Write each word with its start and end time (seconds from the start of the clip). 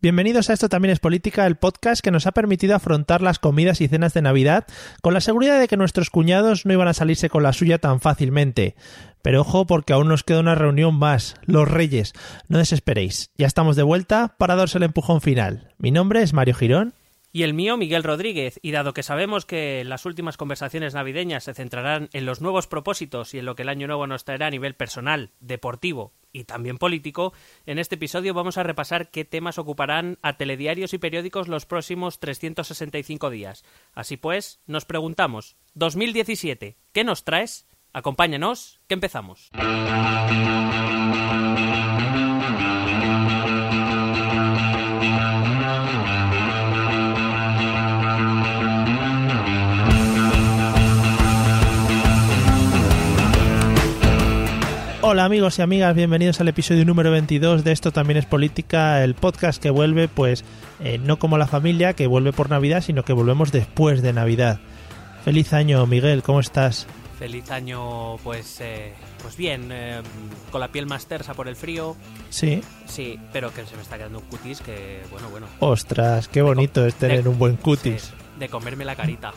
Bienvenidos 0.00 0.48
a 0.48 0.52
Esto 0.52 0.68
también 0.68 0.92
es 0.92 1.00
política, 1.00 1.44
el 1.44 1.56
podcast 1.56 2.02
que 2.02 2.12
nos 2.12 2.28
ha 2.28 2.30
permitido 2.30 2.76
afrontar 2.76 3.20
las 3.20 3.40
comidas 3.40 3.80
y 3.80 3.88
cenas 3.88 4.14
de 4.14 4.22
Navidad 4.22 4.64
con 5.02 5.12
la 5.12 5.20
seguridad 5.20 5.58
de 5.58 5.66
que 5.66 5.76
nuestros 5.76 6.08
cuñados 6.08 6.64
no 6.66 6.72
iban 6.72 6.86
a 6.86 6.94
salirse 6.94 7.28
con 7.28 7.42
la 7.42 7.52
suya 7.52 7.78
tan 7.78 7.98
fácilmente. 7.98 8.76
Pero 9.22 9.40
ojo 9.40 9.66
porque 9.66 9.92
aún 9.92 10.06
nos 10.06 10.22
queda 10.22 10.38
una 10.38 10.54
reunión 10.54 10.94
más, 10.94 11.34
los 11.46 11.66
Reyes. 11.68 12.12
No 12.46 12.58
desesperéis, 12.58 13.32
ya 13.36 13.48
estamos 13.48 13.74
de 13.74 13.82
vuelta 13.82 14.36
para 14.38 14.54
daros 14.54 14.76
el 14.76 14.84
empujón 14.84 15.20
final. 15.20 15.74
Mi 15.78 15.90
nombre 15.90 16.22
es 16.22 16.32
Mario 16.32 16.54
Girón. 16.54 16.94
Y 17.30 17.42
el 17.42 17.52
mío, 17.52 17.76
Miguel 17.76 18.04
Rodríguez, 18.04 18.58
y 18.62 18.70
dado 18.70 18.94
que 18.94 19.02
sabemos 19.02 19.44
que 19.44 19.84
las 19.84 20.06
últimas 20.06 20.36
conversaciones 20.36 20.94
navideñas 20.94 21.44
se 21.44 21.54
centrarán 21.54 22.08
en 22.12 22.24
los 22.24 22.40
nuevos 22.40 22.66
propósitos 22.66 23.34
y 23.34 23.38
en 23.38 23.44
lo 23.44 23.54
que 23.54 23.62
el 23.62 23.68
año 23.68 23.86
nuevo 23.86 24.06
nos 24.06 24.24
traerá 24.24 24.46
a 24.46 24.50
nivel 24.50 24.74
personal, 24.74 25.30
deportivo 25.40 26.12
y 26.32 26.44
también 26.44 26.78
político, 26.78 27.32
en 27.66 27.78
este 27.78 27.96
episodio 27.96 28.34
vamos 28.34 28.58
a 28.58 28.62
repasar 28.62 29.10
qué 29.10 29.24
temas 29.24 29.58
ocuparán 29.58 30.18
a 30.22 30.36
telediarios 30.36 30.94
y 30.94 30.98
periódicos 30.98 31.48
los 31.48 31.66
próximos 31.66 32.20
365 32.20 33.30
días. 33.30 33.64
Así 33.94 34.16
pues, 34.16 34.60
nos 34.66 34.84
preguntamos, 34.84 35.56
2017, 35.74 36.76
¿qué 36.92 37.04
nos 37.04 37.24
traes? 37.24 37.66
Acompáñanos, 37.92 38.80
que 38.86 38.94
empezamos. 38.94 39.50
Hola 55.10 55.24
amigos 55.24 55.58
y 55.58 55.62
amigas, 55.62 55.94
bienvenidos 55.94 56.38
al 56.42 56.48
episodio 56.48 56.84
número 56.84 57.10
22 57.10 57.64
de 57.64 57.72
Esto 57.72 57.92
también 57.92 58.18
es 58.18 58.26
política, 58.26 59.02
el 59.02 59.14
podcast 59.14 59.58
que 59.58 59.70
vuelve 59.70 60.06
pues 60.06 60.44
eh, 60.80 60.98
no 60.98 61.18
como 61.18 61.38
la 61.38 61.46
familia 61.46 61.94
que 61.94 62.06
vuelve 62.06 62.34
por 62.34 62.50
Navidad, 62.50 62.82
sino 62.82 63.04
que 63.06 63.14
volvemos 63.14 63.50
después 63.50 64.02
de 64.02 64.12
Navidad. 64.12 64.60
Feliz 65.24 65.54
año 65.54 65.86
Miguel, 65.86 66.22
¿cómo 66.22 66.40
estás? 66.40 66.86
Feliz 67.18 67.50
año, 67.50 68.18
pues, 68.18 68.60
eh, 68.60 68.92
pues 69.22 69.34
bien, 69.38 69.70
eh, 69.72 70.02
con 70.52 70.60
la 70.60 70.68
piel 70.68 70.84
más 70.84 71.06
tersa 71.06 71.32
por 71.32 71.48
el 71.48 71.56
frío. 71.56 71.96
Sí. 72.28 72.60
Sí, 72.84 73.18
pero 73.32 73.50
que 73.54 73.64
se 73.64 73.76
me 73.76 73.82
está 73.82 73.96
quedando 73.96 74.18
un 74.18 74.26
cutis 74.26 74.60
que, 74.60 75.00
bueno, 75.10 75.30
bueno. 75.30 75.46
Ostras, 75.60 76.28
qué 76.28 76.42
bonito 76.42 76.84
es 76.84 76.94
tener 76.96 77.22
de- 77.22 77.30
un 77.30 77.38
buen 77.38 77.56
cutis. 77.56 78.02
sí, 78.02 78.12
de 78.38 78.50
comerme 78.50 78.84
la 78.84 78.94
carita. 78.94 79.32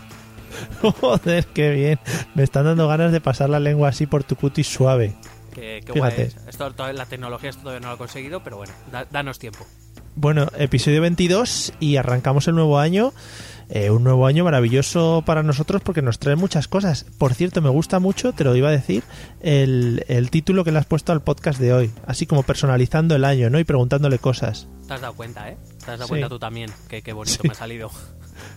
Joder, 0.99 1.45
qué 1.45 1.71
bien. 1.71 1.99
Me 2.35 2.43
están 2.43 2.65
dando 2.65 2.89
ganas 2.89 3.13
de 3.13 3.21
pasar 3.21 3.49
la 3.49 3.61
lengua 3.61 3.87
así 3.87 4.05
por 4.05 4.25
tu 4.25 4.35
cutis 4.35 4.67
suave. 4.67 5.15
Que, 5.61 5.93
guay 5.95 6.13
es. 6.17 6.35
Esto, 6.47 6.71
to- 6.71 6.91
la 6.91 7.05
tecnología 7.05 7.49
esto 7.51 7.61
todavía 7.61 7.81
no 7.81 7.87
lo 7.89 7.93
ha 7.93 7.97
conseguido, 7.97 8.43
pero 8.43 8.57
bueno, 8.57 8.73
da- 8.91 9.05
danos 9.11 9.37
tiempo. 9.37 9.65
Bueno, 10.15 10.47
episodio 10.57 11.01
22 11.01 11.73
y 11.79 11.97
arrancamos 11.97 12.47
el 12.47 12.55
nuevo 12.55 12.79
año. 12.79 13.13
Eh, 13.69 13.89
un 13.89 14.03
nuevo 14.03 14.25
año 14.27 14.43
maravilloso 14.43 15.23
para 15.25 15.43
nosotros 15.43 15.81
porque 15.81 16.01
nos 16.01 16.19
trae 16.19 16.35
muchas 16.35 16.67
cosas. 16.67 17.05
Por 17.17 17.33
cierto, 17.35 17.61
me 17.61 17.69
gusta 17.69 17.99
mucho, 17.99 18.33
te 18.33 18.43
lo 18.43 18.53
iba 18.55 18.67
a 18.67 18.71
decir, 18.71 19.03
el, 19.39 20.03
el 20.09 20.29
título 20.29 20.65
que 20.65 20.71
le 20.73 20.79
has 20.79 20.85
puesto 20.85 21.13
al 21.13 21.21
podcast 21.21 21.59
de 21.59 21.71
hoy. 21.73 21.91
Así 22.05 22.25
como 22.25 22.43
personalizando 22.43 23.15
el 23.15 23.23
año, 23.23 23.49
¿no? 23.49 23.59
Y 23.59 23.63
preguntándole 23.63 24.19
cosas. 24.19 24.67
Te 24.87 24.93
has 24.95 25.01
dado 25.01 25.13
cuenta, 25.13 25.47
¿eh? 25.49 25.57
Te 25.85 25.91
has 25.91 25.99
dado 25.99 26.03
Sí. 26.05 26.09
cuenta 26.09 26.27
tú 26.27 26.39
también, 26.39 26.69
que 26.89 27.01
qué 27.01 27.13
bonito 27.13 27.37
Sí. 27.41 27.47
me 27.47 27.51
ha 27.51 27.55
salido. 27.55 27.89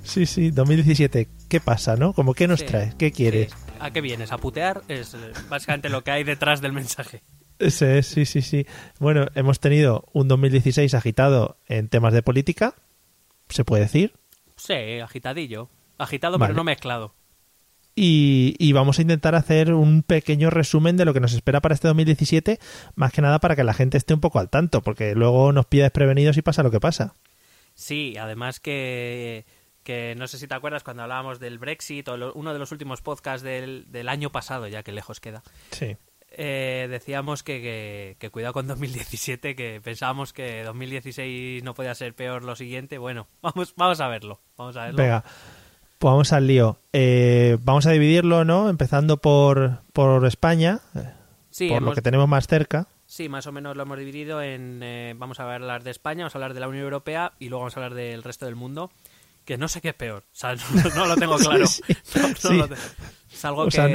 Sí, 0.03 0.27
sí, 0.27 0.51
2017. 0.51 1.29
¿Qué 1.49 1.61
pasa, 1.61 1.95
no? 1.97 2.13
Como, 2.15 2.35
¿qué 2.35 2.49
nos 2.49 2.61
Sí. 2.61 2.67
traes? 2.67 2.95
¿Qué 2.97 3.13
quieres? 3.13 3.53
Sí. 3.75 3.79
¿A 3.81 3.91
qué 3.93 4.01
vienes? 4.01 4.33
¿A 4.33 4.39
putear? 4.39 4.83
Es 4.89 5.15
eh, 5.15 5.33
básicamente 5.49 5.89
lo 5.89 6.03
que 6.03 6.11
hay 6.11 6.25
detrás 6.25 6.61
del 6.61 6.73
mensaje. 6.73 7.23
Es, 7.59 7.75
sí, 7.75 8.25
sí, 8.25 8.43
sí. 8.43 8.67
Bueno, 8.99 9.27
hemos 9.35 9.61
tenido 9.61 10.09
un 10.13 10.29
2016 10.29 10.93
agitado 10.95 11.59
en 11.67 11.89
temas 11.89 12.13
de 12.13 12.23
política, 12.23 12.75
se 13.49 13.65
puede 13.65 13.85
decir. 13.85 14.15
Sí, 14.57 14.99
agitadillo. 15.01 15.71
Agitado 15.99 16.39
Vale. 16.39 16.51
pero 16.51 16.57
no 16.57 16.65
mezclado. 16.65 17.15
Y, 17.97 18.57
y 18.59 18.73
vamos 18.73 18.99
a 18.99 19.03
intentar 19.03 19.37
hacer 19.37 19.73
un 19.73 20.03
pequeño 20.03 20.51
resumen 20.51 20.97
de 20.97 21.05
lo 21.05 21.15
que 21.15 21.21
nos 21.21 21.33
espera 21.33 21.61
para 21.61 21.77
este 21.77 21.87
2017, 21.87 22.59
más 22.97 23.13
que 23.13 23.23
nada 23.23 23.39
para 23.39 23.55
que 23.55 23.63
la 23.63 23.73
gente 23.73 23.99
esté 23.99 24.15
un 24.15 24.21
poco 24.21 24.41
al 24.41 24.51
tanto, 24.51 24.83
porque 24.83 25.15
luego 25.15 25.53
nos 25.53 25.67
pilla 25.67 25.85
desprevenidos 25.85 26.37
y 26.37 26.43
pasa 26.43 26.65
lo 26.65 26.73
que 26.73 26.81
pasa. 26.81 27.15
Sí, 27.75 28.17
además 28.19 28.59
que, 28.59 29.47
que 29.85 30.15
no 30.17 30.27
sé 30.27 30.39
si 30.39 30.49
te 30.49 30.55
acuerdas 30.55 30.83
cuando 30.83 31.03
hablábamos 31.05 31.39
del 31.39 31.59
Brexit 31.59 32.09
o 32.09 32.17
lo- 32.17 32.33
uno 32.35 32.53
de 32.53 32.59
los 32.59 32.73
últimos 32.73 33.01
podcasts 33.03 33.43
del, 33.45 33.85
del 33.93 34.09
año 34.09 34.31
pasado, 34.31 34.67
ya 34.67 34.83
que 34.83 34.91
lejos 34.93 35.21
queda. 35.21 35.43
Sí. 35.71 35.97
eh, 36.37 36.89
decíamos 36.91 37.45
que, 37.45 37.61
que, 37.63 38.17
que 38.19 38.31
cuidado 38.31 38.53
con 38.55 38.67
2017, 38.67 39.55
que 39.55 39.81
pensábamos 39.85 40.33
que 40.33 40.65
2016 40.65 41.63
no 41.63 41.75
podía 41.75 41.95
ser 41.95 42.15
peor 42.15 42.43
lo 42.43 42.57
siguiente. 42.57 42.99
Bueno, 42.99 43.29
vamos, 43.43 43.75
vamos 43.77 44.01
a 44.01 44.09
verlo. 44.09 44.41
Vamos 44.57 44.77
a 44.77 44.87
verlo. 44.87 44.97
Venga, 45.03 45.23
pues 45.99 46.11
vamos 46.11 46.33
al 46.33 46.47
lío. 46.49 46.79
Eh, 46.93 47.57
vamos 47.63 47.87
a 47.87 47.93
dividirlo, 47.93 48.45
¿no? 48.45 48.69
Empezando 48.69 49.19
por, 49.19 49.83
por 49.93 50.27
España, 50.27 50.81
eh, 50.97 51.11
Sí, 51.51 51.69
por 51.69 51.83
lo 51.83 51.93
que 51.93 52.03
tenemos 52.03 52.27
más 52.29 52.49
cerca. 52.49 52.89
sí, 53.07 53.29
más 53.29 53.47
o 53.47 53.53
menos 53.53 53.77
lo 53.77 53.85
hemos 53.85 53.97
dividido 53.97 54.43
en... 54.43 54.81
eh, 54.83 55.15
vamos 55.17 55.39
a 55.39 55.55
hablar 55.55 55.85
de 55.85 55.93
España, 55.93 56.25
vamos 56.25 56.35
a 56.35 56.39
hablar 56.39 56.53
de 56.55 56.59
la 56.59 56.67
Unión 56.67 56.83
Europea 56.83 57.33
y 57.39 57.49
luego 57.49 57.61
vamos 57.63 57.77
a 57.77 57.81
hablar 57.81 57.95
del 57.95 58.25
resto 58.25 58.47
del 58.47 58.57
mundo. 58.57 58.91
Que 59.45 59.59
no 59.59 59.69
sé 59.69 59.81
qué 59.81 59.91
es 59.91 59.95
peor. 59.95 60.23
O 60.27 60.35
sea, 60.37 60.55
no, 60.75 60.95
no 60.97 61.07
lo 61.07 61.17
tengo 61.17 61.37
claro. 61.37 61.67
Sí, 61.67 61.83
No- 62.15 62.29
no 62.29 62.35
sí. 62.35 62.57
lo 62.57 62.69
te- 62.69 62.75
Es 63.33 63.45
algo 63.45 63.63
O 63.63 63.65
que, 63.67 63.71
sea, 63.73 63.89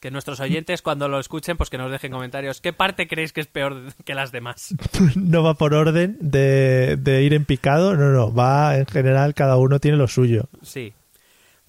que 0.00 0.10
nuestros 0.10 0.40
oyentes 0.40 0.82
cuando 0.82 1.08
lo 1.08 1.20
escuchen 1.20 1.56
pues 1.56 1.70
que 1.70 1.78
nos 1.78 1.90
dejen 1.92 2.10
comentarios. 2.12 2.60
¿Qué 2.60 2.72
parte 2.72 3.06
creéis 3.06 3.32
que 3.32 3.40
es 3.40 3.46
peor 3.46 3.94
que 4.04 4.14
las 4.14 4.32
demás? 4.32 4.74
no 5.14 5.42
va 5.42 5.54
por 5.54 5.74
orden 5.74 6.18
de, 6.20 6.96
de 6.98 7.22
ir 7.22 7.32
en 7.34 7.44
picado, 7.44 7.96
no, 7.96 8.10
no, 8.10 8.34
va 8.34 8.76
en 8.76 8.86
general, 8.86 9.34
cada 9.34 9.56
uno 9.56 9.78
tiene 9.78 9.96
lo 9.96 10.08
suyo. 10.08 10.48
Sí. 10.62 10.92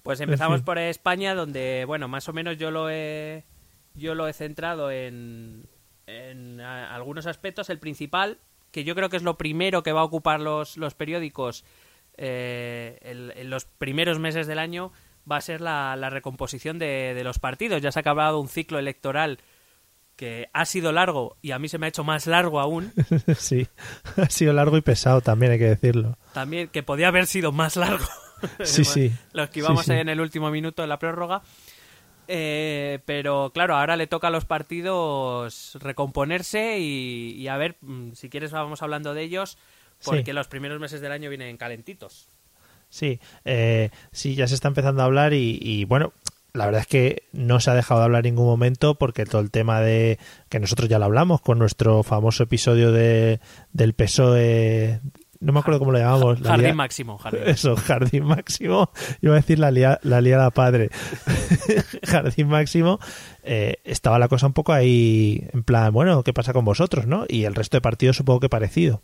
Pues 0.02 0.20
empezamos 0.20 0.58
fin. 0.58 0.64
por 0.64 0.78
España, 0.78 1.34
donde, 1.34 1.84
bueno, 1.86 2.08
más 2.08 2.28
o 2.28 2.32
menos 2.32 2.58
yo 2.58 2.72
lo 2.72 2.90
he, 2.90 3.44
yo 3.94 4.16
lo 4.16 4.26
he 4.26 4.32
centrado 4.32 4.90
en, 4.90 5.66
en 6.08 6.60
algunos 6.60 7.26
aspectos. 7.26 7.70
El 7.70 7.78
principal, 7.78 8.38
que 8.72 8.82
yo 8.82 8.96
creo 8.96 9.10
que 9.10 9.16
es 9.16 9.22
lo 9.22 9.38
primero 9.38 9.84
que 9.84 9.92
va 9.92 10.00
a 10.00 10.04
ocupar 10.04 10.40
los, 10.40 10.76
los 10.76 10.94
periódicos 10.94 11.64
eh, 12.16 12.98
el- 13.02 13.32
en 13.36 13.50
los 13.50 13.64
primeros 13.64 14.18
meses 14.18 14.46
del 14.46 14.58
año, 14.58 14.92
va 15.30 15.36
a 15.36 15.40
ser 15.40 15.60
la, 15.60 15.94
la 15.96 16.10
recomposición 16.10 16.78
de, 16.78 17.14
de 17.14 17.24
los 17.24 17.38
partidos. 17.38 17.80
Ya 17.82 17.92
se 17.92 17.98
ha 17.98 18.00
acabado 18.00 18.40
un 18.40 18.48
ciclo 18.48 18.78
electoral 18.78 19.38
que 20.16 20.48
ha 20.52 20.64
sido 20.66 20.92
largo 20.92 21.36
y 21.42 21.52
a 21.52 21.58
mí 21.58 21.68
se 21.68 21.78
me 21.78 21.86
ha 21.86 21.88
hecho 21.88 22.04
más 22.04 22.26
largo 22.26 22.60
aún. 22.60 22.92
sí, 23.36 23.66
ha 24.16 24.26
sido 24.28 24.52
largo 24.52 24.76
y 24.76 24.82
pesado 24.82 25.20
también, 25.20 25.52
hay 25.52 25.58
que 25.58 25.68
decirlo. 25.68 26.18
también 26.34 26.68
que 26.68 26.82
podía 26.82 27.08
haber 27.08 27.26
sido 27.26 27.52
más 27.52 27.76
largo. 27.76 28.04
Sí, 28.64 28.84
sí. 28.84 29.12
Lo 29.32 29.44
esquivamos 29.44 29.84
Sí, 29.84 29.92
en 29.92 30.08
el 30.08 30.20
último 30.20 30.50
minuto 30.50 30.82
de 30.82 30.88
la 30.88 30.98
prórroga. 30.98 31.42
Eh, 32.26 32.98
pero 33.04 33.52
claro, 33.54 33.76
ahora 33.76 33.94
le 33.96 34.08
toca 34.08 34.28
a 34.28 34.30
los 34.30 34.44
partidos 34.44 35.76
recomponerse 35.80 36.78
y, 36.80 37.32
y 37.36 37.46
a 37.48 37.56
ver, 37.56 37.76
mm, 37.80 38.12
si 38.14 38.28
quieres 38.28 38.50
vamos 38.52 38.82
hablando 38.82 39.14
de 39.14 39.22
ellos, 39.22 39.58
porque 40.04 40.24
Sí. 40.26 40.32
los 40.32 40.48
primeros 40.48 40.80
meses 40.80 41.00
del 41.00 41.12
año 41.12 41.28
vienen 41.30 41.56
calentitos. 41.56 42.28
Sí, 42.88 43.20
eh, 43.44 43.90
sí, 44.12 44.34
ya 44.34 44.46
se 44.46 44.54
está 44.54 44.68
empezando 44.68 45.02
a 45.02 45.06
hablar 45.06 45.32
y, 45.32 45.58
y, 45.62 45.84
bueno, 45.86 46.12
la 46.52 46.66
verdad 46.66 46.82
es 46.82 46.86
que 46.86 47.22
no 47.32 47.58
se 47.60 47.70
ha 47.70 47.74
dejado 47.74 48.00
de 48.00 48.04
hablar 48.04 48.26
en 48.26 48.34
ningún 48.34 48.46
momento 48.46 48.96
porque 48.96 49.24
todo 49.24 49.40
el 49.40 49.50
tema 49.50 49.80
de 49.80 50.18
que 50.50 50.60
nosotros 50.60 50.88
ya 50.90 50.98
lo 50.98 51.06
hablamos 51.06 51.40
con 51.40 51.58
nuestro 51.58 52.02
famoso 52.02 52.42
episodio 52.42 52.92
de 52.92 53.40
del 53.72 53.94
PSOE, 53.94 55.00
no 55.40 55.52
me 55.54 55.60
acuerdo 55.60 55.78
cómo 55.78 55.92
lo 55.92 55.98
llamamos. 55.98 56.40
la 56.42 56.50
Jardín 56.50 56.66
lia- 56.66 56.74
máximo, 56.74 57.16
jardín. 57.22 57.40
Eso, 57.46 57.74
jardín 57.76 58.24
máximo. 58.24 58.90
Iba 59.22 59.32
a 59.32 59.36
decir 59.36 59.58
la, 59.58 59.70
lia, 59.70 59.98
la 60.02 60.20
liada 60.20 60.50
padre. 60.50 60.90
jardín 62.04 62.48
máximo. 62.48 62.98
eh, 63.42 63.76
estaba 63.84 64.18
la 64.18 64.28
cosa 64.28 64.46
un 64.46 64.52
poco 64.52 64.72
ahí 64.72 65.48
en 65.52 65.62
plan, 65.64 65.92
bueno, 65.92 66.22
¿qué 66.22 66.32
pasa 66.32 66.52
con 66.52 66.64
vosotros, 66.64 67.06
no? 67.06 67.24
Y 67.28 67.44
el 67.44 67.54
resto 67.54 67.76
de 67.78 67.80
partidos 67.80 68.16
supongo 68.16 68.40
que 68.40 68.48
parecido. 68.48 69.02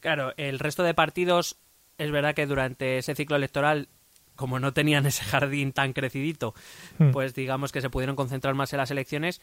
Claro, 0.00 0.32
el 0.36 0.58
resto 0.58 0.82
de 0.82 0.94
partidos 0.94 1.58
es 1.98 2.10
verdad 2.10 2.34
que 2.34 2.46
durante 2.46 2.98
ese 2.98 3.14
ciclo 3.14 3.36
electoral, 3.36 3.88
como 4.36 4.60
no 4.60 4.72
tenían 4.72 5.04
ese 5.06 5.24
jardín 5.24 5.72
tan 5.72 5.92
crecidito, 5.92 6.54
Hmm. 6.98 7.10
pues 7.10 7.34
digamos 7.34 7.72
que 7.72 7.80
se 7.80 7.90
pudieron 7.90 8.14
concentrar 8.16 8.54
más 8.54 8.72
en 8.72 8.78
las 8.78 8.90
elecciones. 8.90 9.40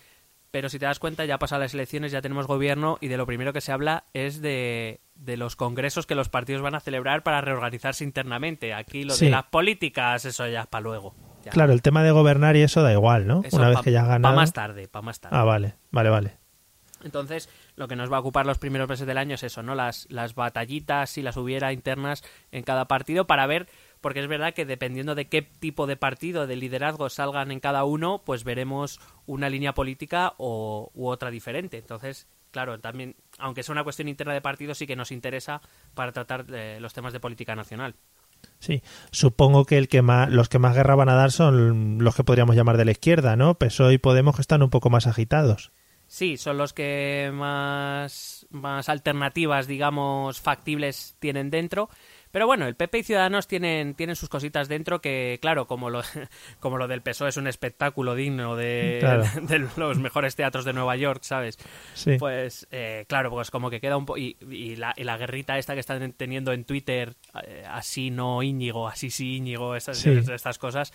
Pero 0.51 0.69
si 0.69 0.79
te 0.79 0.85
das 0.85 0.99
cuenta, 0.99 1.25
ya 1.25 1.37
pasan 1.37 1.59
las 1.59 1.73
elecciones, 1.73 2.13
ya 2.13 2.21
tenemos 2.21 2.47
gobierno 2.47 2.97
y 3.01 3.09
de 3.09 3.17
lo 3.17 3.25
primero 3.25 3.51
que 3.51 3.59
se 3.59 3.73
habla 3.73 4.05
es 4.13 4.41
de, 4.41 5.01
de 5.15 5.35
los 5.35 5.57
congresos 5.57 6.05
que 6.05 6.15
los 6.15 6.29
partidos 6.29 6.61
van 6.61 6.75
a 6.75 6.79
celebrar 6.79 7.23
para 7.23 7.41
reorganizarse 7.41 8.05
internamente. 8.05 8.73
Aquí 8.73 9.03
lo 9.03 9.15
Sí. 9.15 9.25
de 9.25 9.31
las 9.31 9.43
políticas, 9.45 10.23
eso 10.23 10.47
ya 10.47 10.61
es 10.61 10.67
para 10.67 10.81
luego. 10.83 11.13
Ya. 11.43 11.51
Claro, 11.51 11.73
el 11.73 11.81
tema 11.81 12.03
de 12.03 12.11
gobernar 12.11 12.55
y 12.55 12.61
eso 12.61 12.81
da 12.83 12.93
igual, 12.93 13.27
¿no? 13.27 13.41
Eso 13.43 13.57
Una 13.57 13.67
vez 13.69 13.79
que 13.81 13.91
ya 13.91 14.05
ganado. 14.05 14.33
más 14.35 14.53
tarde, 14.53 14.87
para 14.87 15.01
más 15.03 15.19
tarde. 15.19 15.35
Ah, 15.37 15.43
vale, 15.43 15.73
vale, 15.91 16.09
vale. 16.09 16.37
Entonces, 17.03 17.49
lo 17.75 17.87
que 17.87 17.95
nos 17.95 18.11
va 18.11 18.17
a 18.17 18.19
ocupar 18.21 18.45
los 18.45 18.57
primeros 18.57 18.87
meses 18.87 19.07
del 19.07 19.17
año 19.17 19.35
es 19.35 19.43
eso, 19.43 19.63
¿no? 19.63 19.75
Las, 19.75 20.07
las 20.09 20.35
batallitas, 20.35 21.09
si 21.09 21.21
las 21.21 21.37
hubiera 21.37 21.73
internas 21.73 22.23
en 22.51 22.63
cada 22.63 22.85
partido, 22.85 23.27
para 23.27 23.47
ver, 23.47 23.67
porque 24.01 24.19
es 24.19 24.27
verdad 24.27 24.53
que 24.53 24.65
dependiendo 24.65 25.15
de 25.15 25.27
qué 25.27 25.41
tipo 25.41 25.87
de 25.87 25.97
partido, 25.97 26.47
de 26.47 26.55
liderazgo 26.55 27.09
salgan 27.09 27.51
en 27.51 27.59
cada 27.59 27.83
uno, 27.83 28.21
pues 28.25 28.43
veremos 28.43 28.99
una 29.25 29.49
línea 29.49 29.73
política 29.73 30.33
o, 30.37 30.91
u 30.93 31.07
otra 31.07 31.31
diferente. 31.31 31.77
Entonces, 31.77 32.27
claro, 32.51 32.79
también, 32.79 33.15
aunque 33.37 33.63
sea 33.63 33.73
una 33.73 33.83
cuestión 33.83 34.07
interna 34.07 34.33
de 34.33 34.41
partido, 34.41 34.75
sí 34.75 34.87
que 34.87 34.95
nos 34.95 35.11
interesa 35.11 35.61
para 35.93 36.11
tratar 36.11 36.45
de 36.45 36.79
los 36.79 36.93
temas 36.93 37.13
de 37.13 37.19
política 37.19 37.55
nacional. 37.55 37.95
Sí, 38.59 38.83
supongo 39.11 39.65
que 39.65 39.77
el 39.77 39.87
que 39.87 40.01
más, 40.01 40.29
los 40.29 40.49
que 40.49 40.59
más 40.59 40.75
guerra 40.75 40.95
van 40.95 41.09
a 41.09 41.15
dar 41.15 41.31
son 41.31 41.97
los 42.03 42.15
que 42.15 42.23
podríamos 42.23 42.55
llamar 42.55 42.77
de 42.77 42.85
la 42.85 42.91
izquierda, 42.91 43.35
¿no? 43.35 43.55
PSOE 43.55 43.93
y 43.93 43.97
Podemos 43.97 44.35
que 44.35 44.41
están 44.41 44.61
un 44.61 44.69
poco 44.69 44.89
más 44.89 45.07
agitados. 45.07 45.71
Sí, 46.07 46.37
son 46.37 46.57
los 46.57 46.73
que 46.73 47.31
más, 47.33 48.45
más 48.49 48.89
alternativas, 48.89 49.67
digamos, 49.67 50.39
factibles 50.39 51.15
tienen 51.19 51.49
dentro. 51.49 51.89
Pero 52.31 52.47
bueno, 52.47 52.67
el 52.67 52.75
PP 52.75 52.97
y 52.97 53.03
Ciudadanos 53.03 53.47
tienen, 53.47 53.93
tienen 53.95 54.17
sus 54.17 54.27
cositas 54.27 54.67
dentro 54.67 54.99
que, 54.99 55.39
claro, 55.41 55.67
como 55.67 55.89
lo, 55.89 56.01
como 56.59 56.77
lo 56.77 56.89
del 56.89 57.01
PSOE 57.01 57.29
es 57.29 57.37
un 57.37 57.47
espectáculo 57.47 58.13
digno 58.13 58.57
de, 58.57 58.99
de 59.43 59.59
los 59.77 59.97
mejores 59.99 60.35
teatros 60.35 60.65
de 60.65 60.73
Nueva 60.73 60.97
York, 60.97 61.23
¿sabes? 61.23 61.57
Sí. 61.93 62.17
Pues, 62.19 62.67
eh, 62.71 63.05
claro, 63.07 63.29
pues 63.29 63.51
como 63.51 63.69
que 63.69 63.79
queda 63.79 63.95
un 63.95 64.05
poco... 64.05 64.17
Y, 64.17 64.35
la, 64.75 64.93
y, 64.97 65.05
la, 65.05 65.15
guerrita 65.17 65.57
esta 65.57 65.75
que 65.75 65.79
están 65.79 66.11
teniendo 66.11 66.51
en 66.51 66.65
Twitter, 66.65 67.15
eh, 67.47 67.63
así 67.69 68.11
no 68.11 68.43
Íñigo, 68.43 68.89
así 68.89 69.11
sí 69.11 69.37
Íñigo, 69.37 69.73
esas, 69.73 69.97
Sí. 69.97 70.09
estas 70.09 70.57
cosas, 70.57 70.91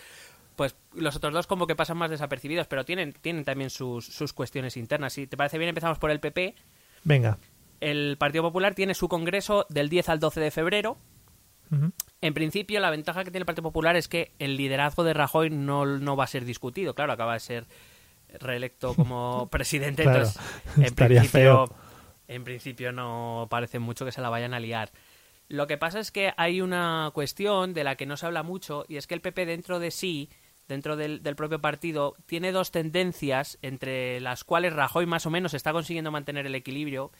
pues 0.60 0.76
los 0.92 1.16
otros 1.16 1.32
dos 1.32 1.46
como 1.46 1.66
que 1.66 1.74
pasan 1.74 1.96
más 1.96 2.10
desapercibidos, 2.10 2.66
pero 2.66 2.84
tienen, 2.84 3.14
tienen 3.14 3.46
también 3.46 3.70
sus, 3.70 4.04
sus 4.04 4.34
cuestiones 4.34 4.76
internas. 4.76 5.14
Si 5.14 5.26
te 5.26 5.38
parece 5.38 5.56
bien, 5.56 5.70
empezamos 5.70 5.98
por 5.98 6.10
el 6.10 6.20
PP. 6.20 6.54
Venga. 7.02 7.38
El 7.80 8.18
Partido 8.18 8.42
Popular 8.42 8.74
tiene 8.74 8.92
su 8.92 9.08
congreso 9.08 9.64
del 9.70 9.88
10 9.88 10.10
al 10.10 10.20
12 10.20 10.38
de 10.38 10.50
febrero. 10.50 10.98
En 12.20 12.34
principio, 12.34 12.78
la 12.78 12.90
ventaja 12.90 13.24
que 13.24 13.30
tiene 13.30 13.44
el 13.44 13.46
Partido 13.46 13.62
Popular 13.62 13.96
es 13.96 14.06
que 14.06 14.32
el 14.38 14.58
liderazgo 14.58 15.02
de 15.02 15.14
Rajoy 15.14 15.48
no, 15.48 15.86
no 15.86 16.14
va 16.14 16.24
a 16.24 16.26
ser 16.26 16.44
discutido. 16.44 16.94
Claro, 16.94 17.14
acaba 17.14 17.32
de 17.32 17.40
ser 17.40 17.66
reelecto 18.38 18.92
como 18.94 19.48
presidente, 19.50 20.02
Claro, 20.02 20.26
entonces 20.26 20.42
en 20.76 20.94
principio, 20.94 21.30
feo. 21.30 21.74
en 22.28 22.44
principio 22.44 22.92
no 22.92 23.46
parece 23.48 23.78
mucho 23.78 24.04
que 24.04 24.12
se 24.12 24.20
la 24.20 24.28
vayan 24.28 24.52
a 24.52 24.60
liar. 24.60 24.90
Lo 25.48 25.66
que 25.66 25.78
pasa 25.78 26.00
es 26.00 26.12
que 26.12 26.34
hay 26.36 26.60
una 26.60 27.12
cuestión 27.14 27.72
de 27.72 27.82
la 27.82 27.96
que 27.96 28.04
no 28.04 28.18
se 28.18 28.26
habla 28.26 28.42
mucho 28.42 28.84
y 28.88 28.98
es 28.98 29.06
que 29.06 29.14
el 29.14 29.22
PP 29.22 29.46
dentro 29.46 29.78
de 29.78 29.90
sí, 29.90 30.28
dentro 30.70 30.96
del, 30.96 31.22
del 31.22 31.36
propio 31.36 31.60
partido, 31.60 32.16
tiene 32.24 32.50
dos 32.52 32.70
tendencias 32.70 33.58
entre 33.60 34.20
las 34.20 34.42
cuales 34.44 34.72
Rajoy 34.72 35.04
más 35.04 35.26
o 35.26 35.30
menos 35.30 35.52
está 35.52 35.72
consiguiendo 35.72 36.10
mantener 36.10 36.46
el 36.46 36.54
equilibrio, 36.54 37.12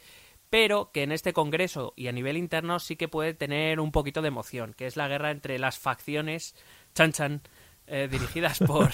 pero 0.49 0.91
que 0.93 1.03
en 1.03 1.13
este 1.13 1.33
Congreso 1.35 1.93
y 1.97 2.09
a 2.09 2.13
nivel 2.13 2.37
interno 2.39 2.79
sí 2.79 2.97
que 2.97 3.09
puede 3.09 3.35
tener 3.35 3.79
un 3.81 3.93
poquito 3.93 4.23
de 4.23 4.29
emoción, 4.29 4.73
que 4.77 4.87
es 4.87 4.97
la 4.97 5.07
guerra 5.09 5.31
entre 5.31 5.59
las 5.59 5.79
facciones 5.79 6.55
chan 6.95 7.13
chan 7.13 7.43
eh, 7.87 8.09
dirigidas 8.11 8.59
por, 8.67 8.91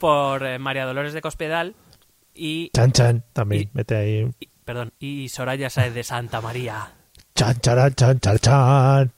por 0.00 0.44
eh, 0.44 0.58
María 0.58 0.84
Dolores 0.86 1.12
de 1.12 1.20
Cospedal 1.22 1.74
y, 2.34 2.70
Chan 2.70 2.92
chan, 2.92 3.24
también, 3.32 3.62
Y- 3.62 3.70
mete 3.72 3.96
ahí. 3.96 4.30
y- 4.40 4.48
perdón, 4.64 4.92
y 4.98 5.28
Soraya 5.28 5.68
Sáez 5.70 5.94
de 5.94 6.02
Santa 6.04 6.40
María. 6.40 6.92
Chan 7.34 7.56
chan 7.60 7.94
chan 7.94 8.20
chan 8.20 8.38
chan. 8.38 9.12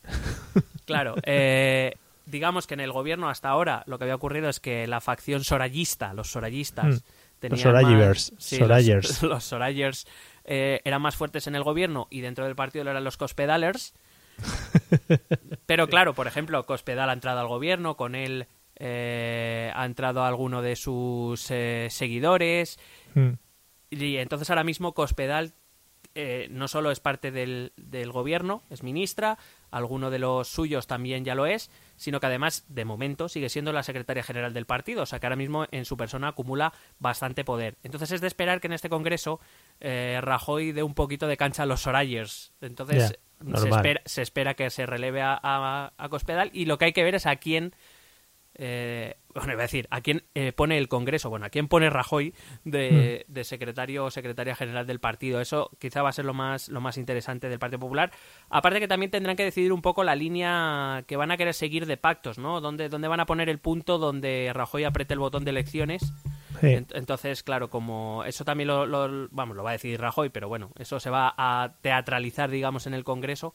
Claro, 0.84 1.14
eh, 1.24 1.94
digamos 2.26 2.66
que 2.66 2.74
en 2.74 2.80
el 2.80 2.92
gobierno 2.92 3.28
hasta 3.28 3.48
ahora 3.48 3.82
lo 3.86 3.98
que 3.98 4.04
había 4.04 4.14
ocurrido 4.14 4.48
es 4.48 4.60
que 4.60 4.86
la 4.86 5.00
facción 5.00 5.44
sorayista, 5.44 6.14
los 6.14 6.30
sorayistas, 6.30 6.86
Hmm. 7.02 7.38
tenían 7.40 7.58
Sorayivers, 7.62 8.32
más- 8.32 8.42
sí, 8.44 8.56
Sorayers. 8.58 9.08
los, 9.08 9.22
los 9.30 9.44
Sorayers 9.44 10.06
eh, 10.44 10.80
eran 10.84 11.02
más 11.02 11.16
fuertes 11.16 11.46
en 11.46 11.54
el 11.56 11.62
gobierno 11.64 12.06
y 12.10 12.20
dentro 12.20 12.44
del 12.44 12.54
partido 12.56 12.84
lo 12.84 12.90
eran 12.92 13.04
los 13.04 13.16
Cospedalers. 13.16 13.94
Pero 15.66 15.88
claro, 15.88 16.14
por 16.14 16.26
ejemplo, 16.26 16.64
Cospedal 16.66 17.10
ha 17.10 17.12
entrado 17.12 17.40
al 17.40 17.48
gobierno, 17.48 17.96
con 17.96 18.14
él 18.14 18.46
eh, 18.76 19.70
ha 19.74 19.84
entrado 19.84 20.24
alguno 20.24 20.62
de 20.62 20.76
sus 20.76 21.50
eh, 21.50 21.88
seguidores, 21.90 22.78
Mm. 23.14 23.32
y 23.90 24.16
entonces 24.16 24.48
ahora 24.48 24.64
mismo 24.64 24.94
Cospedal 24.94 25.52
eh, 26.14 26.48
no 26.50 26.68
solo 26.68 26.90
es 26.90 27.00
parte 27.00 27.30
del, 27.30 27.72
del 27.76 28.12
gobierno, 28.12 28.62
es 28.70 28.82
ministra, 28.82 29.38
alguno 29.70 30.10
de 30.10 30.18
los 30.18 30.48
suyos 30.48 30.86
también 30.86 31.24
ya 31.24 31.34
lo 31.34 31.46
es, 31.46 31.70
sino 31.96 32.20
que 32.20 32.26
además, 32.26 32.64
de 32.68 32.84
momento, 32.84 33.28
sigue 33.28 33.48
siendo 33.48 33.72
la 33.72 33.82
secretaria 33.82 34.22
general 34.22 34.52
del 34.52 34.66
partido, 34.66 35.02
o 35.02 35.06
sea 35.06 35.18
que 35.20 35.26
ahora 35.26 35.36
mismo 35.36 35.66
en 35.70 35.84
su 35.84 35.96
persona 35.96 36.28
acumula 36.28 36.72
bastante 36.98 37.44
poder. 37.44 37.76
Entonces 37.82 38.10
es 38.12 38.20
de 38.20 38.26
esperar 38.26 38.60
que 38.60 38.66
en 38.66 38.72
este 38.74 38.88
congreso 38.90 39.40
eh, 39.80 40.18
Rajoy 40.22 40.72
dé 40.72 40.82
un 40.82 40.94
poquito 40.94 41.26
de 41.26 41.36
cancha 41.36 41.62
a 41.62 41.66
los 41.66 41.80
Sorayers. 41.82 42.52
Entonces 42.60 42.96
se, 43.62 43.68
espera, 43.78 44.00
se 44.04 44.22
espera 44.22 44.54
que 44.54 44.70
se 44.70 44.86
releve 44.86 45.22
a, 45.22 45.38
a- 45.42 45.92
a 45.96 46.08
Cospedal 46.08 46.50
y 46.52 46.66
lo 46.66 46.78
que 46.78 46.84
hay 46.86 46.92
que 46.92 47.02
ver 47.04 47.14
es 47.14 47.26
a 47.26 47.36
quién 47.36 47.74
eh, 48.54 49.16
bueno, 49.34 49.52
iba 49.52 49.62
a 49.62 49.64
decir, 49.64 49.86
¿a 49.90 50.00
quién 50.02 50.22
eh, 50.34 50.52
pone 50.52 50.76
el 50.76 50.88
Congreso? 50.88 51.30
Bueno, 51.30 51.46
¿a 51.46 51.48
quién 51.48 51.68
pone 51.68 51.88
Rajoy 51.88 52.34
de, 52.64 53.24
de 53.28 53.44
secretario 53.44 54.04
o 54.04 54.10
secretaria 54.10 54.54
general 54.54 54.86
del 54.86 55.00
partido? 55.00 55.40
Eso 55.40 55.70
quizá 55.78 56.02
va 56.02 56.10
a 56.10 56.12
ser 56.12 56.24
lo 56.26 56.34
más, 56.34 56.68
lo 56.68 56.80
más 56.82 56.98
interesante 56.98 57.48
del 57.48 57.58
Partido 57.58 57.80
Popular. 57.80 58.12
Aparte 58.50 58.78
que 58.80 58.88
también 58.88 59.10
tendrán 59.10 59.36
que 59.36 59.44
decidir 59.44 59.72
un 59.72 59.80
poco 59.80 60.04
la 60.04 60.14
línea 60.14 61.04
que 61.06 61.16
van 61.16 61.30
a 61.30 61.36
querer 61.36 61.54
seguir 61.54 61.86
de 61.86 61.96
pactos, 61.96 62.38
¿no? 62.38 62.60
¿Dónde, 62.60 62.88
dónde 62.90 63.08
van 63.08 63.20
a 63.20 63.26
poner 63.26 63.48
el 63.48 63.58
punto 63.58 63.96
donde 63.98 64.50
Rajoy 64.54 64.84
apriete 64.84 65.14
el 65.14 65.20
botón 65.20 65.44
de 65.44 65.50
elecciones? 65.50 66.02
Sí. 66.60 66.68
Entonces, 66.92 67.42
claro, 67.42 67.70
como 67.70 68.22
eso 68.24 68.44
también 68.44 68.68
lo, 68.68 68.84
lo- 68.86 69.28
vamos, 69.30 69.56
lo 69.56 69.62
va 69.64 69.70
a 69.70 69.72
decidir 69.72 70.00
Rajoy, 70.00 70.28
pero 70.28 70.48
bueno, 70.48 70.70
eso 70.78 71.00
se 71.00 71.08
va 71.10 71.32
a 71.36 71.74
teatralizar, 71.80 72.50
digamos, 72.50 72.86
en 72.86 72.94
el 72.94 73.02
Congreso 73.02 73.54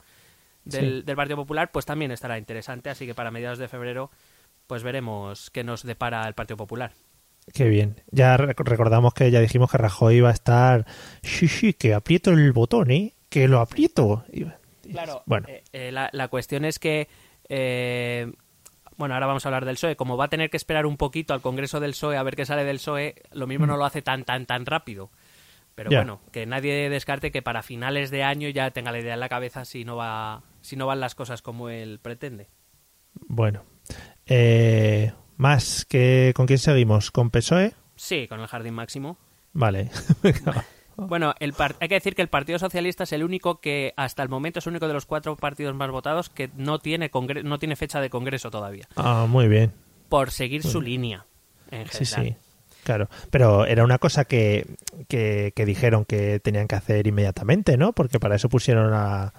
del, 0.66 1.00
Sí. 1.00 1.06
del 1.06 1.16
Partido 1.16 1.38
Popular, 1.38 1.72
pues 1.72 1.86
también 1.86 2.12
estará 2.12 2.38
interesante. 2.38 2.90
Así 2.90 3.06
que 3.06 3.14
para 3.14 3.32
mediados 3.32 3.60
de 3.60 3.68
febrero, 3.70 4.10
pues 4.68 4.84
veremos 4.84 5.50
qué 5.50 5.64
nos 5.64 5.84
depara 5.84 6.28
el 6.28 6.34
Partido 6.34 6.58
Popular. 6.58 6.92
Qué 7.54 7.70
bien. 7.70 8.02
Ya 8.12 8.36
rec- 8.38 8.62
recordamos 8.64 9.14
que 9.14 9.32
ya 9.32 9.40
dijimos 9.40 9.72
que 9.72 9.78
Rajoy 9.78 10.16
iba 10.18 10.30
a 10.30 10.34
estar. 10.34 10.86
Sí, 11.24 11.48
sí, 11.48 11.74
que 11.74 11.94
aprieto 11.94 12.32
el 12.32 12.52
botón, 12.52 12.92
¿eh? 12.92 13.14
Que 13.30 13.48
lo 13.48 13.60
aprieto. 13.62 14.26
Claro, 14.92 15.24
Bueno, 15.26 15.48
eh, 15.50 15.64
eh, 15.74 15.92
la, 15.92 16.10
la 16.14 16.28
cuestión 16.28 16.66
es 16.66 16.78
que, 16.80 17.08
eh, 17.50 18.32
bueno, 18.98 19.14
ahora 19.14 19.28
vamos 19.28 19.46
a 19.46 19.50
hablar 19.50 19.64
del 19.66 19.76
PSOE. 19.76 19.96
Como 19.96 20.18
va 20.18 20.26
a 20.26 20.30
tener 20.30 20.50
que 20.50 20.58
esperar 20.58 20.86
un 20.86 20.98
poquito 20.98 21.34
al 21.34 21.42
Congreso 21.42 21.80
del 21.80 21.92
PSOE 21.92 22.18
a 22.18 22.24
ver 22.24 22.36
qué 22.36 22.46
sale 22.46 22.66
del 22.66 22.78
PSOE, 22.78 23.16
lo 23.32 23.48
mismo 23.48 23.66
no 23.66 23.78
lo 23.78 23.86
hace 23.86 24.02
tan, 24.02 24.26
tan, 24.26 24.46
tan 24.46 24.66
rápido. 24.66 25.10
Pero 25.76 25.90
bueno, 26.00 26.22
que 26.32 26.46
nadie 26.48 26.90
descarte 26.90 27.32
que 27.32 27.42
para 27.44 27.62
finales 27.64 28.10
de 28.12 28.24
año 28.24 28.50
ya 28.50 28.72
tenga 28.72 28.92
la 28.92 29.00
idea 29.00 29.14
en 29.14 29.20
la 29.20 29.30
cabeza 29.30 29.64
si 29.64 29.86
no 29.86 29.96
va, 29.96 30.42
si 30.62 30.76
no 30.76 30.88
van 30.88 31.00
las 31.00 31.16
cosas 31.16 31.42
como 31.42 31.70
él 31.70 32.00
pretende. 32.02 32.50
bueno. 33.28 33.64
Eh, 34.28 35.12
más 35.38 35.86
que. 35.86 36.34
¿Con 36.36 36.46
quién 36.48 36.60
seguimos? 36.60 37.12
¿Con 37.12 37.30
PSOE? 37.30 37.74
Sí, 37.96 38.28
con 38.28 38.40
el 38.40 38.48
jardín 38.48 38.74
máximo. 38.74 39.18
Vale. 39.54 39.90
Bueno, 41.00 41.36
el 41.40 41.54
par- 41.54 41.76
hay 41.80 41.90
que 41.90 41.94
decir 41.94 42.16
que 42.16 42.24
el 42.24 42.28
Partido 42.28 42.58
Socialista 42.58 43.04
es 43.04 43.12
el 43.12 43.24
único 43.24 43.62
que 43.62 43.94
hasta 43.98 44.24
el 44.24 44.30
momento 44.30 44.58
es 44.58 44.66
el 44.66 44.72
único 44.72 44.88
de 44.88 44.96
los 44.96 45.06
cuatro 45.06 45.36
partidos 45.36 45.76
más 45.76 45.92
votados 45.92 46.32
que 46.32 46.50
no 46.56 46.80
tiene 46.80 47.12
congre- 47.12 47.44
no 47.44 47.60
tiene 47.60 47.76
fecha 47.76 48.02
de 48.02 48.10
congreso 48.10 48.50
todavía 48.50 48.88
ah, 48.96 49.28
muy 49.30 49.48
bien. 49.48 49.74
por 50.10 50.32
seguir 50.32 50.64
su 50.64 50.82
línea 50.82 51.28
en 51.70 51.86
Sí, 51.90 52.04
general. 52.04 52.36
sí. 52.42 52.48
Claro. 52.84 53.10
Pero 53.30 53.68
era 53.68 53.84
una 53.84 54.00
cosa 54.00 54.26
que, 54.26 54.66
que, 55.08 55.54
que 55.56 55.66
dijeron 55.66 56.04
que 56.04 56.40
tenían 56.40 56.68
que 56.68 56.74
hacer 56.78 57.06
inmediatamente, 57.06 57.78
¿no? 57.78 57.94
Porque 57.94 58.20
para 58.20 58.36
eso 58.36 58.50
pusieron 58.50 58.92
a, 58.96 59.34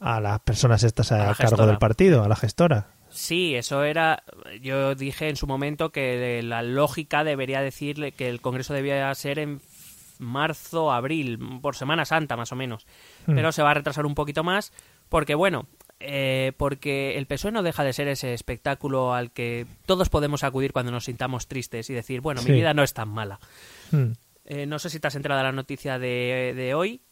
a 0.00 0.20
las 0.20 0.40
personas 0.40 0.82
estas 0.82 1.12
A 1.12 1.18
cargo 1.18 1.34
gestora. 1.34 1.66
del 1.66 1.78
partido, 1.78 2.24
a 2.24 2.28
la 2.28 2.34
gestora. 2.34 2.88
Sí, 3.10 3.54
eso 3.54 3.84
era. 3.84 4.22
Yo 4.60 4.94
dije 4.94 5.28
en 5.28 5.36
su 5.36 5.46
momento 5.46 5.90
que 5.90 6.42
la 6.42 6.62
lógica 6.62 7.24
debería 7.24 7.60
decirle 7.60 8.12
que 8.12 8.28
el 8.28 8.40
Congreso 8.40 8.74
debía 8.74 9.14
ser 9.14 9.38
en 9.38 9.60
marzo, 10.18 10.92
abril, 10.92 11.38
por 11.62 11.76
Semana 11.76 12.04
Santa 12.04 12.36
más 12.36 12.52
o 12.52 12.56
menos. 12.56 12.86
Hmm. 13.26 13.34
Pero 13.34 13.52
se 13.52 13.62
va 13.62 13.70
a 13.70 13.74
retrasar 13.74 14.04
un 14.06 14.14
poquito 14.14 14.44
más 14.44 14.72
porque, 15.08 15.34
bueno, 15.34 15.66
eh, 16.00 16.52
porque 16.56 17.16
el 17.16 17.26
PSOE 17.26 17.52
no 17.52 17.62
deja 17.62 17.84
de 17.84 17.92
ser 17.92 18.08
ese 18.08 18.34
espectáculo 18.34 19.14
al 19.14 19.30
que 19.30 19.66
todos 19.86 20.08
podemos 20.08 20.44
acudir 20.44 20.72
cuando 20.72 20.92
nos 20.92 21.04
sintamos 21.04 21.46
tristes 21.48 21.88
y 21.90 21.94
decir, 21.94 22.20
bueno, 22.20 22.40
Sí. 22.42 22.50
mi 22.50 22.56
vida 22.56 22.74
no 22.74 22.82
es 22.82 22.92
tan 22.94 23.08
mala. 23.08 23.40
Hmm. 23.90 24.12
Eh, 24.44 24.66
no 24.66 24.78
sé 24.78 24.90
si 24.90 24.98
te 25.00 25.06
has 25.08 25.14
enterado 25.14 25.38
de 25.40 25.44
la 25.44 25.52
noticia 25.52 25.98
de, 25.98 26.52
de 26.56 26.74
hoy, 26.74 27.02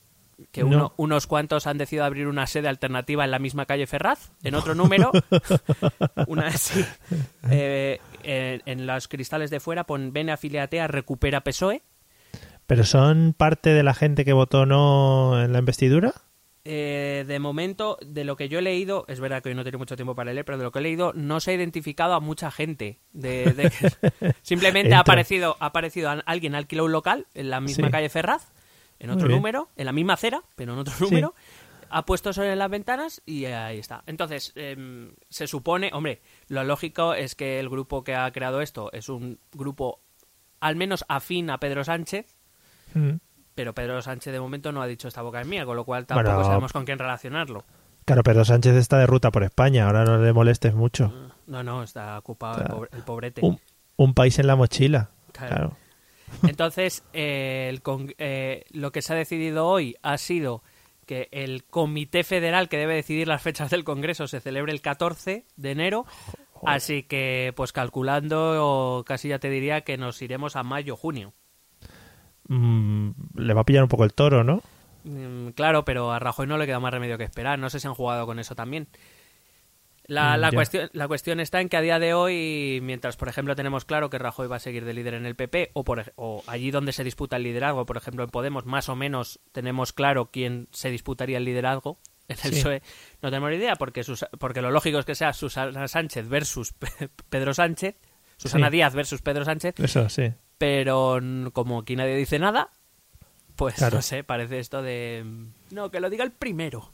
que 0.53 0.61
No. 0.63 0.67
uno- 0.69 0.93
unos 0.97 1.27
cuantos 1.27 1.67
han 1.67 1.79
decidido 1.79 2.05
abrir 2.05 2.27
una 2.29 2.47
sede 2.47 2.69
alternativa 2.69 3.25
en 3.25 3.31
la 3.31 3.39
misma 3.39 3.65
calle 3.67 3.87
Ferraz, 3.87 4.31
en 4.43 4.55
otro 4.55 4.75
número. 4.75 5.11
una 6.27 6.51
sí. 6.53 6.85
Eh, 7.51 8.01
en, 8.23 8.63
en 8.67 8.87
los 8.87 9.09
cristales 9.09 9.51
de 9.51 9.61
fuera 9.61 9.85
pon 9.85 10.13
ven 10.13 10.31
afiliate 10.31 10.81
a 10.81 10.89
recupera 10.89 11.41
PSOE. 11.43 11.83
¿Pero 12.67 12.85
son 12.85 13.33
parte 13.37 13.71
de 13.71 13.83
la 13.83 13.95
gente 13.95 14.25
que 14.25 14.33
votó 14.33 14.67
no 14.67 15.43
en 15.43 15.53
la 15.53 15.61
investidura? 15.61 16.13
Eh, 16.69 17.25
de 17.29 17.39
momento, 17.39 17.97
de 18.05 18.25
lo 18.25 18.37
que 18.37 18.49
yo 18.49 18.59
he 18.59 18.63
leído, 18.63 19.05
es 19.07 19.21
verdad 19.21 19.41
que 19.41 19.51
hoy 19.51 19.55
no 19.55 19.63
tengo 19.63 19.79
mucho 19.79 19.95
tiempo 19.95 20.17
para 20.17 20.33
leer, 20.33 20.45
pero 20.45 20.59
de 20.59 20.65
lo 20.65 20.73
que 20.73 20.81
he 20.81 20.83
leído, 20.83 21.13
no 21.15 21.39
se 21.39 21.53
ha 21.53 21.55
identificado 21.55 22.15
a 22.15 22.19
mucha 22.21 22.51
gente. 22.51 22.99
De, 23.13 23.45
simplemente 24.43 24.89
Entra. 24.89 24.99
ha 24.99 25.01
aparecido, 25.03 25.57
ha 25.61 25.67
aparecido 25.67 26.11
alguien 26.27 26.57
alquiló 26.57 26.87
un 26.87 26.91
local 26.93 27.29
en 27.35 27.51
la 27.51 27.61
misma 27.61 27.87
Sí. 27.87 27.93
calle 27.93 28.09
Ferraz, 28.09 28.49
en 28.99 29.11
otro 29.11 29.29
número, 29.29 29.69
en 29.77 29.87
la 29.87 29.93
misma 29.93 30.15
acera, 30.15 30.43
pero 30.55 30.73
en 30.73 30.79
otro 30.79 30.95
Sí. 30.95 31.05
número. 31.05 31.35
Ha 31.89 32.05
puesto 32.05 32.31
eso 32.31 32.43
en 32.43 32.59
las 32.59 32.69
ventanas 32.71 33.23
y 33.27 33.45
ahí 33.45 33.79
está. 33.79 34.03
Entonces, 34.07 34.53
em, 34.57 35.15
se 35.29 35.47
supone, 35.47 35.91
hombre, 35.93 36.21
lo 36.49 36.65
lógico 36.65 37.15
es 37.15 37.35
que 37.37 37.61
el 37.61 37.69
grupo 37.69 38.03
que 38.03 38.15
ha 38.17 38.31
creado 38.33 38.61
esto 38.61 38.91
es 38.93 39.09
un 39.09 39.39
grupo 39.53 40.01
al 40.59 40.75
menos 40.75 41.05
afín 41.09 41.49
a 41.51 41.59
Pedro 41.59 41.85
Sánchez, 41.85 42.37
Hmm. 42.95 43.19
pero 43.55 43.73
Pedro 43.75 44.01
Sánchez 44.03 44.33
de 44.33 44.41
momento 44.41 44.73
no 44.73 44.83
ha 44.83 44.87
dicho 44.87 45.07
esta 45.07 45.23
boca 45.23 45.41
en 45.41 45.49
mía, 45.49 45.65
con 45.65 45.77
lo 45.77 45.85
cual 45.85 46.07
tampoco 46.07 46.45
sabemos 46.45 46.73
con 46.73 46.85
quién 46.85 46.99
relacionarlo. 46.99 47.65
Claro, 48.05 48.23
Pedro 48.23 48.45
Sánchez 48.45 48.75
está 48.75 48.99
de 48.99 49.07
ruta 49.07 49.31
por 49.31 49.43
España, 49.43 49.87
ahora 49.87 50.05
no 50.05 50.19
le 50.19 50.33
molestes 50.33 50.75
mucho. 50.75 51.13
No, 51.47 51.63
no, 51.63 51.83
está 51.83 52.19
ocupado 52.19 52.87
el, 52.91 53.03
pobrete. 53.03 53.43
Un, 53.97 54.15
país 54.15 54.39
en 54.39 54.47
la 54.47 54.57
mochila. 54.57 55.11
Claro. 55.33 55.77
Entonces, 56.43 57.05
eh, 57.13 57.79
eh, 58.19 58.65
lo 58.71 58.93
que 58.93 59.03
se 59.03 59.13
ha 59.13 59.17
decidido 59.17 59.67
hoy 59.67 59.97
ha 60.03 60.19
sido 60.19 60.63
que 61.07 61.29
el 61.31 61.65
Comité 61.65 62.25
Federal 62.25 62.69
que 62.69 62.79
debe 62.79 62.95
decidir 62.95 63.29
las 63.29 63.43
fechas 63.43 63.71
del 63.71 63.85
Congreso 63.85 64.27
se 64.27 64.41
celebre 64.41 64.73
el 64.73 64.81
14 64.81 65.45
de 65.57 65.71
enero. 65.71 66.05
Así 66.65 67.03
que, 67.03 67.53
pues 67.55 67.73
calculando, 67.73 69.05
casi 69.07 69.29
ya 69.29 69.39
te 69.39 69.51
diría 69.51 69.83
que 69.83 69.99
nos 69.99 70.21
iremos 70.23 70.57
a 70.57 70.63
mayo-junio. 70.63 71.33
Mm, 72.49 73.11
le 73.35 73.55
va 73.55 73.61
a 73.61 73.65
pillar 73.65 73.83
un 73.83 73.89
poco 73.89 74.05
el 74.05 74.15
toro, 74.15 74.43
¿no? 74.43 74.63
Mm, 75.05 75.51
claro, 75.51 75.85
pero 75.85 76.13
a 76.13 76.19
Rajoy 76.19 76.47
no 76.47 76.59
le 76.59 76.67
queda 76.67 76.81
más 76.81 76.93
remedio 76.93 77.19
que 77.19 77.25
esperar. 77.25 77.59
No 77.59 77.71
sé 77.71 77.79
si 77.79 77.87
han 77.87 77.95
jugado 77.95 78.27
con 78.27 78.39
eso 78.39 78.55
también. 78.55 78.89
La, 80.09 80.37
mm, 80.37 80.55
cuestión, 80.55 80.91
la 80.93 81.09
cuestión 81.09 81.41
está 81.41 81.61
en 81.61 81.69
que 81.69 81.77
a 81.77 81.81
día 81.81 81.99
de 81.99 82.15
hoy, 82.15 82.81
mientras 82.83 83.17
por 83.17 83.29
ejemplo 83.29 83.57
tenemos 83.57 83.85
claro 83.85 84.09
que 84.11 84.19
Rajoy 84.19 84.47
va 84.47 84.57
a 84.57 84.61
seguir 84.61 84.85
de 84.85 84.95
líder 84.95 85.15
en 85.15 85.27
el 85.27 85.35
PP, 85.35 85.71
o, 85.75 85.85
por, 85.85 86.13
o 86.17 86.45
allí 86.47 86.71
donde 86.71 86.93
se 86.93 87.05
disputa 87.05 87.37
el 87.37 87.43
liderazgo, 87.43 87.87
por 87.87 87.97
ejemplo 87.97 88.25
en 88.25 88.31
Podemos, 88.31 88.67
más 88.67 88.89
o 88.89 88.97
menos 88.97 89.41
tenemos 89.53 89.93
claro 89.93 90.31
quién 90.31 90.69
se 90.71 90.91
disputaría 90.91 91.39
el 91.39 91.45
liderazgo, 91.45 91.99
en 92.29 92.37
el 92.43 92.51
PSOE 92.51 92.83
no 93.23 93.31
tenemos 93.31 93.53
idea, 93.53 93.77
porque, 93.77 94.03
porque 94.39 94.63
lo 94.63 94.71
lógico 94.71 94.99
es 94.99 95.05
que 95.05 95.15
sea 95.15 95.33
Susana 95.33 95.89
Sánchez 95.89 96.29
versus 96.29 96.75
Pedro 97.29 97.55
Sánchez, 97.55 97.97
Susana 98.37 98.71
Díaz 98.71 98.95
versus 98.95 99.23
Pedro 99.23 99.45
Sánchez. 99.45 99.75
Eso, 99.79 100.09
sí. 100.09 100.33
Pero 100.59 101.21
como 101.53 101.81
aquí 101.81 101.97
nadie 101.97 102.17
dice 102.17 102.39
nada, 102.39 102.71
pues 103.57 103.81
no 103.81 104.03
sé, 104.03 104.25
parece 104.25 104.59
esto 104.59 104.83
de... 104.83 105.25
No, 105.71 105.91
que 105.91 106.01
lo 106.01 106.11
diga 106.11 106.25
el 106.25 106.33
primero. 106.33 106.93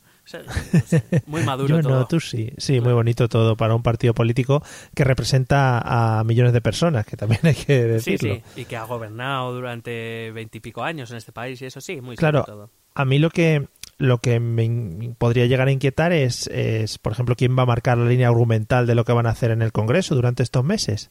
Muy 1.27 1.43
maduro 1.43 1.81
Yo 1.81 1.83
No, 1.83 2.07
tú 2.07 2.21
sí. 2.21 2.53
Sí, 2.57 2.81
muy 2.81 2.93
bonito 2.93 3.29
todo 3.29 3.57
para 3.57 3.75
un 3.75 3.83
partido 3.83 4.15
político 4.15 4.63
que 4.95 5.05
representa 5.05 5.81
a 6.19 6.25
millones 6.25 6.53
de 6.53 6.61
personas, 6.61 7.05
que 7.07 7.17
también 7.17 7.41
hay 7.47 7.55
que 7.55 7.85
decirlo. 7.85 8.35
Sí, 8.35 8.43
sí. 8.55 8.63
Y 8.63 8.65
que 8.65 8.77
ha 8.77 8.85
gobernado 8.85 9.53
durante 9.53 10.31
veintipico 10.33 10.83
años 10.83 11.11
en 11.11 11.17
este 11.17 11.33
país 11.33 11.61
y 11.63 11.67
eso 11.67 11.81
sí, 11.81 12.01
muy 12.01 12.17
claro. 12.17 12.45
todo. 12.45 12.71
A 12.95 13.05
mí 13.05 13.19
lo 13.19 13.31
que 13.31 13.69
lo 13.99 14.19
que 14.19 14.41
me 14.41 15.15
podría 15.17 15.47
llegar 15.47 15.69
a 15.69 15.73
inquietar 15.73 16.13
es, 16.13 16.49
es, 16.49 16.99
por 16.99 17.13
ejemplo, 17.13 17.37
quién 17.37 17.57
va 17.57 17.63
a 17.63 17.67
marcar 17.67 17.99
la 17.99 18.09
línea 18.09 18.29
argumental 18.29 18.87
de 18.87 18.97
lo 18.97 19.05
que 19.05 19.13
van 19.13 19.27
a 19.27 19.31
hacer 19.31 19.53
en 19.53 19.63
el 19.63 19.71
Congreso 19.71 20.17
durante 20.17 20.43
estos 20.43 20.65
meses. 20.65 21.11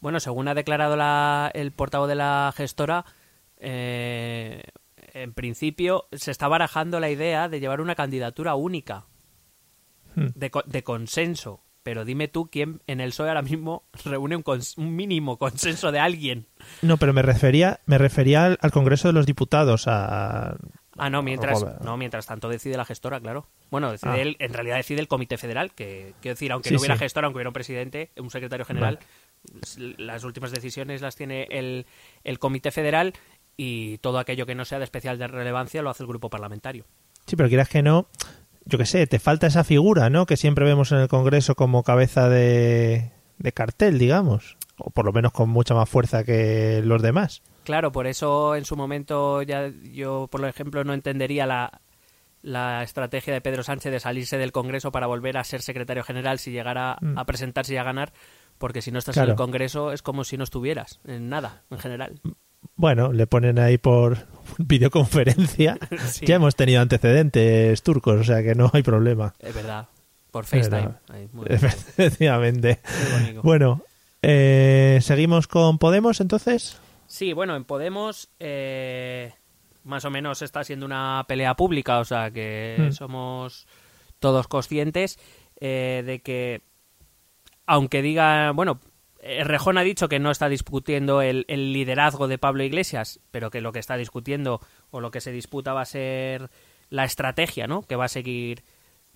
Bueno, 0.00 0.18
según 0.18 0.48
ha 0.48 0.54
declarado 0.54 0.96
la, 0.96 1.50
el 1.52 1.72
portavoz 1.72 2.08
de 2.08 2.14
la 2.14 2.54
gestora, 2.56 3.04
eh, 3.58 4.62
en 5.14 5.32
principio 5.32 6.06
se 6.12 6.30
está 6.30 6.48
barajando 6.48 7.00
la 7.00 7.10
idea 7.10 7.48
de 7.48 7.60
llevar 7.60 7.80
una 7.80 7.94
candidatura 7.94 8.54
única, 8.54 9.06
hmm. 10.14 10.28
de, 10.34 10.82
consenso. 10.82 11.62
Pero 11.82 12.04
dime 12.04 12.28
tú 12.28 12.50
quién 12.50 12.82
en 12.86 13.00
el 13.00 13.10
PSOE 13.10 13.28
ahora 13.28 13.42
mismo 13.42 13.84
reúne 14.04 14.36
un, 14.36 14.96
mínimo 14.96 15.38
consenso 15.38 15.92
de 15.92 15.98
alguien. 15.98 16.46
No, 16.82 16.98
pero 16.98 17.14
me 17.14 17.22
refería, 17.22 17.80
me 17.86 17.96
refería 17.96 18.58
al, 18.60 18.70
Congreso 18.70 19.08
de 19.08 19.14
los 19.14 19.24
Diputados, 19.24 19.88
a... 19.88 20.56
Ah, 20.98 21.08
no, 21.08 21.22
mientras, 21.22 21.64
no, 21.82 21.96
mientras 21.96 22.26
tanto 22.26 22.50
decide 22.50 22.76
la 22.76 22.84
gestora, 22.84 23.18
claro. 23.20 23.46
Bueno, 23.70 23.90
decide 23.90 24.36
ah. 24.38 24.44
en 24.44 24.52
realidad 24.52 24.76
decide 24.76 25.00
el 25.00 25.08
Comité 25.08 25.38
Federal, 25.38 25.72
que 25.72 26.12
quiero 26.20 26.34
decir, 26.34 26.52
aunque 26.52 26.70
no 26.70 26.78
hubiera 26.78 26.98
gestora, 26.98 27.26
aunque 27.26 27.38
hubiera 27.38 27.48
un 27.48 27.54
presidente, 27.54 28.10
un 28.18 28.28
secretario 28.28 28.66
general, 28.66 28.98
las 29.96 30.24
últimas 30.24 30.50
decisiones 30.50 31.00
las 31.00 31.16
tiene 31.16 31.46
el, 31.50 31.86
el 32.24 32.38
Comité 32.38 32.70
Federal 32.70 33.14
y 33.62 33.98
todo 33.98 34.18
aquello 34.18 34.46
que 34.46 34.54
no 34.54 34.64
sea 34.64 34.78
de 34.78 34.84
especial 34.84 35.18
de 35.18 35.26
relevancia 35.26 35.82
lo 35.82 35.90
hace 35.90 36.02
el 36.02 36.06
grupo 36.06 36.30
parlamentario. 36.30 36.86
Sí, 37.26 37.36
pero 37.36 37.50
quieras 37.50 37.68
que 37.68 37.82
no, 37.82 38.06
yo 38.64 38.78
qué 38.78 38.86
sé, 38.86 39.06
te 39.06 39.18
falta 39.18 39.48
esa 39.48 39.64
figura, 39.64 40.08
¿no? 40.08 40.24
Que 40.24 40.38
siempre 40.38 40.64
vemos 40.64 40.92
en 40.92 40.98
el 40.98 41.08
Congreso 41.08 41.54
como 41.54 41.82
cabeza 41.82 42.30
de, 42.30 43.12
de 43.36 43.52
cartel, 43.52 43.98
digamos, 43.98 44.56
o 44.78 44.88
por 44.88 45.04
lo 45.04 45.12
menos 45.12 45.32
con 45.32 45.50
mucha 45.50 45.74
más 45.74 45.90
fuerza 45.90 46.24
que 46.24 46.80
los 46.82 47.02
demás. 47.02 47.42
Claro, 47.64 47.92
por 47.92 48.06
eso 48.06 48.56
en 48.56 48.64
su 48.64 48.76
momento 48.76 49.42
ya 49.42 49.70
yo, 49.92 50.26
por 50.30 50.42
ejemplo, 50.46 50.82
no 50.82 50.94
entendería 50.94 51.44
la, 51.44 51.82
la 52.40 52.82
estrategia 52.82 53.34
de 53.34 53.42
Pedro 53.42 53.62
Sánchez 53.62 53.92
de 53.92 54.00
salirse 54.00 54.38
del 54.38 54.52
Congreso 54.52 54.90
para 54.90 55.06
volver 55.06 55.36
a 55.36 55.44
ser 55.44 55.60
secretario 55.60 56.02
general 56.02 56.38
si 56.38 56.50
llegara 56.50 56.96
mm. 57.02 57.18
a 57.18 57.26
presentarse 57.26 57.74
y 57.74 57.76
a 57.76 57.84
ganar, 57.84 58.14
porque 58.56 58.80
si 58.80 58.90
no 58.90 58.98
estás 58.98 59.18
en 59.18 59.28
el 59.28 59.34
Congreso 59.34 59.92
es 59.92 60.00
como 60.00 60.24
si 60.24 60.38
no 60.38 60.44
estuvieras 60.44 61.00
en 61.04 61.28
nada, 61.28 61.64
en 61.68 61.78
general. 61.78 62.20
Bueno, 62.76 63.12
le 63.12 63.26
ponen 63.26 63.58
ahí 63.58 63.78
por 63.78 64.18
videoconferencia. 64.58 65.78
Ya 66.22 66.36
hemos 66.36 66.56
tenido 66.56 66.80
antecedentes 66.80 67.82
turcos, 67.82 68.20
o 68.20 68.24
sea 68.24 68.42
que 68.42 68.54
no 68.54 68.70
hay 68.72 68.82
problema. 68.82 69.34
Es 69.38 69.54
verdad. 69.54 69.88
Por 70.30 70.44
FaceTime. 70.44 70.94
Efectivamente. 71.46 72.80
Bueno, 73.42 73.82
eh, 74.22 74.98
¿seguimos 75.02 75.48
con 75.48 75.78
Podemos 75.78 76.20
entonces? 76.20 76.80
Sí, 77.06 77.32
bueno, 77.32 77.56
en 77.56 77.64
Podemos 77.64 78.28
eh, 78.38 79.32
más 79.84 80.04
o 80.04 80.10
menos 80.10 80.42
está 80.42 80.62
siendo 80.62 80.86
una 80.86 81.24
pelea 81.26 81.54
pública, 81.54 81.98
o 81.98 82.04
sea 82.04 82.30
que 82.30 82.76
hmm. 82.78 82.92
somos 82.92 83.66
todos 84.18 84.46
conscientes 84.48 85.18
eh, 85.60 86.02
de 86.06 86.20
que, 86.20 86.62
aunque 87.66 88.02
diga, 88.02 88.52
bueno, 88.52 88.80
Rejón 89.22 89.78
ha 89.78 89.82
dicho 89.82 90.08
que 90.08 90.18
no 90.18 90.30
está 90.30 90.48
discutiendo 90.48 91.22
el, 91.22 91.44
liderazgo 91.46 92.26
de 92.26 92.38
Pablo 92.38 92.62
Iglesias, 92.64 93.20
pero 93.30 93.50
que 93.50 93.60
lo 93.60 93.72
que 93.72 93.78
está 93.78 93.96
discutiendo 93.96 94.60
o 94.90 95.00
lo 95.00 95.10
que 95.10 95.20
se 95.20 95.32
disputa 95.32 95.74
va 95.74 95.82
a 95.82 95.86
ser 95.86 96.50
la 96.88 97.04
estrategia, 97.04 97.66
¿no? 97.66 97.82
Que 97.82 97.96
va 97.96 98.06
a 98.06 98.08
seguir 98.08 98.62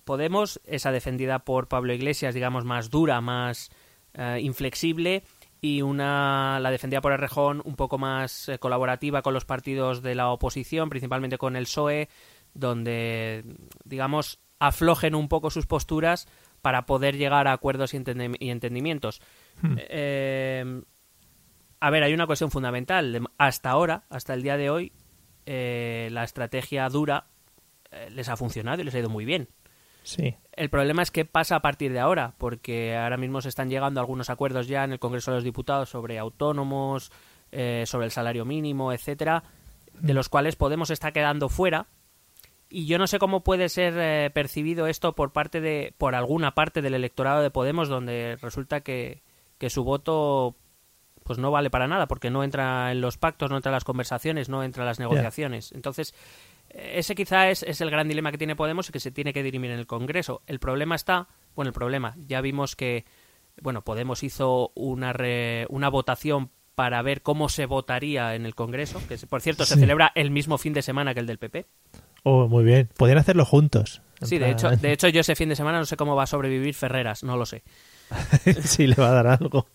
Podemos, 0.05 0.61
esa 0.65 0.91
defendida 0.91 1.39
por 1.39 1.67
Pablo 1.67 1.91
Iglesias, 1.91 2.35
digamos, 2.35 2.63
más 2.63 2.91
dura, 2.91 3.21
más 3.21 3.71
eh, 4.13 4.37
inflexible, 4.39 5.23
y 5.61 5.81
una 5.81 6.59
la 6.59 6.69
defendida 6.69 7.01
por 7.01 7.19
Rejón 7.19 7.63
un 7.65 7.75
poco 7.75 7.97
más 7.97 8.47
eh, 8.47 8.59
colaborativa 8.59 9.23
con 9.23 9.33
los 9.33 9.45
partidos 9.45 10.03
de 10.03 10.13
la 10.13 10.29
oposición, 10.29 10.89
principalmente 10.89 11.39
con 11.39 11.55
el 11.55 11.63
PSOE, 11.63 12.07
donde, 12.53 13.43
digamos, 13.83 14.37
aflojen 14.59 15.15
un 15.15 15.27
poco 15.27 15.49
sus 15.49 15.65
posturas 15.65 16.27
para 16.61 16.85
poder 16.85 17.17
llegar 17.17 17.47
a 17.47 17.53
acuerdos 17.53 17.95
y 17.95 17.97
entendimientos. 17.97 19.21
Hmm. 19.61 19.75
Eh, 19.77 20.81
a 21.79 21.89
ver, 21.89 22.03
hay 22.03 22.13
una 22.13 22.27
cuestión 22.27 22.51
fundamental. 22.51 23.27
Hasta 23.37 23.69
ahora, 23.69 24.03
hasta 24.09 24.33
el 24.33 24.41
día 24.41 24.57
de 24.57 24.69
hoy, 24.69 24.91
eh, 25.45 26.09
la 26.11 26.23
estrategia 26.23 26.87
dura 26.89 27.27
eh, 27.91 28.09
les 28.11 28.29
ha 28.29 28.37
funcionado 28.37 28.81
y 28.81 28.85
les 28.85 28.95
ha 28.95 28.99
ido 28.99 29.09
muy 29.09 29.25
bien. 29.25 29.49
Sí. 30.03 30.35
El 30.51 30.69
problema 30.69 31.01
es 31.01 31.11
qué 31.11 31.25
pasa 31.25 31.55
a 31.55 31.61
partir 31.61 31.91
de 31.91 31.99
ahora, 31.99 32.35
porque 32.37 32.95
ahora 32.95 33.17
mismo 33.17 33.41
se 33.41 33.49
están 33.49 33.69
llegando 33.69 33.99
algunos 33.99 34.29
acuerdos 34.29 34.67
ya 34.67 34.83
en 34.83 34.91
el 34.91 34.99
Congreso 34.99 35.31
de 35.31 35.37
los 35.37 35.43
Diputados 35.43 35.89
sobre 35.89 36.19
autónomos, 36.19 37.11
sobre 37.85 38.05
el 38.05 38.11
salario 38.11 38.45
mínimo, 38.45 38.93
etcétera, 38.93 39.43
de 39.93 40.13
hmm. 40.13 40.15
los 40.15 40.29
cuales 40.29 40.55
Podemos 40.55 40.91
está 40.91 41.11
quedando 41.11 41.49
fuera. 41.49 41.87
Y 42.69 42.85
yo 42.85 42.99
no 42.99 43.07
sé 43.07 43.17
cómo 43.17 43.43
puede 43.43 43.67
ser 43.69 44.31
percibido 44.33 44.85
esto 44.87 45.15
por 45.15 45.31
parte 45.31 45.59
de, 45.59 45.93
por 45.97 46.13
alguna 46.13 46.53
parte 46.53 46.81
del 46.83 46.93
electorado 46.93 47.41
de 47.41 47.49
Podemos, 47.49 47.89
donde 47.89 48.37
resulta 48.41 48.81
que, 48.81 49.23
que 49.57 49.69
su 49.69 49.83
voto 49.83 50.55
pues 51.23 51.39
no 51.39 51.49
vale 51.49 51.71
para 51.71 51.87
nada 51.87 52.07
porque 52.07 52.29
no 52.29 52.43
entra 52.43 52.91
en 52.91 53.01
los 53.01 53.17
pactos, 53.17 53.49
no 53.49 53.57
entra 53.57 53.71
en 53.71 53.75
las 53.75 53.83
conversaciones, 53.83 54.47
no 54.47 54.63
entra 54.63 54.83
en 54.83 54.87
las 54.87 54.99
negociaciones. 54.99 55.71
Entonces, 55.71 56.13
ese 56.69 57.15
quizá 57.15 57.49
es, 57.49 57.63
es, 57.63 57.81
el 57.81 57.89
gran 57.89 58.07
dilema 58.07 58.31
que 58.31 58.37
tiene 58.37 58.55
Podemos 58.55 58.89
y 58.89 58.91
que 58.91 58.99
se 58.99 59.11
tiene 59.11 59.33
que 59.33 59.41
dirimir 59.41 59.71
en 59.71 59.79
el 59.79 59.87
Congreso. 59.87 60.43
El 60.45 60.59
problema 60.59 60.93
está, 60.93 61.27
bueno, 61.55 61.69
el 61.69 61.73
problema, 61.73 62.15
ya 62.27 62.41
vimos 62.41 62.75
que, 62.75 63.05
bueno, 63.59 63.81
Podemos 63.81 64.23
hizo 64.23 64.71
una, 64.75 65.15
una 65.69 65.89
votación 65.89 66.51
para 66.75 67.01
ver 67.01 67.21
cómo 67.21 67.49
se 67.49 67.65
votaría 67.65 68.35
en 68.35 68.45
el 68.45 68.53
Congreso, 68.53 69.01
que 69.07 69.17
por 69.27 69.41
cierto 69.41 69.65
se 69.65 69.77
celebra 69.77 70.11
el 70.13 70.29
mismo 70.29 70.57
fin 70.57 70.73
de 70.73 70.81
semana 70.81 71.13
que 71.13 71.21
el 71.21 71.25
del 71.25 71.39
PP. 71.39 71.65
Oh, 72.23 72.47
muy 72.47 72.65
bien. 72.65 72.89
Podrían 72.97 73.17
hacerlo 73.17 73.45
juntos. 73.45 74.01
Sí, 74.21 74.37
de 74.37 74.51
hecho, 74.51 74.69
de 74.69 74.91
hecho 74.91 75.07
yo 75.07 75.21
ese 75.21 75.35
fin 75.35 75.49
de 75.49 75.55
semana 75.55 75.79
no 75.79 75.85
sé 75.85 75.95
cómo 75.95 76.15
va 76.15 76.23
a 76.23 76.27
sobrevivir 76.27 76.73
Ferreras, 76.73 77.23
no 77.23 77.37
lo 77.37 77.45
sé. 77.45 77.63
sí, 78.63 78.87
le 78.87 78.95
va 78.95 79.09
a 79.09 79.13
dar 79.13 79.27
algo. 79.27 79.67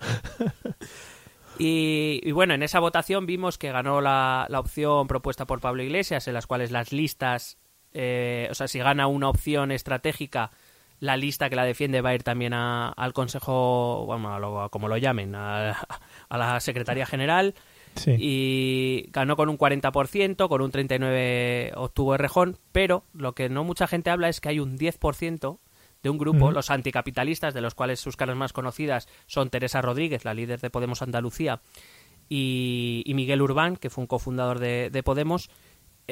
Y, 1.63 2.33
bueno, 2.33 2.55
en 2.55 2.63
esa 2.63 2.81
votación 2.81 3.27
vimos 3.27 3.59
que 3.59 3.71
ganó 3.71 4.01
la, 4.01 4.49
opción 4.55 5.07
propuesta 5.07 5.47
por 5.47 5.61
Pablo 5.61 5.83
Iglesias, 5.83 6.27
en 6.27 6.33
las 6.33 6.47
cuales 6.47 6.71
las 6.71 6.91
listas, 6.91 7.59
eh, 7.93 8.49
o 8.51 8.55
sea, 8.55 8.67
si 8.67 8.79
gana 8.79 9.07
una 9.07 9.29
opción 9.29 9.71
estratégica, 9.71 10.53
la 11.01 11.19
lista 11.19 11.51
que 11.51 11.57
la 11.57 11.65
defiende 11.65 12.01
va 12.01 12.11
a 12.11 12.15
ir 12.15 12.23
también 12.23 12.55
al 12.55 13.13
Consejo, 13.13 14.05
bueno, 14.07 14.69
como 14.71 14.89
lo 14.89 14.97
llamen, 14.97 15.35
a, 15.35 15.87
la 16.31 16.61
Secretaría 16.61 17.05
General. 17.05 17.55
Y 18.07 19.09
ganó 19.11 19.37
con 19.37 19.51
un 19.51 19.59
40%, 19.59 20.49
con 20.49 20.63
un 20.63 20.73
39% 20.73 21.73
obtuvo 21.75 22.17
Rejón, 22.17 22.57
pero 22.73 23.05
lo 23.13 23.35
que 23.35 23.51
no 23.51 23.65
mucha 23.65 23.87
gente 23.87 24.09
habla 24.09 24.31
es 24.31 24.41
que 24.41 24.49
hay 24.49 24.61
un 24.61 24.79
10% 24.79 25.59
de 26.03 26.11
un 26.11 26.19
grupo, 26.19 26.51
los 26.53 26.71
anticapitalistas, 26.71 27.55
de 27.55 27.61
los 27.61 27.75
cuales 27.75 28.01
sus 28.01 28.17
caras 28.17 28.37
más 28.37 28.53
conocidas 28.53 29.09
son 29.27 29.51
Teresa 29.51 29.83
Rodríguez, 29.83 30.25
la 30.25 30.35
líder 30.35 30.61
de 30.61 30.71
Podemos 30.71 31.03
Andalucía, 31.03 31.61
y, 32.29 33.11
Miguel 33.15 33.43
Urbán, 33.43 33.77
que 33.77 33.91
fue 33.91 34.03
un 34.03 34.07
cofundador 34.07 34.61
de, 34.61 34.91
de 34.91 35.03
Podemos, 35.03 35.51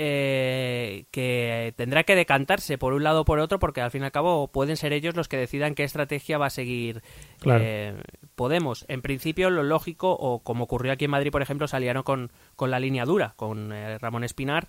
eh, 0.01 1.07
que 1.11 1.75
tendrá 1.77 2.05
que 2.05 2.15
decantarse 2.15 2.79
por 2.79 2.93
un 2.93 3.03
lado 3.03 3.23
o 3.23 3.25
por 3.25 3.41
otro, 3.41 3.59
porque 3.59 3.81
al 3.81 3.91
fin 3.91 4.03
y 4.03 4.05
al 4.05 4.13
cabo 4.13 4.47
pueden 4.47 4.77
ser 4.77 4.93
ellos 4.93 5.17
los 5.17 5.27
que 5.27 5.37
decidan 5.37 5.75
qué 5.75 5.83
estrategia 5.83 6.39
va 6.39 6.47
a 6.47 6.51
seguir 6.51 7.03
eh, 7.45 8.01
Podemos. 8.37 8.85
En 8.87 9.03
principio, 9.03 9.51
lo 9.51 9.65
lógico, 9.65 10.13
o 10.13 10.39
como 10.45 10.65
ocurrió 10.65 10.93
aquí 10.93 11.07
en 11.07 11.11
Madrid, 11.11 11.33
por 11.33 11.43
ejemplo, 11.43 11.67
salieron 11.67 12.05
con, 12.05 12.31
con 12.55 12.71
la 12.71 12.79
línea 12.79 13.07
dura, 13.07 13.33
con 13.35 13.73
eh, 13.73 13.99
Ramón 13.99 14.23
Espinar, 14.23 14.69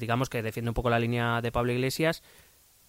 digamos 0.00 0.28
que 0.28 0.42
defiende 0.42 0.70
un 0.70 0.74
poco 0.74 0.90
la 0.90 0.98
línea 0.98 1.40
de 1.40 1.50
Pablo 1.50 1.72
Iglesias, 1.72 2.22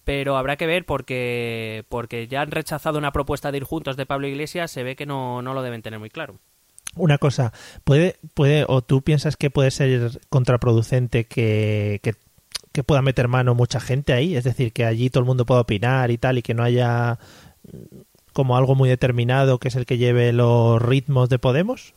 pero 0.04 0.38
habrá 0.38 0.58
que 0.58 0.68
ver 0.68 0.86
porque, 0.86 1.86
porque 1.90 2.28
ya 2.28 2.42
han 2.42 2.52
rechazado 2.52 2.98
una 2.98 3.12
propuesta 3.12 3.52
de 3.52 3.58
ir 3.58 3.64
juntos 3.64 3.98
de 3.98 4.06
Pablo 4.06 4.28
Iglesias, 4.28 4.72
se 4.72 4.84
ve 4.84 4.96
que 4.96 5.06
no, 5.06 5.42
no 5.42 5.54
lo 5.54 5.62
deben 5.62 5.82
tener 5.82 6.00
muy 6.00 6.10
claro. 6.10 6.40
Una 6.96 7.18
cosa, 7.18 7.54
puede, 7.84 8.18
puede, 8.36 8.66
o 8.68 8.82
tú 8.84 9.02
piensas 9.02 9.36
que 9.36 9.50
puede 9.50 9.72
ser 9.72 10.20
contraproducente 10.30 11.26
que, 11.26 12.00
que, 12.04 12.84
pueda 12.84 13.02
meter 13.02 13.28
mano 13.28 13.56
mucha 13.56 13.80
gente 13.80 14.14
ahí, 14.14 14.36
es 14.36 14.44
decir, 14.44 14.74
que 14.74 14.86
allí 14.86 15.10
todo 15.10 15.22
el 15.22 15.28
mundo 15.28 15.46
pueda 15.46 15.62
opinar 15.62 16.12
y 16.12 16.18
tal, 16.18 16.38
y 16.38 16.42
que 16.42 16.54
no 16.54 16.64
haya 16.64 17.18
como 18.34 18.58
algo 18.58 18.76
muy 18.76 18.90
determinado 18.90 19.60
que 19.60 19.68
es 19.70 19.76
el 19.76 19.86
que 19.86 19.98
lleve 19.98 20.34
los 20.34 20.82
ritmos 20.82 21.30
de 21.30 21.40
Podemos 21.40 21.94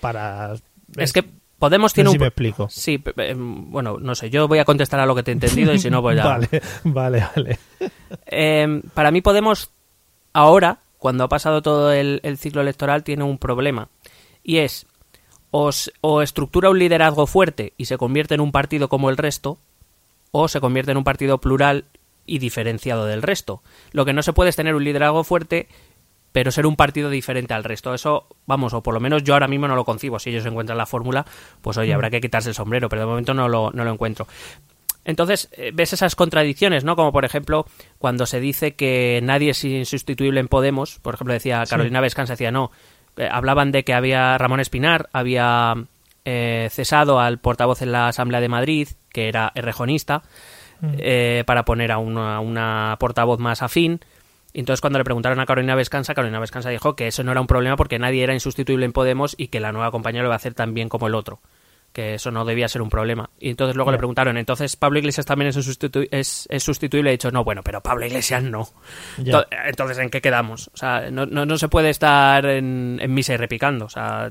para 0.00 0.54
es 0.96 1.12
que 1.12 1.24
Podemos 1.58 1.92
tiene 1.92 2.10
un... 2.10 2.18
me 2.18 2.26
explico. 2.26 2.68
Sí, 2.70 3.02
bueno, 3.36 3.98
no 3.98 4.14
sé, 4.14 4.30
yo 4.30 4.46
voy 4.46 4.60
a 4.60 4.64
contestar 4.64 5.00
a 5.00 5.06
lo 5.06 5.14
que 5.14 5.22
te 5.22 5.32
he 5.32 5.34
entendido 5.34 5.72
y 5.72 5.78
si 5.78 5.90
no, 5.90 6.00
pues 6.02 6.16
ya... 6.16 6.24
vale, 6.24 6.48
vale, 6.84 7.26
vale. 7.34 7.58
Em, 8.26 8.82
para 8.94 9.10
mí 9.10 9.20
Podemos, 9.20 9.70
ahora, 10.32 10.78
cuando 10.98 11.24
ha 11.24 11.28
pasado 11.28 11.62
todo 11.62 11.92
el, 11.92 12.20
ciclo 12.38 12.60
electoral, 12.60 13.02
tiene 13.02 13.24
un 13.24 13.38
problema 13.38 13.88
y 14.42 14.58
es 14.58 14.86
o 15.50 16.22
estructura 16.22 16.70
un 16.70 16.78
liderazgo 16.78 17.26
fuerte 17.26 17.72
y 17.76 17.86
se 17.86 17.98
convierte 17.98 18.34
en 18.34 18.40
un 18.40 18.52
partido 18.52 18.88
como 18.88 19.10
el 19.10 19.16
resto, 19.16 19.58
o 20.30 20.48
se 20.48 20.60
convierte 20.60 20.92
en 20.92 20.98
un 20.98 21.04
partido 21.04 21.38
plural 21.38 21.86
y 22.26 22.38
diferenciado 22.38 23.06
del 23.06 23.22
resto. 23.22 23.62
Lo 23.92 24.04
que 24.04 24.12
no 24.12 24.22
se 24.22 24.32
puede 24.32 24.50
es 24.50 24.56
tener 24.56 24.74
un 24.74 24.84
liderazgo 24.84 25.24
fuerte, 25.24 25.68
pero 26.32 26.50
ser 26.50 26.66
un 26.66 26.76
partido 26.76 27.10
diferente 27.10 27.54
al 27.54 27.64
resto. 27.64 27.94
Eso, 27.94 28.26
vamos, 28.46 28.74
o 28.74 28.82
por 28.82 28.94
lo 28.94 29.00
menos 29.00 29.24
yo 29.24 29.34
ahora 29.34 29.48
mismo 29.48 29.68
no 29.68 29.76
lo 29.76 29.84
concibo. 29.84 30.18
Si 30.18 30.30
ellos 30.30 30.46
encuentran 30.46 30.78
la 30.78 30.86
fórmula, 30.86 31.24
pues 31.60 31.76
oye, 31.78 31.92
habrá 31.92 32.10
que 32.10 32.20
quitarse 32.20 32.50
el 32.50 32.54
sombrero, 32.54 32.88
pero 32.88 33.02
de 33.02 33.06
momento 33.06 33.34
no 33.34 33.48
lo, 33.48 33.70
no 33.72 33.84
lo 33.84 33.92
encuentro. 33.92 34.26
Entonces, 35.04 35.48
eh, 35.52 35.70
ves 35.72 35.94
esas 35.94 36.14
contradicciones, 36.14 36.84
¿no? 36.84 36.94
Como 36.94 37.12
por 37.12 37.24
ejemplo, 37.24 37.66
cuando 37.98 38.26
se 38.26 38.40
dice 38.40 38.74
que 38.74 39.20
nadie 39.22 39.50
es 39.50 39.64
insustituible 39.64 40.40
en 40.40 40.48
Podemos, 40.48 40.98
por 41.00 41.14
ejemplo, 41.14 41.32
decía 41.32 41.64
Carolina 41.68 42.02
Vescanza, 42.02 42.34
decía, 42.34 42.50
no, 42.50 42.70
eh, 43.18 43.28
hablaban 43.30 43.72
de 43.72 43.84
que 43.84 43.94
había 43.94 44.38
Ramón 44.38 44.60
Espinar, 44.60 45.08
había 45.12 45.74
eh, 46.24 46.68
cesado 46.70 47.20
al 47.20 47.38
portavoz 47.38 47.82
en 47.82 47.90
la 47.90 48.08
Asamblea 48.08 48.40
de 48.40 48.48
Madrid, 48.48 48.88
que 49.10 49.28
era 49.28 49.50
errejonista, 49.54 50.22
mm. 50.80 50.86
eh, 50.98 51.42
para 51.46 51.64
poner 51.64 51.90
a 51.90 51.98
una, 51.98 52.96
portavoz 53.00 53.40
más 53.40 53.62
afín. 53.62 54.00
Y 54.58 54.60
entonces 54.60 54.80
cuando 54.80 54.98
le 54.98 55.04
preguntaron 55.04 55.38
a 55.38 55.46
Carolina 55.46 55.76
Vescanza, 55.76 56.14
Carolina 56.14 56.40
Vescanza 56.40 56.68
dijo 56.70 56.96
que 56.96 57.06
eso 57.06 57.22
no 57.22 57.30
era 57.30 57.40
un 57.40 57.46
problema 57.46 57.76
porque 57.76 58.00
nadie 58.00 58.24
era 58.24 58.34
insustituible 58.34 58.86
en 58.86 58.92
Podemos 58.92 59.36
y 59.38 59.46
que 59.46 59.60
la 59.60 59.70
nueva 59.70 59.92
compañera 59.92 60.24
lo 60.24 60.30
iba 60.30 60.34
a 60.34 60.36
hacer 60.36 60.54
tan 60.54 60.74
bien 60.74 60.88
como 60.88 61.06
el 61.06 61.14
otro 61.14 61.38
que 61.92 62.14
eso 62.14 62.32
no 62.32 62.44
debía 62.44 62.66
ser 62.66 62.82
un 62.82 62.90
problema. 62.90 63.30
Y 63.38 63.50
entonces 63.50 63.76
luego 63.76 63.92
le 63.92 63.98
preguntaron, 63.98 64.36
entonces 64.36 64.74
Pablo 64.74 64.98
Iglesias 64.98 65.26
también 65.26 65.50
es, 65.50 65.56
es, 66.50 66.62
sustituible. 66.64 67.10
Y 67.10 67.12
he 67.12 67.16
dicho, 67.16 67.30
no, 67.30 67.44
bueno, 67.44 67.62
pero 67.62 67.80
Pablo 67.80 68.04
Iglesias 68.04 68.42
no. 68.42 68.68
Entonces, 69.16 69.98
¿en 69.98 70.10
qué 70.10 70.20
quedamos? 70.20 70.72
O 70.74 70.76
sea, 70.76 71.08
no, 71.08 71.24
no, 71.24 71.56
se 71.56 71.68
puede 71.68 71.90
estar 71.90 72.44
en, 72.44 73.00
misa 73.08 73.34
y 73.34 73.36
repicando. 73.36 73.84
O 73.84 73.88
sea, 73.88 74.30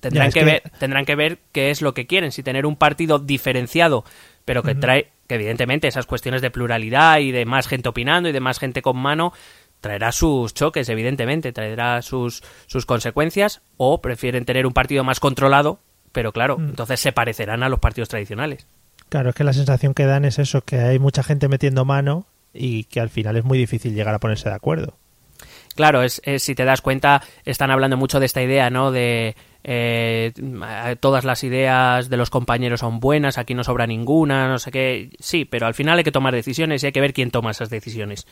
tendrán, 0.00 0.32
que, 0.32 0.42
ver, 0.42 0.62
tendrán 0.78 1.04
que 1.04 1.16
ver 1.16 1.38
qué 1.52 1.70
es 1.70 1.82
lo 1.82 1.92
que 1.92 2.06
quieren. 2.06 2.32
Si 2.32 2.42
tener 2.42 2.64
un 2.64 2.76
partido 2.76 3.18
diferenciado, 3.18 4.04
pero 4.46 4.62
que 4.62 4.74
trae, 4.74 5.11
que 5.32 5.36
evidentemente 5.36 5.88
esas 5.88 6.06
cuestiones 6.06 6.42
de 6.42 6.50
pluralidad 6.50 7.18
y 7.18 7.32
de 7.32 7.44
más 7.44 7.66
gente 7.66 7.88
opinando 7.88 8.28
y 8.28 8.32
de 8.32 8.40
más 8.40 8.58
gente 8.58 8.82
con 8.82 8.96
mano, 8.96 9.32
traerá 9.80 10.12
sus 10.12 10.54
choques, 10.54 10.88
evidentemente, 10.88 11.52
traerá 11.52 12.02
sus, 12.02 12.42
sus 12.66 12.86
consecuencias, 12.86 13.62
o 13.76 14.00
prefieren 14.00 14.44
tener 14.44 14.66
un 14.66 14.72
partido 14.72 15.04
más 15.04 15.20
controlado 15.20 15.80
pero 16.12 16.32
claro, 16.32 16.58
mm. 16.58 16.70
entonces 16.70 17.00
se 17.00 17.12
parecerán 17.12 17.62
a 17.62 17.68
los 17.68 17.80
partidos 17.80 18.08
tradicionales. 18.08 18.66
Claro, 19.08 19.30
es 19.30 19.34
que 19.34 19.44
la 19.44 19.52
sensación 19.52 19.94
que 19.94 20.06
dan 20.06 20.24
es 20.24 20.38
eso, 20.38 20.62
que 20.62 20.78
hay 20.78 20.98
mucha 20.98 21.22
gente 21.22 21.48
metiendo 21.48 21.84
mano 21.84 22.26
y 22.54 22.84
que 22.84 23.00
al 23.00 23.10
final 23.10 23.36
es 23.36 23.44
muy 23.44 23.58
difícil 23.58 23.94
llegar 23.94 24.14
a 24.14 24.18
ponerse 24.18 24.48
de 24.48 24.54
acuerdo. 24.54 24.94
Claro, 25.74 26.02
es, 26.02 26.20
si 26.38 26.54
te 26.54 26.64
das 26.64 26.82
cuenta, 26.82 27.22
están 27.44 27.70
hablando 27.70 27.96
mucho 27.96 28.20
de 28.20 28.26
esta 28.26 28.42
idea, 28.42 28.70
¿no? 28.70 28.92
De 28.92 29.36
eh, 29.64 30.32
todas 31.00 31.24
las 31.24 31.44
ideas 31.44 32.08
de 32.08 32.16
los 32.16 32.30
compañeros 32.30 32.80
son 32.80 33.00
buenas, 33.00 33.38
aquí 33.38 33.54
no 33.54 33.64
sobra 33.64 33.86
ninguna, 33.86 34.48
no 34.48 34.58
sé 34.58 34.70
qué. 34.70 35.10
Sí, 35.20 35.44
pero 35.44 35.66
al 35.66 35.74
final 35.74 35.98
hay 35.98 36.04
que 36.04 36.12
tomar 36.12 36.34
decisiones 36.34 36.82
y 36.82 36.86
hay 36.86 36.92
que 36.92 37.00
ver 37.00 37.12
quién 37.12 37.30
toma 37.30 37.50
esas 37.50 37.70
decisiones. 37.70 38.26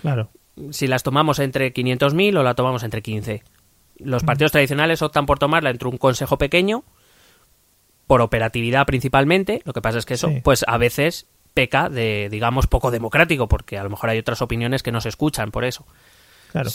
Claro. 0.00 0.30
Si 0.70 0.86
las 0.86 1.02
tomamos 1.02 1.38
entre 1.38 1.72
500.000 1.74 2.38
o 2.38 2.42
la 2.42 2.54
tomamos 2.54 2.82
entre 2.82 3.02
15. 3.02 3.42
Los 3.98 4.22
mm. 4.22 4.26
partidos 4.26 4.52
tradicionales 4.52 5.02
optan 5.02 5.26
por 5.26 5.38
tomarla 5.38 5.70
entre 5.70 5.88
un 5.88 5.98
consejo 5.98 6.38
pequeño 6.38 6.84
por 8.06 8.20
operatividad 8.20 8.86
principalmente, 8.86 9.62
lo 9.64 9.72
que 9.72 9.82
pasa 9.82 9.98
es 9.98 10.06
que 10.06 10.14
eso, 10.14 10.30
pues 10.44 10.64
a 10.68 10.78
veces 10.78 11.26
peca 11.54 11.88
de, 11.88 12.28
digamos, 12.30 12.66
poco 12.66 12.90
democrático, 12.90 13.48
porque 13.48 13.78
a 13.78 13.82
lo 13.82 13.90
mejor 13.90 14.10
hay 14.10 14.18
otras 14.18 14.42
opiniones 14.42 14.82
que 14.82 14.92
no 14.92 15.00
se 15.00 15.08
escuchan 15.08 15.50
por 15.50 15.64
eso. 15.64 15.86
Claro. 16.52 16.70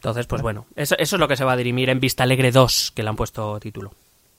Entonces, 0.00 0.26
pues 0.26 0.40
bueno, 0.40 0.64
eso, 0.76 0.96
eso 0.98 1.16
es 1.16 1.20
lo 1.20 1.28
que 1.28 1.36
se 1.36 1.44
va 1.44 1.52
a 1.52 1.56
dirimir 1.58 1.90
en 1.90 2.00
Vista 2.00 2.22
Alegre 2.22 2.50
2, 2.52 2.92
que 2.94 3.02
le 3.02 3.10
han 3.10 3.16
puesto 3.16 3.60
título. 3.60 3.92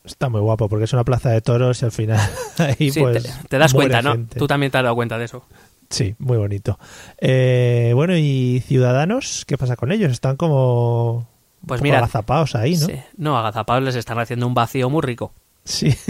Está 0.04 0.28
muy 0.28 0.42
guapo, 0.42 0.68
porque 0.68 0.86
es 0.86 0.94
una 0.94 1.04
plaza 1.04 1.30
de 1.30 1.42
toros 1.42 1.80
y 1.84 1.86
al 1.86 1.92
final 1.92 2.20
ahí 2.58 2.92
pues... 2.92 3.48
Te, 3.48 3.60
das 3.60 3.72
cuenta, 3.72 4.02
¿no? 4.02 4.26
Tú 4.26 4.48
también 4.48 4.72
te 4.72 4.80
has 4.80 4.84
dado 4.84 4.96
cuenta 4.96 5.20
de 5.20 5.26
eso. 5.26 5.46
Sí, 5.88 6.16
muy 6.18 6.38
bonito. 6.38 6.80
Eh, 7.20 7.92
bueno, 7.94 8.18
¿y 8.18 8.64
Ciudadanos? 8.66 9.46
¿Qué 9.46 9.56
pasa 9.56 9.76
con 9.76 9.92
ellos? 9.92 10.12
Están 10.12 10.36
como... 10.36 11.30
Pues 11.68 11.84
mira, 11.84 12.00
agazapados 12.00 12.56
ahí, 12.56 12.76
¿no? 12.78 12.88
No, 13.18 13.38
agazapados 13.38 13.84
les 13.84 13.96
están 13.96 14.18
haciendo 14.18 14.48
un 14.48 14.56
vacío 14.56 14.90
muy 14.90 15.04
rico. 15.04 15.32
Sí. 15.64 15.96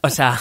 O 0.00 0.10
sea, 0.10 0.38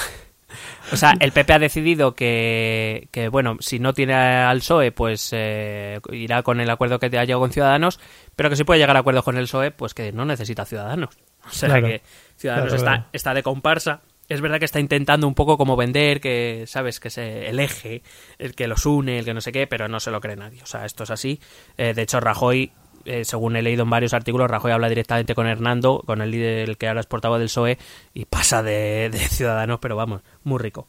o 0.92 0.98
sea, 0.98 1.14
el 1.20 1.32
PP 1.32 1.54
ha 1.54 1.60
decidido 1.60 2.16
que, 2.16 3.08
que 3.12 3.30
bueno, 3.30 3.58
si 3.60 3.80
no 3.80 3.94
tiene 3.94 4.14
al 4.14 4.60
PSOE, 4.60 4.92
pues 4.92 5.30
eh, 5.34 6.00
irá 6.12 6.44
con 6.44 6.60
el 6.60 6.70
acuerdo 6.70 7.00
que 7.00 7.06
ha 7.06 7.26
llegado 7.26 7.40
con 7.40 7.52
Ciudadanos, 7.52 8.00
pero 8.36 8.50
que 8.50 8.56
si 8.56 8.64
puede 8.64 8.80
llegar 8.80 8.96
a 8.96 9.00
acuerdo 9.00 9.24
con 9.24 9.38
el 9.38 9.44
PSOE, 9.44 9.72
pues 9.72 9.94
que 9.94 10.12
no 10.12 10.26
necesita 10.26 10.66
Ciudadanos. 10.66 11.18
O 11.46 11.52
sea 11.52 11.82
que 11.82 12.02
Ciudadanos 12.38 12.74
está, 12.74 13.08
está 13.12 13.34
de 13.34 13.44
comparsa. 13.44 14.02
Es 14.30 14.40
verdad 14.40 14.58
que 14.58 14.66
está 14.66 14.80
intentando 14.80 15.28
un 15.28 15.36
poco 15.36 15.58
como 15.58 15.76
vender, 15.76 16.22
que, 16.22 16.64
¿sabes? 16.66 17.02
Que 17.02 17.10
se 17.10 17.50
el 17.50 17.60
eje, 17.60 18.04
el 18.38 18.56
que 18.56 18.68
los 18.68 18.86
une, 18.86 19.20
el 19.20 19.26
que 19.26 19.34
no 19.34 19.42
sé 19.42 19.52
qué, 19.52 19.68
pero 19.68 19.90
no 19.90 20.00
se 20.00 20.12
lo 20.12 20.22
cree 20.22 20.38
nadie. 20.38 20.64
O 20.64 20.66
sea, 20.66 20.86
esto 20.86 21.04
es 21.04 21.12
así. 21.12 21.42
Eh, 21.78 21.94
de 21.94 22.02
hecho, 22.02 22.22
Rajoy 22.22 22.72
eh, 23.06 23.26
según 23.26 23.56
he 23.56 23.62
leído 23.62 23.84
en 23.84 23.90
varios 23.90 24.14
artículos, 24.14 24.50
Rajoy 24.50 24.72
habla 24.72 24.90
directamente 24.90 25.36
con 25.36 25.48
Hernando, 25.48 26.04
con 26.06 26.22
el 26.22 26.32
líder 26.32 26.70
el 26.70 26.78
que 26.78 26.88
ahora 26.88 27.02
es 27.02 27.06
portavoz 27.06 27.40
del 27.40 27.48
PSOE, 27.48 27.78
y 28.14 28.26
pasa 28.26 28.64
de, 28.64 29.12
Ciudadanos, 29.30 29.80
pero 29.80 29.96
vamos, 29.96 30.22
muy 30.44 30.60
rico. 30.60 30.88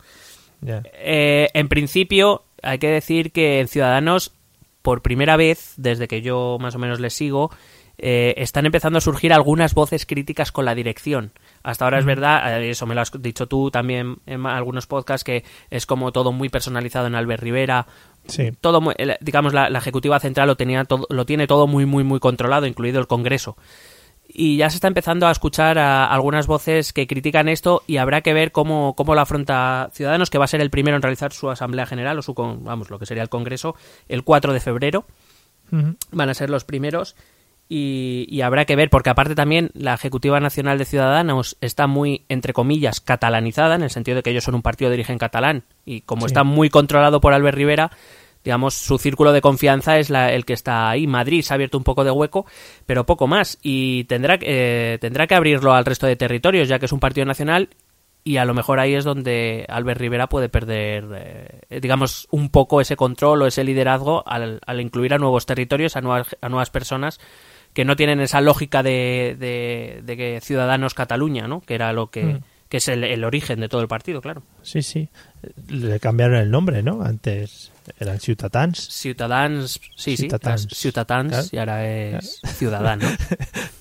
Eh, 0.66 1.48
en 1.53 1.68
principio, 1.68 2.44
hay 2.62 2.79
que 2.79 2.88
decir 2.88 3.33
que 3.33 3.61
en 3.61 3.68
Ciudadanos, 3.68 4.33
por 4.83 5.03
primera 5.03 5.37
vez, 5.37 5.74
desde 5.77 6.09
que 6.09 6.22
yo 6.22 6.59
más 6.61 6.74
o 6.74 6.79
menos 6.79 7.00
les 7.00 7.14
sigo, 7.14 7.50
eh, 7.98 8.35
están 8.38 8.66
empezando 8.66 8.98
a 8.98 9.03
surgir 9.03 9.33
algunas 9.33 9.74
voces 9.74 10.07
críticas 10.07 10.53
con 10.53 10.64
la 10.64 10.74
dirección. 10.74 11.33
Hasta 11.64 11.87
ahora 11.87 11.98
es 11.98 12.05
verdad, 12.05 12.62
eso 12.62 12.87
me 12.87 12.94
lo 12.94 13.00
has 13.00 13.11
dicho 13.20 13.48
tú 13.48 13.70
también 13.70 14.18
en 14.27 14.46
algunos 14.46 14.87
podcasts, 14.87 15.24
que 15.24 15.42
es 15.70 15.87
como 15.87 16.12
todo 16.12 16.31
muy 16.31 16.48
personalizado 16.50 17.09
en 17.09 17.16
Albert 17.16 17.42
Rivera 17.42 17.87
Sí. 18.27 18.53
Todo, 18.61 18.81
digamos, 19.20 19.53
la, 19.53 19.68
ejecutiva 19.68 20.18
central 20.18 20.48
lo, 20.48 20.57
tenía 20.57 20.85
todo, 20.85 21.07
lo 21.11 21.27
tiene 21.27 21.46
todo 21.46 21.66
muy, 21.66 21.85
muy, 21.87 22.05
muy 22.05 22.20
controlado, 22.20 22.66
incluido 22.66 23.00
el 23.00 23.07
Congreso. 23.07 23.57
Y 24.27 24.57
ya 24.57 24.70
se 24.70 24.77
está 24.77 24.88
empezando 24.88 25.27
a 25.27 25.31
escuchar 25.31 25.79
a 25.79 26.07
algunas 26.07 26.46
voces 26.46 26.94
que 26.94 27.07
critican 27.07 27.48
esto 27.48 27.83
y 27.87 27.98
habrá 27.98 28.22
que 28.22 28.33
ver 28.33 28.53
cómo, 28.53 28.94
cómo 28.96 29.14
lo 29.14 29.20
afronta 29.20 29.90
Ciudadanos, 29.92 30.31
que 30.31 30.38
va 30.38 30.46
a 30.46 30.48
ser 30.48 30.62
el 30.62 30.70
primero 30.70 30.96
en 30.96 31.03
realizar 31.03 31.33
su 31.33 31.50
Asamblea 31.50 31.85
General, 31.85 32.18
o 32.18 32.22
su, 32.22 32.33
vamos, 32.35 32.88
lo 32.88 32.98
que 32.98 33.07
sería 33.07 33.22
el 33.22 33.29
Congreso, 33.29 33.77
el 34.09 34.24
4 34.24 34.53
de 34.53 34.61
febrero. 34.61 35.05
Van 36.12 36.29
a 36.29 36.35
ser 36.35 36.50
los 36.50 36.64
primeros. 36.64 37.16
Y, 37.66 38.40
habrá 38.42 38.66
que 38.66 38.77
ver, 38.77 38.90
porque 38.90 39.11
aparte 39.11 39.35
también 39.35 39.70
la 39.74 39.94
Ejecutiva 39.94 40.38
Nacional 40.38 40.79
de 40.79 40.85
Ciudadanos 40.85 41.57
está 41.61 41.87
muy, 41.87 42.24
entre 42.29 42.53
comillas, 42.53 43.00
catalanizada, 43.00 43.74
en 43.74 43.83
el 43.83 43.90
sentido 43.90 44.16
de 44.16 44.22
que 44.22 44.31
ellos 44.31 44.44
son 44.44 44.55
un 44.55 44.62
partido 44.62 44.90
de 44.90 44.96
origen 44.96 45.18
catalán, 45.18 45.64
y 45.85 46.03
como 46.03 46.27
está 46.27 46.44
muy 46.44 46.68
controlado 46.68 47.20
por 47.20 47.33
Albert 47.33 47.57
Rivera, 47.57 47.90
digamos, 48.44 48.74
su 48.74 48.98
círculo 48.98 49.33
de 49.33 49.40
confianza 49.40 49.98
es 49.98 50.11
la, 50.11 50.31
el 50.31 50.44
que 50.44 50.53
está 50.53 50.90
ahí. 50.90 51.07
Madrid 51.07 51.40
se 51.40 51.55
ha 51.55 51.57
abierto 51.57 51.79
un 51.79 51.85
poco 51.85 52.05
de 52.05 52.11
hueco, 52.11 52.44
pero 52.85 53.07
poco 53.07 53.27
más, 53.27 53.59
y 53.62 54.05
tendrá, 54.05 54.38
eh, 54.42 54.98
tendrá 55.00 55.27
que 55.27 55.35
abrirlo 55.35 55.72
al 55.72 55.87
resto 55.87 56.07
de 56.07 56.16
territorios, 56.16 56.68
ya 56.68 56.79
que 56.79 56.85
es 56.85 56.92
un 56.92 57.00
partido 57.00 57.24
nacional, 57.24 57.70
y 58.22 58.37
a 58.37 58.44
lo 58.44 58.53
mejor 58.53 58.81
ahí 58.81 58.94
es 58.94 59.05
donde 59.05 59.64
Albert 59.68 60.00
Rivera 60.00 60.29
puede 60.29 60.50
perder, 60.50 61.05
eh, 61.70 61.81
digamos, 61.81 62.29
un 62.31 62.50
poco 62.50 62.83
ese 62.83 62.96
control 62.96 63.42
o 63.42 63.46
ese 63.46 63.64
liderazgo 63.64 64.22
al, 64.27 64.61
al 64.66 64.81
incluir 64.81 65.14
a 65.14 65.18
nuevos 65.18 65.46
territorios, 65.46 65.96
a 65.96 66.03
nuevas, 66.03 66.37
a 66.40 66.48
nuevas 66.50 66.68
personas 66.68 67.20
que 67.74 67.84
no 67.84 67.96
tienen 67.96 68.20
esa 68.20 68.40
lógica 68.40 68.82
de, 68.82 69.37
de, 69.38 70.00
de 70.04 70.16
que 70.16 70.40
Ciudadanos 70.40 70.94
Cataluña, 70.94 71.46
¿no? 71.46 71.60
Que 71.60 71.74
era 71.74 71.92
lo 71.92 72.06
que, 72.10 72.24
Mm. 72.24 72.38
que 72.70 72.76
es 72.78 72.88
el, 72.88 73.04
el 73.04 73.24
origen 73.24 73.60
de 73.60 73.68
todo 73.68 73.82
el 73.82 73.88
partido, 73.88 74.20
claro. 74.22 74.42
Sí, 74.62 74.80
sí. 74.82 75.08
Le 75.68 76.00
cambiaron 76.00 76.37
el 76.38 76.50
nombre, 76.50 76.82
¿no? 76.82 77.02
Antes 77.02 77.70
eran 78.00 78.18
Ciutatans. 78.18 78.78
Ciutadans, 78.78 79.78
sí, 79.96 80.16
Ciutadans. 80.16 80.62
sí, 80.70 80.74
Ciutadans, 80.74 81.30
Claro. 81.32 81.48
y 81.52 81.58
ahora 81.58 81.87
es 81.87 82.40
Ciudadano. 82.44 83.06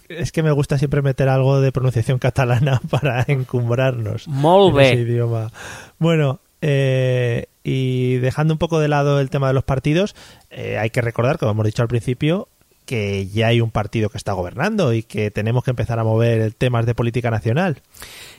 Es 0.10 0.32
que 0.32 0.44
me 0.44 0.52
gusta 0.52 0.78
siempre 0.78 1.02
meter 1.02 1.28
algo 1.28 1.60
de 1.60 1.72
pronunciación 1.72 2.20
catalana 2.20 2.80
para 2.90 3.24
encumbrarnos. 3.28 4.28
En 4.28 4.80
ese 4.80 5.02
idioma. 5.02 5.52
Bueno, 5.98 6.40
eh, 6.62 7.48
y 7.64 8.18
dejando 8.18 8.54
un 8.54 8.58
poco 8.60 8.80
de 8.80 8.90
lado 8.90 9.20
el 9.20 9.32
tema 9.32 9.48
de 9.48 9.54
los 9.56 9.64
partidos, 9.64 10.16
eh, 10.52 10.78
hay 10.78 10.92
que 10.92 11.02
recordar, 11.02 11.40
como 11.40 11.54
hemos 11.54 11.66
dicho 11.66 11.82
al 11.82 11.88
principio, 11.88 12.48
que 12.86 13.28
ya 13.28 13.48
hay 13.48 13.62
un 13.62 13.72
partido 13.72 14.10
que 14.10 14.18
está 14.18 14.34
gobernando 14.34 14.94
y 14.94 15.04
que 15.04 15.32
tenemos 15.32 15.64
que 15.64 15.72
empezar 15.72 16.00
a 16.00 16.04
mover 16.04 16.54
temas 16.54 16.86
de 16.86 16.96
política 16.96 17.32
nacional. 17.32 17.82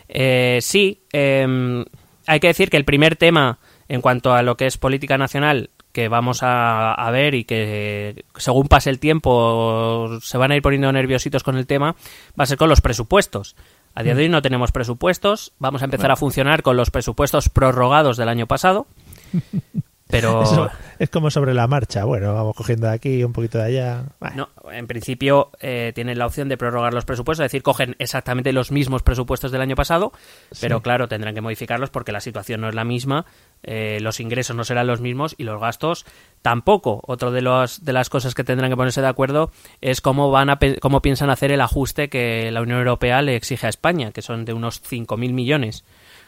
Eh, 0.08 0.58
sí, 0.60 1.02
eh, 1.12 1.84
hay 2.26 2.40
que 2.40 2.46
decir 2.46 2.70
que 2.70 2.76
el 2.76 2.84
primer 2.84 3.16
tema 3.16 3.58
en 3.88 4.00
cuanto 4.00 4.32
a 4.32 4.42
lo 4.42 4.56
que 4.56 4.66
es 4.66 4.78
política 4.78 5.18
nacional 5.18 5.70
que 5.92 6.08
vamos 6.08 6.42
a, 6.42 6.92
a 6.92 7.10
ver 7.10 7.34
y 7.34 7.44
que 7.44 8.24
según 8.36 8.66
pase 8.66 8.90
el 8.90 8.98
tiempo 8.98 10.18
se 10.20 10.38
van 10.38 10.50
a 10.50 10.56
ir 10.56 10.62
poniendo 10.62 10.90
nerviositos 10.90 11.44
con 11.44 11.56
el 11.56 11.66
tema 11.66 11.94
va 12.38 12.44
a 12.44 12.46
ser 12.46 12.58
con 12.58 12.68
los 12.68 12.80
presupuestos. 12.80 13.54
A 13.94 14.02
día 14.02 14.16
de 14.16 14.24
hoy 14.24 14.28
no 14.28 14.42
tenemos 14.42 14.72
presupuestos, 14.72 15.52
vamos 15.60 15.82
a 15.82 15.84
empezar 15.84 16.10
a 16.10 16.16
funcionar 16.16 16.62
con 16.62 16.76
los 16.76 16.90
presupuestos 16.90 17.48
prorrogados 17.48 18.16
del 18.16 18.28
año 18.28 18.48
pasado, 18.48 18.88
pero 20.08 20.42
Eso 20.44 20.70
es 20.98 21.10
como 21.10 21.30
sobre 21.30 21.54
la 21.54 21.66
marcha. 21.66 22.04
Bueno, 22.04 22.34
vamos 22.34 22.54
cogiendo 22.54 22.86
de 22.86 22.92
aquí 22.92 23.24
un 23.24 23.32
poquito 23.32 23.58
de 23.58 23.64
allá. 23.64 24.04
Bueno, 24.20 24.48
No, 24.64 24.72
en 24.72 24.86
principio 24.86 25.50
eh, 25.60 25.92
tienen 25.94 26.18
la 26.18 26.26
opción 26.26 26.48
de 26.48 26.56
prorrogar 26.56 26.92
los 26.92 27.04
presupuestos, 27.04 27.44
es 27.44 27.50
decir, 27.50 27.62
cogen 27.62 27.96
exactamente 27.98 28.52
los 28.52 28.70
mismos 28.70 29.02
presupuestos 29.02 29.50
del 29.50 29.60
año 29.60 29.76
pasado, 29.76 30.12
pero 30.60 30.82
claro, 30.82 31.08
tendrán 31.08 31.34
que 31.34 31.40
modificarlos 31.40 31.90
porque 31.90 32.12
la 32.12 32.20
situación 32.20 32.60
no 32.60 32.68
es 32.68 32.74
la 32.74 32.84
misma, 32.84 33.24
eh, 33.62 33.98
los 34.00 34.20
ingresos 34.20 34.54
no 34.54 34.64
serán 34.64 34.86
los 34.86 35.00
mismos 35.00 35.34
y 35.38 35.44
los 35.44 35.60
gastos 35.60 36.04
tampoco. 36.42 37.00
Otro 37.06 37.30
de, 37.30 37.42
los, 37.42 37.84
de 37.84 37.92
las 37.92 38.10
cosas 38.10 38.34
que 38.34 38.44
tendrán 38.44 38.70
que 38.70 38.76
ponerse 38.76 39.00
de 39.00 39.08
acuerdo 39.08 39.50
es 39.80 40.00
cómo, 40.00 40.30
van 40.30 40.50
a, 40.50 40.58
cómo 40.80 41.00
piensan 41.00 41.30
hacer 41.30 41.50
el 41.50 41.60
ajuste 41.60 42.08
que 42.08 42.50
la 42.50 42.62
Unión 42.62 42.78
Europea 42.78 43.22
le 43.22 43.36
exige 43.36 43.66
a 43.66 43.70
España, 43.70 44.12
que 44.12 44.22
son 44.22 44.44
de 44.44 44.52
unos 44.52 44.82
5.000 44.82 45.32
millones. 45.32 45.84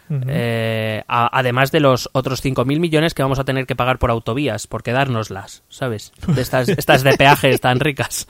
Eh, 0.08 1.02
además 1.08 1.72
de 1.72 1.80
los 1.80 2.08
otros 2.12 2.44
5.000 2.44 2.78
millones 2.78 3.14
que 3.14 3.22
vamos 3.22 3.38
a 3.38 3.44
tener 3.44 3.66
que 3.66 3.76
pagar 3.76 3.98
por 3.98 4.10
autovías, 4.10 4.66
por 4.66 4.82
quedárnoslas, 4.82 5.64
¿sabes? 5.68 6.12
De 6.26 6.42
estas, 6.42 6.68
estas 6.68 7.02
de 7.02 7.16
peajes 7.16 7.60
tan 7.60 7.80
ricas. 7.80 8.28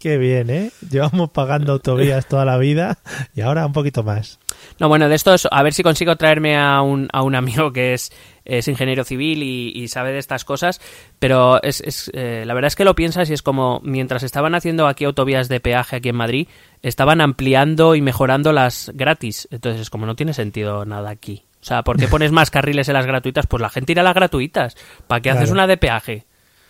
Qué 0.00 0.16
bien, 0.16 0.48
¿eh? 0.48 0.70
Llevamos 0.90 1.28
pagando 1.30 1.72
autovías 1.72 2.26
toda 2.26 2.46
la 2.46 2.56
vida 2.56 2.98
y 3.34 3.42
ahora 3.42 3.66
un 3.66 3.74
poquito 3.74 4.02
más. 4.02 4.38
No, 4.78 4.88
bueno, 4.88 5.10
de 5.10 5.14
esto 5.14 5.34
es, 5.34 5.46
a 5.50 5.62
ver 5.62 5.74
si 5.74 5.82
consigo 5.82 6.16
traerme 6.16 6.56
a 6.56 6.80
un, 6.80 7.08
a 7.12 7.22
un 7.22 7.34
amigo 7.34 7.70
que 7.70 7.92
es, 7.92 8.10
es 8.46 8.66
ingeniero 8.66 9.04
civil 9.04 9.42
y, 9.42 9.72
y 9.74 9.88
sabe 9.88 10.12
de 10.12 10.18
estas 10.18 10.46
cosas, 10.46 10.80
pero 11.18 11.62
es, 11.62 11.82
es, 11.82 12.10
eh, 12.14 12.44
la 12.46 12.54
verdad 12.54 12.68
es 12.68 12.76
que 12.76 12.86
lo 12.86 12.94
piensas 12.94 13.28
y 13.28 13.34
es 13.34 13.42
como 13.42 13.80
mientras 13.84 14.22
estaban 14.22 14.54
haciendo 14.54 14.86
aquí 14.86 15.04
autovías 15.04 15.50
de 15.50 15.60
peaje 15.60 15.96
aquí 15.96 16.08
en 16.08 16.16
Madrid, 16.16 16.48
estaban 16.80 17.20
ampliando 17.20 17.94
y 17.94 18.00
mejorando 18.00 18.54
las 18.54 18.90
gratis. 18.94 19.48
Entonces 19.50 19.82
es 19.82 19.90
como 19.90 20.06
no 20.06 20.16
tiene 20.16 20.32
sentido 20.32 20.86
nada 20.86 21.10
aquí. 21.10 21.44
O 21.60 21.64
sea, 21.64 21.82
¿por 21.82 21.98
qué 21.98 22.08
pones 22.08 22.32
más 22.32 22.50
carriles 22.50 22.88
en 22.88 22.94
las 22.94 23.04
gratuitas? 23.04 23.46
Pues 23.46 23.60
la 23.60 23.68
gente 23.68 23.92
irá 23.92 24.00
a 24.00 24.04
las 24.04 24.14
gratuitas. 24.14 24.78
¿Para 25.06 25.20
qué 25.20 25.30
haces 25.30 25.50
una 25.50 25.66
de 25.66 25.76
peaje? 25.76 26.24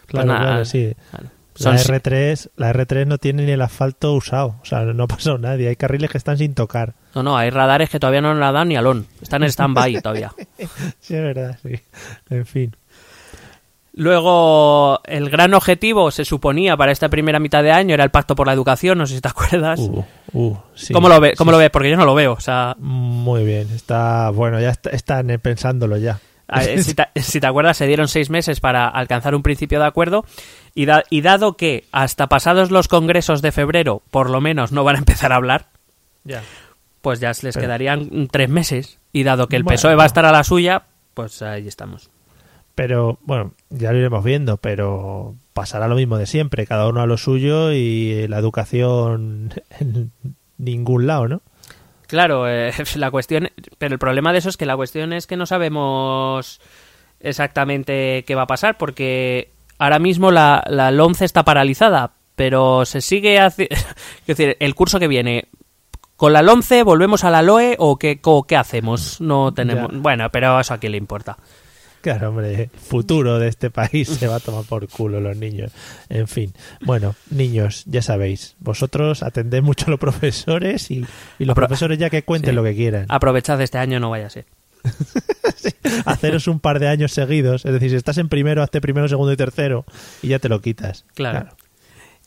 Pues 0.09 0.25
Claro, 0.25 0.27
nada, 0.27 0.47
claro, 0.47 0.64
sí. 0.64 0.93
claro. 1.11 1.39
La 1.61 1.77
Son- 1.79 1.94
R3, 1.96 2.51
la 2.57 2.73
R3 2.73 3.07
no 3.07 3.18
tiene 3.18 3.44
ni 3.44 3.53
el 3.53 3.61
asfalto 3.62 4.14
usado. 4.14 4.57
O 4.62 4.64
sea, 4.64 4.81
no 4.85 5.05
ha 5.05 5.07
pasado 5.09 5.37
nadie. 5.38 5.68
Hay 5.68 5.77
carriles 5.77 6.11
que 6.11 6.18
están 6.18 6.38
sin 6.38 6.55
tocar. 6.55 6.94
No, 7.14 7.23
no, 7.23 7.37
hay 7.37 7.51
radares 7.51 7.90
que 7.90 8.01
todavía 8.01 8.20
no 8.23 8.31
han 8.31 8.40
dado 8.40 8.64
ni 8.64 8.77
alón. 8.77 9.07
Están 9.20 9.42
en 9.42 9.51
stand-by 9.51 10.01
todavía. 10.01 10.33
Sí, 11.01 11.14
es 11.14 11.23
verdad, 11.23 11.59
sí. 11.62 11.81
En 12.31 12.46
fin. 12.46 12.77
Luego, 13.92 15.01
el 15.05 15.29
gran 15.31 15.53
objetivo 15.53 16.11
se 16.12 16.25
suponía 16.25 16.77
para 16.77 16.92
esta 16.92 17.09
primera 17.09 17.40
mitad 17.40 17.62
de 17.62 17.73
año 17.73 17.92
era 17.94 18.05
el 18.05 18.11
pacto 18.11 18.37
por 18.37 18.46
la 18.46 18.53
educación, 18.53 18.96
no 18.99 19.07
sé 19.07 19.16
si 19.16 19.20
te 19.20 19.29
acuerdas. 19.29 19.81
Uh, 19.81 20.05
uh, 20.33 20.57
sí. 20.75 20.94
¿Cómo 20.94 21.09
lo, 21.09 21.20
ve, 21.20 21.35
cómo 21.37 21.51
Sí, 21.51 21.53
lo 21.53 21.59
ves? 21.59 21.70
Porque 21.70 21.90
yo 21.90 21.96
no 21.96 22.05
lo 22.07 22.14
veo. 22.14 22.33
O 22.35 22.40
sea, 22.40 22.77
Muy 22.79 23.44
bien. 23.44 23.68
Está, 23.75 24.31
bueno, 24.31 24.61
ya 24.61 24.70
está- 24.70 24.90
están 24.90 25.29
eh, 25.31 25.38
pensándolo 25.40 25.96
ya. 25.96 26.20
si, 26.79 26.94
te, 26.94 27.09
si 27.20 27.40
te 27.40 27.46
acuerdas, 27.49 27.77
se 27.77 27.87
dieron 27.88 28.07
seis 28.07 28.31
meses 28.31 28.61
para 28.61 28.88
alcanzar 28.88 29.35
un 29.35 29.42
principio 29.42 29.81
de 29.81 29.87
acuerdo 29.87 30.25
y, 30.74 30.85
da- 30.87 31.04
y 31.11 31.20
dado 31.22 31.56
que 31.56 31.85
hasta 31.92 32.26
pasados 32.28 32.70
los 32.70 32.88
congresos 32.88 33.42
de 33.42 33.52
febrero, 33.52 34.02
por 34.11 34.30
lo 34.30 34.40
menos, 34.40 34.72
no 34.72 34.85
van 34.85 34.96
a 34.96 35.00
empezar 35.00 35.33
a 35.33 35.37
hablar, 35.37 35.66
Ya. 36.24 36.42
pues 37.02 37.20
ya 37.20 37.28
les 37.28 37.40
Pero- 37.42 37.61
quedarían 37.61 38.28
tres 38.30 38.48
meses. 38.48 38.98
Y 39.12 39.24
dado 39.24 39.48
que 39.48 39.56
el 39.56 39.64
Bueno. 39.64 39.74
PSOE 39.76 39.96
va 39.96 40.04
a 40.04 40.06
estar 40.06 40.24
a 40.24 40.33
la 40.33 40.44
suya, 40.44 40.85
pues 41.14 41.42
ahí 41.42 41.66
estamos. 41.66 42.11
Pero, 42.76 43.18
bueno, 43.22 43.52
ya 43.68 43.90
lo 43.92 43.98
iremos 43.98 44.22
viendo, 44.24 44.56
pero 44.56 45.35
pasará 45.52 45.88
lo 45.88 45.96
mismo 45.96 46.16
de 46.16 46.26
siempre. 46.26 46.66
Cada 46.66 46.88
uno 46.88 47.00
a 47.02 47.06
lo 47.06 47.16
suyo 47.16 47.72
y 47.72 48.26
la 48.28 48.38
educación 48.38 49.52
en 49.80 50.12
ningún 50.59 51.06
lado, 51.09 51.26
¿no? 51.28 51.42
Claro, 52.06 52.48
eh, 52.48 52.72
la 52.96 53.11
cuestión, 53.11 53.48
pero 53.78 53.94
el 53.94 53.98
problema 53.98 54.33
de 54.33 54.38
eso 54.38 54.48
es 54.48 54.56
que 54.56 54.66
la 54.66 54.76
cuestión 54.76 55.12
es 55.12 55.26
que 55.26 55.37
no 55.37 55.46
sabemos 55.46 56.61
exactamente 57.20 58.24
qué 58.26 58.35
va 58.35 58.42
a 58.42 58.46
pasar, 58.46 58.76
porque 58.78 59.50
ahora 59.81 59.99
mismo 59.99 60.31
la, 60.31 60.62
la 60.69 60.90
LOMCE 60.93 61.25
está 61.25 61.43
paralizada, 61.45 62.12
pero 62.37 62.85
se 62.85 63.01
sigue 63.01 63.38
haci- 63.40 63.69
es 63.71 63.87
decir, 64.27 64.57
el 64.61 64.75
curso 64.75 65.01
que 65.01 65.09
viene. 65.09 65.49
¿Con 66.16 66.33
la 66.35 66.43
LOMCE 66.43 66.83
volvemos 66.83 67.25
a 67.25 67.31
la 67.31 67.40
LOE 67.43 67.77
o 67.79 67.99
qué, 67.99 68.21
o 68.23 68.45
qué 68.47 68.55
hacemos? 68.57 69.21
No 69.23 69.53
tenemos. 69.55 69.90
Ya. 69.90 69.99
Bueno, 69.99 70.29
pero 70.31 70.61
eso 70.61 70.75
a 70.75 70.79
quién 70.79 70.93
le 70.93 70.99
importa. 70.99 71.38
Claro, 72.03 72.31
hombre, 72.31 72.71
futuro 72.79 73.38
de 73.38 73.49
este 73.49 73.71
país 73.71 74.09
se 74.09 74.27
va 74.27 74.37
a 74.37 74.40
tomar 74.40 74.64
por 74.64 74.88
culo 74.88 75.21
los 75.21 75.37
niños. 75.37 75.71
En 76.09 76.29
fin, 76.29 76.53
bueno, 76.83 77.14
niños, 77.31 77.85
ya 77.87 78.01
sabéis, 78.01 78.57
vosotros 78.59 79.23
atended 79.23 79.62
mucho 79.62 79.87
a 79.87 79.90
los 79.90 80.01
profesores 80.01 80.90
y, 80.90 81.05
y 81.38 81.45
los 81.45 81.55
Apro- 81.55 81.66
profesores 81.66 81.99
ya 81.99 82.09
que 82.09 82.23
cuenten 82.23 82.53
Sí. 82.53 82.57
lo 82.57 82.64
que 82.64 82.75
quieran. 82.75 83.05
Aprovechad 83.09 83.61
este 83.61 83.77
año, 83.79 84.01
no 84.01 84.09
vaya 84.11 84.27
a 84.27 84.31
ser. 84.31 84.47
Haceros 86.07 86.47
un 86.49 86.61
par 86.61 86.79
de 86.79 86.88
años 86.88 87.12
seguidos, 87.12 87.64
es 87.64 87.73
decir, 87.73 87.90
si 87.90 87.97
estás 87.97 88.19
en 88.19 88.29
primero, 88.29 88.62
hazte 88.62 88.81
primero, 88.81 89.09
segundo 89.09 89.33
y 89.33 89.37
tercero 89.37 89.85
y 90.23 90.29
ya 90.29 90.38
te 90.38 90.49
lo 90.49 90.61
quitas. 90.61 91.05
Claro. 91.14 91.51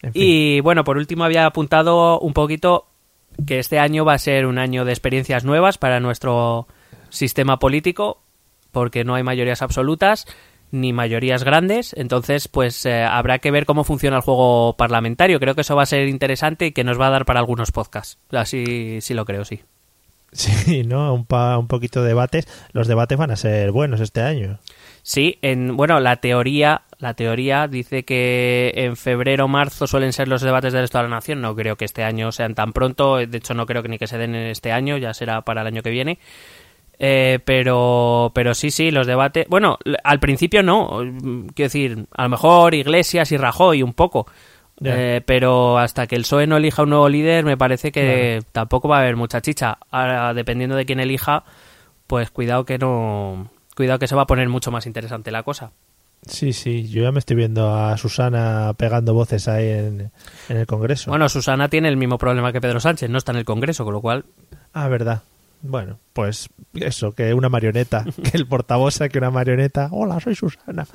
En 0.02 0.14
fin. 0.14 0.22
Y 0.22 0.60
bueno, 0.62 0.84
por 0.84 0.98
último 0.98 1.24
había 1.24 1.46
apuntado 1.46 2.20
un 2.20 2.34
poquito 2.34 2.88
que 3.46 3.60
este 3.60 3.80
año 3.80 4.06
va 4.06 4.14
a 4.14 4.20
ser 4.20 4.46
un 4.46 4.58
año 4.58 4.86
de 4.86 4.92
experiencias 4.92 5.44
nuevas 5.44 5.78
para 5.78 6.00
nuestro 6.00 6.68
sistema 7.10 7.60
político, 7.60 8.22
porque 8.72 9.04
no 9.04 9.16
hay 9.16 9.24
mayorías 9.24 9.62
absolutas 9.62 10.26
ni 10.72 10.92
mayorías 10.92 11.44
grandes, 11.44 11.94
entonces 11.96 12.48
pues 12.48 12.84
eh, 12.88 13.04
habrá 13.04 13.38
que 13.38 13.52
ver 13.52 13.68
cómo 13.68 13.84
funciona 13.84 14.18
el 14.18 14.24
juego 14.24 14.76
parlamentario. 14.76 15.40
Creo 15.40 15.54
que 15.54 15.62
eso 15.62 15.76
va 15.76 15.84
a 15.84 15.88
ser 15.88 16.08
interesante 16.08 16.66
y 16.66 16.72
que 16.72 16.84
nos 16.84 17.00
va 17.00 17.08
a 17.08 17.12
dar 17.12 17.26
para 17.26 17.40
algunos 17.40 17.72
podcasts. 17.72 18.18
Así 18.32 19.00
sí 19.00 19.14
lo 19.14 19.24
creo, 19.24 19.46
sí. 19.46 19.62
Sí, 20.66 20.84
¿no? 20.84 21.14
Un, 21.14 21.26
pa- 21.26 21.58
un 21.58 21.68
poquito 21.68 22.02
de 22.02 22.10
debates. 22.10 22.48
Los 22.72 22.88
debates 22.88 23.18
van 23.18 23.32
a 23.32 23.36
ser 23.36 23.72
buenos 23.72 24.00
este 24.02 24.22
año. 24.22 24.60
Sí, 25.02 25.38
en 25.42 25.76
bueno, 25.76 26.00
la 26.00 26.16
teoría, 26.18 26.84
la 26.98 27.14
teoría 27.14 27.68
dice 27.68 28.04
que 28.06 28.72
en 28.76 28.96
febrero 28.96 29.46
o 29.46 29.48
marzo 29.50 29.86
suelen 29.86 30.14
ser 30.14 30.28
los 30.30 30.42
debates 30.42 30.72
del 30.74 30.86
Estado 30.86 31.04
de 31.04 31.10
la 31.10 31.18
Nación. 31.18 31.42
No 31.42 31.56
creo 31.56 31.76
que 31.76 31.86
este 31.86 32.04
año 32.04 32.32
sean 32.32 32.56
tan 32.56 32.72
pronto. 32.74 33.18
De 33.18 33.38
hecho, 33.38 33.54
no 33.54 33.66
creo 33.66 33.84
que 33.84 33.90
ni 33.90 33.98
que 34.00 34.08
se 34.08 34.18
den 34.18 34.34
en 34.34 34.48
este 34.48 34.72
año. 34.72 34.98
Ya 34.98 35.14
será 35.14 35.42
para 35.42 35.62
el 35.62 35.68
año 35.68 35.84
que 35.84 35.90
viene. 35.90 36.20
Eh, 37.00 37.40
pero, 37.44 38.32
pero 38.34 38.54
sí, 38.54 38.72
sí, 38.72 38.92
los 38.92 39.08
debates. 39.08 39.46
Bueno, 39.50 39.78
al 40.04 40.20
principio 40.20 40.64
no. 40.64 41.00
Quiero 41.54 41.66
decir, 41.68 42.06
a 42.16 42.24
lo 42.24 42.30
mejor 42.30 42.74
Iglesias 42.74 43.32
y 43.32 43.38
Rajoy 43.38 43.84
un 43.84 43.94
poco. 43.94 44.28
Eh, 44.84 45.22
pero 45.26 45.78
hasta 45.78 46.08
que 46.08 46.16
el 46.16 46.24
PSOE 46.24 46.48
no 46.48 46.58
elija 46.58 46.84
un 46.84 46.90
nuevo 46.90 47.08
líder, 47.10 47.46
me 47.46 47.58
parece 47.58 47.92
que 47.92 48.42
tampoco 48.52 48.88
va 48.88 48.98
a 48.98 49.02
haber 49.02 49.16
mucha 49.16 49.42
chicha. 49.42 49.78
Ahora, 49.92 50.34
dependiendo 50.34 50.76
de 50.76 50.86
quién 50.86 51.00
elija, 51.00 51.44
pues 52.08 52.32
cuidado 52.32 52.66
que 52.66 52.78
no. 52.78 53.50
Cuidado 53.76 54.00
que 54.00 54.08
se 54.08 54.16
va 54.16 54.24
a 54.24 54.28
poner 54.28 54.50
mucho 54.50 54.72
más 54.72 54.86
interesante 54.86 55.32
la 55.32 55.44
cosa. 55.44 55.72
Sí, 56.28 56.54
sí, 56.54 56.88
yo 56.88 57.04
ya 57.04 57.12
me 57.12 57.20
estoy 57.20 57.36
viendo 57.36 57.74
a 57.74 57.98
Susana 57.98 58.74
pegando 58.78 59.14
voces 59.14 59.48
ahí 59.48 59.68
en, 59.68 60.12
en 60.48 60.58
el 60.58 60.66
Congreso. 60.66 61.12
Bueno, 61.12 61.28
Susana 61.28 61.68
tiene 61.68 61.90
el 61.90 61.98
mismo 61.98 62.18
problema 62.18 62.54
que 62.54 62.62
Pedro 62.62 62.80
Sánchez, 62.80 63.10
no 63.10 63.18
está 63.18 63.34
en 63.34 63.40
el 63.40 63.46
Congreso, 63.46 63.84
con 63.84 63.94
lo 63.94 64.02
cual. 64.02 64.26
Ah, 64.74 64.88
verdad. 64.88 65.24
Bueno, 65.66 65.98
pues 66.12 66.50
eso, 66.74 67.14
que 67.14 67.34
una 67.34 67.48
marioneta, 67.48 68.04
que 68.32 68.36
el 68.38 68.46
portavoz 68.46 69.00
que 69.10 69.18
una 69.18 69.32
marioneta. 69.32 69.88
Hola, 69.92 70.20
soy 70.20 70.36
Susana. 70.36 70.86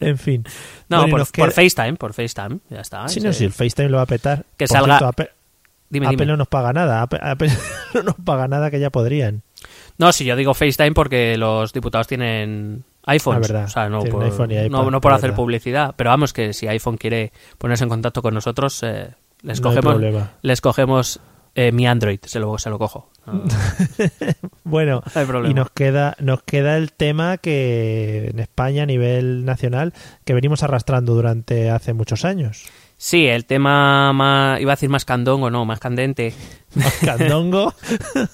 En 0.00 0.16
fin. 0.18 0.44
No, 0.88 1.00
Bueno, 1.08 1.24
por, 1.24 1.32
por 1.32 1.50
FaceTime, 1.52 1.94
por 1.94 2.12
FaceTime, 2.12 2.60
ya 2.70 2.80
está. 2.80 3.08
Sí, 3.08 3.18
ese- 3.18 3.26
no, 3.26 3.32
si 3.32 3.44
el 3.44 3.52
FaceTime 3.52 3.88
lo 3.88 3.96
va 3.96 4.04
a 4.04 4.06
petar. 4.06 4.44
Que 4.56 4.66
Por 4.66 4.76
salga- 4.76 4.86
cierto, 4.98 5.06
Apple, 5.08 5.30
Dime, 5.90 6.06
Apple 6.06 6.16
dime. 6.18 6.26
no 6.32 6.36
nos 6.36 6.48
paga 6.48 6.72
nada. 6.72 7.02
Apple, 7.02 7.18
Apple 7.22 7.50
no 7.94 8.02
nos 8.04 8.14
paga 8.16 8.46
nada 8.48 8.70
que 8.70 8.78
ya 8.80 8.90
podrían. 8.90 9.42
No, 9.98 10.12
si 10.12 10.24
yo 10.24 10.36
digo 10.36 10.54
FaceTime 10.54 10.92
porque 10.92 11.36
los 11.36 11.72
diputados 11.72 12.06
tienen 12.06 12.84
iPhones. 13.06 13.38
Ah, 13.38 13.40
verdad. 13.52 13.64
O 13.64 13.68
sea, 13.68 13.88
no 13.88 14.00
por, 14.04 14.24
iPhone 14.24 14.50
iPad, 14.52 14.70
no, 14.70 14.90
no 14.90 15.00
por 15.00 15.12
hacer 15.12 15.30
verdad. 15.30 15.36
publicidad. 15.36 15.94
Pero 15.96 16.10
vamos, 16.10 16.32
que 16.32 16.52
si 16.52 16.68
iPhone 16.68 16.96
quiere 16.98 17.32
ponerse 17.58 17.84
en 17.84 17.90
contacto 17.90 18.22
con 18.22 18.34
nosotros, 18.34 18.80
eh, 18.82 19.10
Les 19.42 19.60
No 19.60 19.68
cogemos, 19.70 20.00
les 20.42 20.60
cogemos 20.60 21.20
eh, 21.54 21.72
mi 21.72 21.86
Android, 21.86 22.18
se 22.24 22.40
lo, 22.40 22.58
se 22.58 22.70
lo 22.70 22.78
cojo. 22.78 23.10
No, 23.26 23.42
Bueno, 24.64 25.02
no 25.14 25.48
y 25.48 25.54
nos 25.54 25.70
queda, 25.70 26.16
nos 26.20 26.42
queda 26.42 26.76
el 26.76 26.92
tema 26.92 27.38
que 27.38 28.28
en 28.30 28.38
España 28.38 28.82
a 28.82 28.86
nivel 28.86 29.44
nacional 29.44 29.94
que 30.24 30.34
venimos 30.34 30.62
arrastrando 30.62 31.14
durante 31.14 31.70
hace 31.70 31.94
muchos 31.94 32.24
años. 32.24 32.64
Sí, 32.96 33.26
el 33.26 33.44
tema 33.44 34.12
más, 34.12 34.60
iba 34.60 34.72
a 34.72 34.76
decir 34.76 34.88
más 34.88 35.04
candongo, 35.04 35.50
no, 35.50 35.64
más 35.64 35.80
candente. 35.80 36.32
Más 36.74 36.94
candongo. 37.04 37.72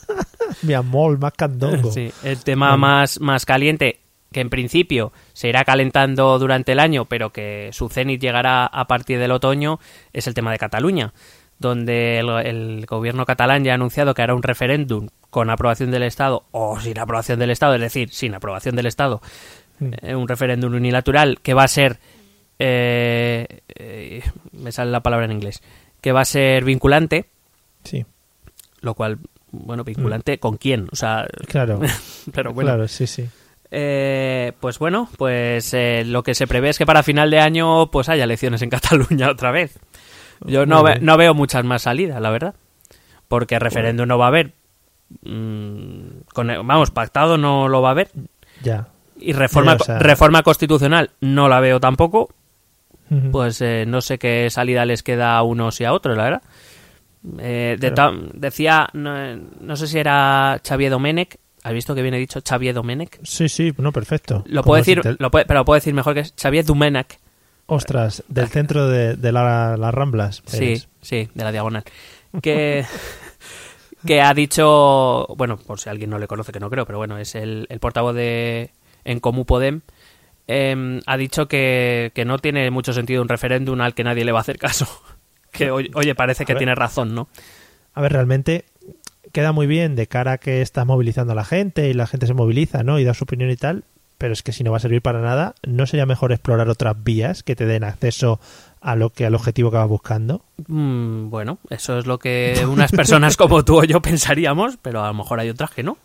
Mi 0.62 0.74
amor, 0.74 1.18
más 1.18 1.32
candongo. 1.32 1.90
Sí, 1.90 2.12
el 2.22 2.42
tema 2.42 2.70
Bueno. 2.70 2.78
más, 2.78 3.20
más 3.20 3.46
caliente, 3.46 4.00
que 4.32 4.40
en 4.40 4.50
principio 4.50 5.12
se 5.32 5.48
irá 5.48 5.64
calentando 5.64 6.38
durante 6.38 6.72
el 6.72 6.78
año, 6.78 7.06
pero 7.06 7.30
que 7.30 7.70
su 7.72 7.88
cenit 7.88 8.20
llegará 8.20 8.66
a 8.66 8.86
partir 8.86 9.18
del 9.18 9.32
otoño, 9.32 9.80
es 10.12 10.26
el 10.26 10.34
tema 10.34 10.52
de 10.52 10.58
Cataluña, 10.58 11.12
donde 11.60 12.18
el, 12.18 12.28
el 12.46 12.86
gobierno 12.86 13.24
catalán 13.24 13.62
ya 13.62 13.72
ha 13.72 13.74
anunciado 13.74 14.14
que 14.14 14.22
hará 14.22 14.34
un 14.34 14.42
referéndum 14.42 15.08
con 15.28 15.50
aprobación 15.50 15.90
del 15.90 16.02
Estado 16.02 16.44
o 16.50 16.80
sin 16.80 16.98
aprobación 16.98 17.38
del 17.38 17.50
Estado, 17.50 17.74
es 17.74 17.80
decir, 17.80 18.10
sin 18.10 18.34
aprobación 18.34 18.74
del 18.74 18.86
Estado, 18.86 19.20
eh, 19.80 20.14
un 20.14 20.26
referéndum 20.26 20.74
unilateral 20.74 21.38
que 21.42 21.54
va 21.54 21.64
a 21.64 21.68
ser, 21.68 21.98
eh, 22.58 23.60
eh, 23.76 24.22
me 24.52 24.72
sale 24.72 24.90
la 24.90 25.00
palabra 25.00 25.26
en 25.26 25.32
inglés, 25.32 25.62
que 26.00 26.12
va 26.12 26.22
a 26.22 26.24
ser 26.24 26.64
vinculante, 26.64 27.26
Sí, 27.84 28.04
lo 28.80 28.94
cual, 28.94 29.18
bueno, 29.52 29.84
vinculante 29.84 30.38
con 30.38 30.56
quién, 30.56 30.88
o 30.92 30.96
sea, 30.96 31.26
claro. 31.46 31.80
pero 32.32 32.52
bueno. 32.52 32.68
Claro, 32.70 32.88
sí, 32.88 33.06
sí. 33.06 33.26
Eh, 33.70 34.52
pues 34.58 34.78
bueno, 34.78 35.08
pues 35.16 35.72
eh, 35.74 36.02
lo 36.04 36.22
que 36.22 36.34
se 36.34 36.46
prevé 36.46 36.70
es 36.70 36.78
que 36.78 36.86
para 36.86 37.04
final 37.04 37.30
de 37.30 37.38
año 37.38 37.88
pues 37.90 38.08
haya 38.08 38.24
elecciones 38.24 38.62
en 38.62 38.70
Cataluña 38.70 39.30
otra 39.30 39.50
vez. 39.52 39.78
Yo 40.46 40.66
no, 40.66 40.82
ve- 40.82 41.00
no 41.00 41.16
veo 41.16 41.34
muchas 41.34 41.64
más 41.64 41.82
salidas, 41.82 42.20
la 42.20 42.30
verdad. 42.30 42.54
Porque 43.28 43.58
referéndum 43.58 44.06
no 44.08 44.18
va 44.18 44.24
a 44.26 44.28
haber. 44.28 44.52
Mm, 45.22 46.22
con- 46.32 46.46
vamos, 46.66 46.90
pactado 46.90 47.36
no 47.38 47.68
lo 47.68 47.82
va 47.82 47.88
a 47.88 47.92
haber. 47.92 48.10
Ya. 48.62 48.88
Y 49.18 49.32
reforma, 49.32 49.72
Ya, 49.72 49.76
o 49.76 49.84
sea- 49.84 49.98
reforma 49.98 50.42
constitucional 50.42 51.10
no 51.20 51.48
la 51.48 51.60
veo 51.60 51.80
tampoco. 51.80 52.30
Pues 53.32 53.60
eh, 53.60 53.84
no 53.88 54.00
sé 54.02 54.18
qué 54.18 54.48
salida 54.50 54.84
les 54.84 55.02
queda 55.02 55.36
a 55.36 55.42
unos 55.42 55.80
y 55.80 55.84
a 55.84 55.92
otros, 55.92 56.16
la 56.16 56.22
verdad. 56.24 56.42
Eh, 57.40 57.76
de 57.78 57.88
decía, 58.34 58.88
no, 58.92 59.36
no 59.36 59.74
sé 59.76 59.88
si 59.88 59.98
era 59.98 60.60
Xavier 60.66 60.90
Domenech. 60.92 61.36
¿Has 61.64 61.72
visto 61.74 61.94
que 61.94 62.02
viene 62.02 62.18
dicho 62.18 62.40
Xavier 62.40 62.72
Domenech? 62.72 63.18
Sí, 63.24 63.48
sí, 63.48 63.74
no, 63.78 63.90
perfecto. 63.92 64.44
Lo 64.46 64.62
puedo 64.62 64.76
decir, 64.78 65.02
si 65.02 65.08
te- 65.16 65.16
lo 65.22 65.30
puede- 65.30 65.44
pero 65.44 65.60
lo 65.60 65.64
puedo 65.64 65.74
decir 65.74 65.92
mejor 65.92 66.14
que 66.14 66.20
es 66.20 66.34
Xavier 66.40 66.64
Domenech. 66.64 67.18
Ostras, 67.72 68.24
del 68.28 68.48
centro 68.48 68.88
de, 68.88 69.14
de 69.16 69.32
la- 69.32 69.76
las 69.76 69.94
Ramblas. 69.94 70.42
Sí, 70.46 70.56
eres. 70.64 70.88
sí, 71.00 71.28
de 71.34 71.44
la 71.44 71.52
diagonal. 71.52 71.84
Que, 72.42 72.84
que 74.06 74.20
ha 74.22 74.32
dicho, 74.34 75.26
bueno, 75.36 75.56
por 75.56 75.78
si 75.80 75.88
alguien 75.88 76.10
no 76.10 76.18
le 76.18 76.26
conoce, 76.26 76.52
que 76.52 76.60
no 76.60 76.70
creo, 76.70 76.86
pero 76.86 76.98
bueno, 76.98 77.18
es 77.18 77.34
el, 77.34 77.66
el 77.70 77.78
portavoz 77.80 78.14
de 78.14 78.70
En 79.04 79.20
Comú 79.20 79.44
Podem. 79.44 79.80
em, 80.46 81.00
ha 81.06 81.16
dicho 81.16 81.48
que, 81.48 82.10
que 82.14 82.24
no 82.24 82.38
tiene 82.38 82.70
mucho 82.70 82.92
sentido 82.92 83.22
un 83.22 83.28
referéndum 83.28 83.80
al 83.80 83.94
que 83.94 84.04
nadie 84.04 84.24
le 84.24 84.32
va 84.32 84.38
a 84.38 84.42
hacer 84.42 84.58
caso. 84.58 84.86
Que 85.52 85.72
oye, 85.72 86.14
parece 86.14 86.44
que 86.44 86.52
ver. 86.54 86.58
tiene 86.58 86.76
razón, 86.76 87.12
¿no? 87.12 87.28
A 87.94 88.00
ver, 88.00 88.12
realmente 88.12 88.66
queda 89.32 89.50
muy 89.50 89.66
bien 89.66 89.96
de 89.96 90.06
cara 90.06 90.32
a 90.34 90.38
que 90.38 90.62
estás 90.62 90.86
movilizando 90.86 91.32
a 91.32 91.34
la 91.34 91.44
gente 91.44 91.88
y 91.88 91.92
la 91.92 92.06
gente 92.06 92.28
se 92.28 92.34
moviliza, 92.34 92.84
¿no? 92.84 93.00
Y 93.00 93.04
da 93.04 93.14
su 93.14 93.24
opinión 93.24 93.50
y 93.50 93.56
tal, 93.56 93.82
pero 94.20 94.34
es 94.34 94.42
que 94.42 94.52
si 94.52 94.62
no 94.62 94.70
va 94.70 94.76
a 94.76 94.80
servir 94.80 95.00
para 95.00 95.22
nada, 95.22 95.54
¿no 95.66 95.86
sería 95.86 96.04
mejor 96.04 96.30
explorar 96.30 96.68
otras 96.68 96.94
vías 97.02 97.42
que 97.42 97.56
te 97.56 97.64
den 97.64 97.82
acceso 97.84 98.38
a 98.82 98.94
lo 98.94 99.08
que 99.10 99.24
al 99.24 99.34
objetivo 99.34 99.70
que 99.70 99.78
vas 99.78 99.88
buscando? 99.88 100.44
Mm, 100.68 101.30
bueno, 101.30 101.58
eso 101.70 101.98
es 101.98 102.06
lo 102.06 102.18
que 102.18 102.62
unas 102.68 102.92
personas 102.92 103.38
como 103.38 103.64
tú 103.64 103.78
o 103.78 103.84
yo 103.84 104.02
pensaríamos, 104.02 104.76
pero 104.82 105.02
a 105.02 105.08
lo 105.08 105.14
mejor 105.14 105.40
hay 105.40 105.48
otras 105.48 105.70
que 105.70 105.82
no. 105.82 105.96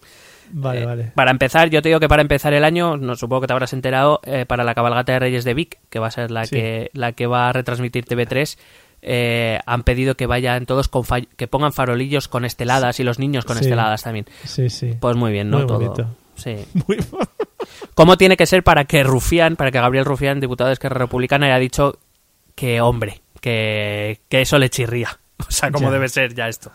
Vale, 0.51 0.81
Eh, 0.81 0.85
vale. 0.85 1.11
Para 1.13 1.31
empezar, 1.31 1.69
yo 1.69 1.81
te 1.81 1.89
digo 1.89 1.99
que 1.99 2.07
para 2.07 2.21
empezar 2.21 2.53
el 2.53 2.63
año, 2.63 2.95
no 2.97 3.15
supongo 3.15 3.41
que 3.41 3.47
te 3.47 3.53
habrás 3.53 3.73
enterado, 3.73 4.21
eh, 4.23 4.45
para 4.47 4.63
la 4.63 4.75
cabalgata 4.75 5.11
de 5.11 5.19
Reyes 5.19 5.43
de 5.43 5.53
Vic, 5.53 5.79
que 5.89 5.99
va 5.99 6.07
a 6.07 6.11
ser 6.11 6.31
la 6.31 6.45
Sí. 6.45 6.55
que 6.55 6.91
la 6.93 7.11
que 7.11 7.27
va 7.27 7.49
a 7.49 7.53
retransmitir 7.53 8.05
TV3, 8.05 8.57
eh, 9.01 9.59
han 9.65 9.83
pedido 9.83 10.15
que 10.15 10.25
vayan 10.25 10.65
todos 10.65 10.87
con 10.87 11.03
fa- 11.03 11.19
que 11.21 11.47
pongan 11.47 11.73
farolillos 11.73 12.27
con 12.27 12.45
esteladas 12.45 12.99
y 12.99 13.03
los 13.03 13.19
niños 13.19 13.43
con 13.43 13.57
Sí. 13.57 13.65
esteladas 13.65 14.03
también. 14.03 14.25
Sí, 14.45 14.69
sí. 14.69 14.93
Pues 14.99 15.15
muy 15.17 15.31
bien, 15.31 15.49
¿no? 15.49 15.57
Muy 15.57 15.67
Todo. 15.67 15.79
bonito. 15.79 16.07
Sí. 16.35 16.55
Muy- 16.87 16.97
¿Cómo 17.93 18.17
tiene 18.17 18.37
que 18.37 18.45
ser 18.45 18.63
para 18.63 18.85
que 18.85 19.03
Rufián, 19.03 19.55
para 19.55 19.71
que 19.71 19.79
Gabriel 19.79 20.05
Rufián, 20.05 20.39
diputado 20.39 20.67
de 20.69 20.73
Esquerra 20.73 20.97
Republicana, 20.99 21.47
haya 21.47 21.59
dicho 21.59 21.97
que 22.55 22.81
hombre, 22.81 23.21
que, 23.41 24.19
que 24.29 24.41
eso 24.41 24.57
le 24.59 24.69
chirría? 24.69 25.17
O 25.47 25.51
sea, 25.51 25.69
¿cómo 25.71 25.87
Ya. 25.87 25.93
debe 25.93 26.07
ser 26.09 26.33
ya 26.33 26.47
esto? 26.47 26.71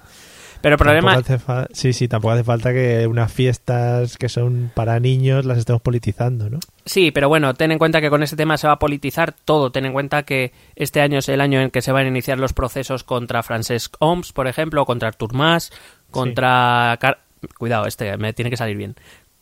Pero 0.60 0.74
el 0.74 0.78
problema, 0.78 1.22
fa- 1.22 1.66
sí, 1.72 1.94
sí, 1.94 2.06
tampoco 2.06 2.32
hace 2.34 2.44
falta 2.44 2.70
que 2.74 3.06
unas 3.06 3.32
fiestas 3.32 4.18
que 4.18 4.28
son 4.28 4.70
para 4.74 5.00
niños 5.00 5.46
las 5.46 5.56
estemos 5.56 5.80
politizando, 5.80 6.50
¿no? 6.50 6.58
Sí, 6.84 7.10
pero 7.12 7.30
bueno, 7.30 7.54
ten 7.54 7.72
en 7.72 7.78
cuenta 7.78 8.02
que 8.02 8.10
con 8.10 8.22
este 8.22 8.36
tema 8.36 8.58
se 8.58 8.66
va 8.66 8.74
a 8.74 8.78
politizar 8.78 9.32
todo. 9.32 9.72
Ten 9.72 9.86
en 9.86 9.94
cuenta 9.94 10.24
que 10.24 10.52
este 10.76 11.00
año 11.00 11.20
es 11.20 11.30
el 11.30 11.40
año 11.40 11.62
en 11.62 11.70
que 11.70 11.80
se 11.80 11.92
van 11.92 12.04
a 12.04 12.08
iniciar 12.10 12.38
los 12.38 12.52
procesos 12.52 13.02
contra 13.04 13.42
Francesc 13.42 13.96
Homs, 14.00 14.34
por 14.34 14.46
ejemplo, 14.48 14.84
contra 14.84 15.08
Artur 15.08 15.32
Mas, 15.32 15.72
contra... 16.10 16.98
Car- 17.00 17.20
Cuidado, 17.58 17.86
este 17.86 18.14
me 18.18 18.34
tiene 18.34 18.50
que 18.50 18.58
salir 18.58 18.76
bien. 18.76 18.96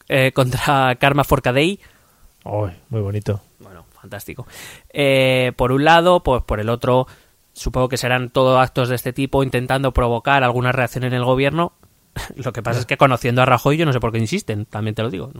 Eh, 0.09 0.33
contra 0.33 0.97
Karma 0.97 1.25
Forcadell. 1.25 1.81
Ay, 2.45 2.77
muy 2.89 3.01
bonito. 3.01 3.41
Bueno, 3.59 3.85
fantástico. 4.01 4.47
Eh, 4.91 5.53
por 5.57 5.73
un 5.73 5.85
lado, 5.85 6.23
pues 6.23 6.43
por 6.43 6.61
el 6.61 6.69
otro, 6.71 7.07
supongo 7.53 7.89
que 7.89 7.97
serán 7.97 8.31
todos 8.31 8.59
actos 8.61 8.89
de 8.89 8.95
este 8.95 9.13
tipo 9.13 9.43
intentando 9.43 9.93
provocar 9.93 10.45
alguna 10.45 10.73
reacción 10.73 11.05
en 11.05 11.13
el 11.13 11.25
gobierno. 11.25 11.73
Lo 12.37 12.53
que 12.53 12.63
pasa 12.63 12.81
es 12.81 12.87
que 12.87 12.97
conociendo 12.97 13.43
a 13.43 13.47
Rajoy 13.47 13.77
yo 13.77 13.87
no 13.87 13.93
sé 13.93 14.01
por 14.01 14.13
qué 14.13 14.19
insisten, 14.19 14.65
también 14.65 14.95
te 14.95 15.03
lo 15.03 15.11
digo. 15.11 15.31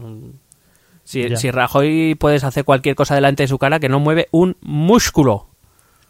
Si, 1.03 1.35
si 1.35 1.49
Rajoy 1.49 2.15
puedes 2.15 2.43
hacer 2.43 2.63
cualquier 2.63 2.95
cosa 2.95 3.15
delante 3.15 3.43
de 3.43 3.47
su 3.47 3.57
cara 3.57 3.79
que 3.79 3.89
no 3.89 3.99
mueve 3.99 4.27
un 4.31 4.55
músculo. 4.61 5.47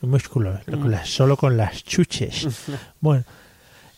Un 0.02 0.12
músculo, 0.12 0.58
solo 1.06 1.38
con 1.38 1.58
las 1.58 1.84
chuches. 1.84 2.68
Bueno, 3.00 3.24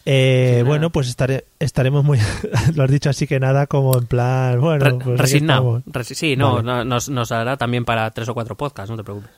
eh, 0.06 0.58
Sí, 0.60 0.64
bueno, 0.64 0.90
pues 0.90 1.08
estare- 1.10 1.46
estaremos 1.60 2.04
muy. 2.04 2.20
lo 2.76 2.84
has 2.84 2.92
dicho 2.92 3.10
así 3.10 3.28
que 3.28 3.40
nada, 3.40 3.68
como 3.68 3.98
en 3.98 4.08
plan. 4.08 4.60
Bueno, 4.60 4.84
Re- 4.86 4.94
pues 5.04 5.20
resignado. 5.20 5.82
Resi- 5.88 6.16
sí, 6.16 6.36
no, 6.36 6.56
Vale. 6.56 6.64
no, 6.66 6.86
nos, 6.86 7.10
nos 7.10 7.32
hará 7.32 7.58
también 7.58 7.86
para 7.86 8.10
tres 8.12 8.28
o 8.30 8.34
cuatro 8.34 8.56
podcasts, 8.56 8.90
no 8.92 8.98
te 8.98 9.04
preocupes. 9.04 9.32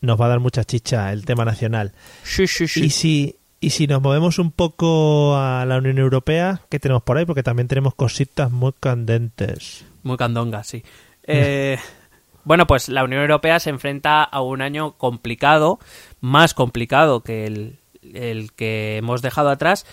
Nos 0.00 0.20
va 0.20 0.26
a 0.26 0.28
dar 0.28 0.40
mucha 0.40 0.64
chicha 0.64 1.12
el 1.12 1.24
tema 1.24 1.44
nacional. 1.44 1.92
Sí, 2.22 2.46
sí, 2.46 2.68
sí. 2.68 2.84
Y 2.84 2.90
si, 2.90 3.36
y 3.60 3.70
si 3.70 3.86
nos 3.86 4.02
movemos 4.02 4.38
un 4.38 4.50
poco 4.50 5.36
a 5.36 5.64
la 5.64 5.78
Unión 5.78 5.98
Europea, 5.98 6.60
¿qué 6.68 6.78
tenemos 6.78 7.02
por 7.02 7.16
ahí? 7.16 7.24
Porque 7.24 7.42
también 7.42 7.68
tenemos 7.68 7.94
cositas 7.94 8.50
muy 8.50 8.72
candentes. 8.78 9.84
Muy 10.02 10.16
candonga, 10.18 10.62
sí. 10.64 10.84
Eh, 11.22 11.78
bueno, 12.44 12.66
pues 12.66 12.90
la 12.90 13.02
Unión 13.04 13.22
Europea 13.22 13.58
se 13.60 13.70
enfrenta 13.70 14.22
a 14.22 14.42
un 14.42 14.60
año 14.60 14.92
complicado, 14.98 15.78
más 16.20 16.52
complicado 16.52 17.22
que 17.22 17.46
el, 17.46 17.78
el 18.14 18.52
que 18.52 18.96
hemos 18.98 19.22
dejado 19.22 19.50
atrás. 19.50 19.86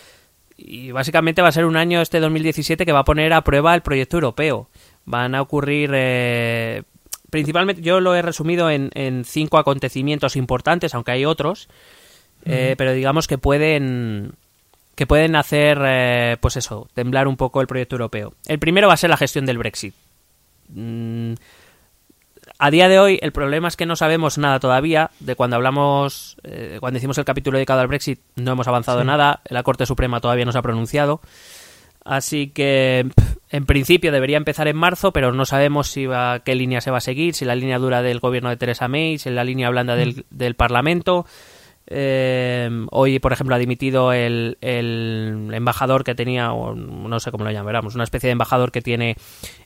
Y 0.57 0.91
básicamente 0.91 1.41
va 1.41 1.47
a 1.47 1.53
ser 1.53 1.65
un 1.65 1.75
año 1.75 2.01
este 2.01 2.19
2017 2.19 2.85
que 2.85 2.91
va 2.91 2.99
a 2.99 3.05
poner 3.05 3.33
a 3.33 3.43
prueba 3.43 3.73
el 3.73 3.81
proyecto 3.81 4.17
europeo. 4.17 4.69
Van 5.05 5.33
a 5.33 5.41
ocurrir 5.41 5.91
eh, 5.93 6.83
principalmente, 7.31 7.81
yo 7.81 7.99
lo 7.99 8.13
he 8.13 8.21
resumido 8.21 8.69
en, 8.69 8.91
en 8.93 9.25
cinco 9.25 9.57
acontecimientos 9.57 10.35
importantes, 10.35 10.93
aunque 10.93 11.11
hay 11.11 11.25
otros, 11.25 11.69
eh, 12.45 12.75
pero 12.77 12.93
digamos 12.93 13.27
que 13.27 13.39
pueden 13.39 14.33
que 14.95 15.07
pueden 15.07 15.35
hacer, 15.35 15.79
eh, 15.83 16.37
pues 16.41 16.57
eso, 16.57 16.87
temblar 16.93 17.27
un 17.27 17.37
poco 17.37 17.61
el 17.61 17.67
proyecto 17.67 17.95
europeo. 17.95 18.33
El 18.45 18.59
primero 18.59 18.87
va 18.87 18.93
a 18.93 18.97
ser 18.97 19.09
la 19.09 19.17
gestión 19.17 19.45
del 19.45 19.57
Brexit. 19.57 19.95
Mm, 20.67 21.33
a 22.63 22.69
día 22.69 22.87
de 22.87 22.99
hoy 22.99 23.17
el 23.23 23.31
problema 23.31 23.67
es 23.67 23.75
que 23.75 23.87
no 23.87 23.95
sabemos 23.95 24.37
nada 24.37 24.59
todavía 24.59 25.09
de 25.19 25.35
cuando 25.35 25.55
hablamos, 25.55 26.37
eh, 26.43 26.77
cuando 26.79 26.97
hicimos 26.99 27.17
el 27.17 27.25
capítulo 27.25 27.57
dedicado 27.57 27.81
al 27.81 27.87
Brexit 27.87 28.19
no 28.35 28.51
hemos 28.51 28.67
avanzado 28.67 29.01
Sí. 29.01 29.07
nada, 29.07 29.41
la 29.49 29.63
Corte 29.63 29.87
Suprema 29.87 30.21
todavía 30.21 30.45
no 30.45 30.51
se 30.51 30.59
ha 30.59 30.61
pronunciado, 30.61 31.21
así 32.05 32.49
que 32.49 33.09
en 33.49 33.65
principio 33.65 34.11
debería 34.11 34.37
empezar 34.37 34.67
en 34.67 34.77
marzo, 34.77 35.11
pero 35.11 35.31
no 35.31 35.45
sabemos 35.45 35.87
si 35.89 36.05
va, 36.05 36.41
qué 36.41 36.53
línea 36.53 36.81
se 36.81 36.91
va 36.91 36.99
a 36.99 37.01
seguir, 37.01 37.33
si 37.33 37.45
la 37.45 37.55
línea 37.55 37.79
dura 37.79 38.03
del 38.03 38.19
gobierno 38.19 38.49
de 38.49 38.57
Theresa 38.57 38.87
May, 38.87 39.17
si 39.17 39.31
la 39.31 39.43
línea 39.43 39.69
blanda 39.71 39.95
del, 39.95 40.25
del 40.29 40.53
Parlamento. 40.53 41.25
Eh, 41.93 42.69
hoy, 42.91 43.19
por 43.19 43.33
ejemplo, 43.33 43.55
ha 43.55 43.59
dimitido 43.59 44.13
el, 44.13 44.57
el 44.61 45.49
embajador 45.53 46.05
que 46.05 46.15
tenía, 46.15 46.53
o 46.53 46.73
no 46.73 47.19
sé 47.19 47.31
cómo 47.31 47.43
lo 47.43 47.51
llamaremos, 47.51 47.95
una 47.95 48.05
especie 48.05 48.27
de 48.27 48.31
embajador 48.31 48.71
que 48.71 48.81
tiene 48.81 49.17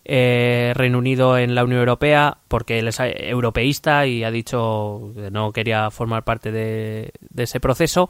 eh, 0.04 0.74
Reino 0.76 0.98
Unido 0.98 1.38
en 1.38 1.54
la 1.54 1.64
Unión 1.64 1.80
Europea, 1.80 2.38
porque 2.48 2.80
él 2.80 2.88
es 2.88 3.00
eh, 3.00 3.30
europeísta 3.30 4.08
y 4.08 4.24
ha 4.24 4.32
dicho 4.32 5.12
que 5.16 5.30
no 5.30 5.52
quería 5.52 5.92
formar 5.92 6.24
parte 6.24 6.52
de, 6.52 7.12
de 7.30 7.44
ese 7.44 7.60
proceso. 7.60 8.10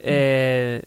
Eh, 0.00 0.82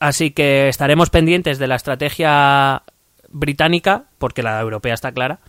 así 0.00 0.32
que 0.32 0.68
estaremos 0.68 1.10
pendientes 1.10 1.58
de 1.58 1.68
la 1.68 1.76
estrategia 1.76 2.82
británica, 3.28 4.06
porque 4.18 4.42
la 4.42 4.60
europea 4.60 4.94
está 4.94 5.12
clara. 5.12 5.40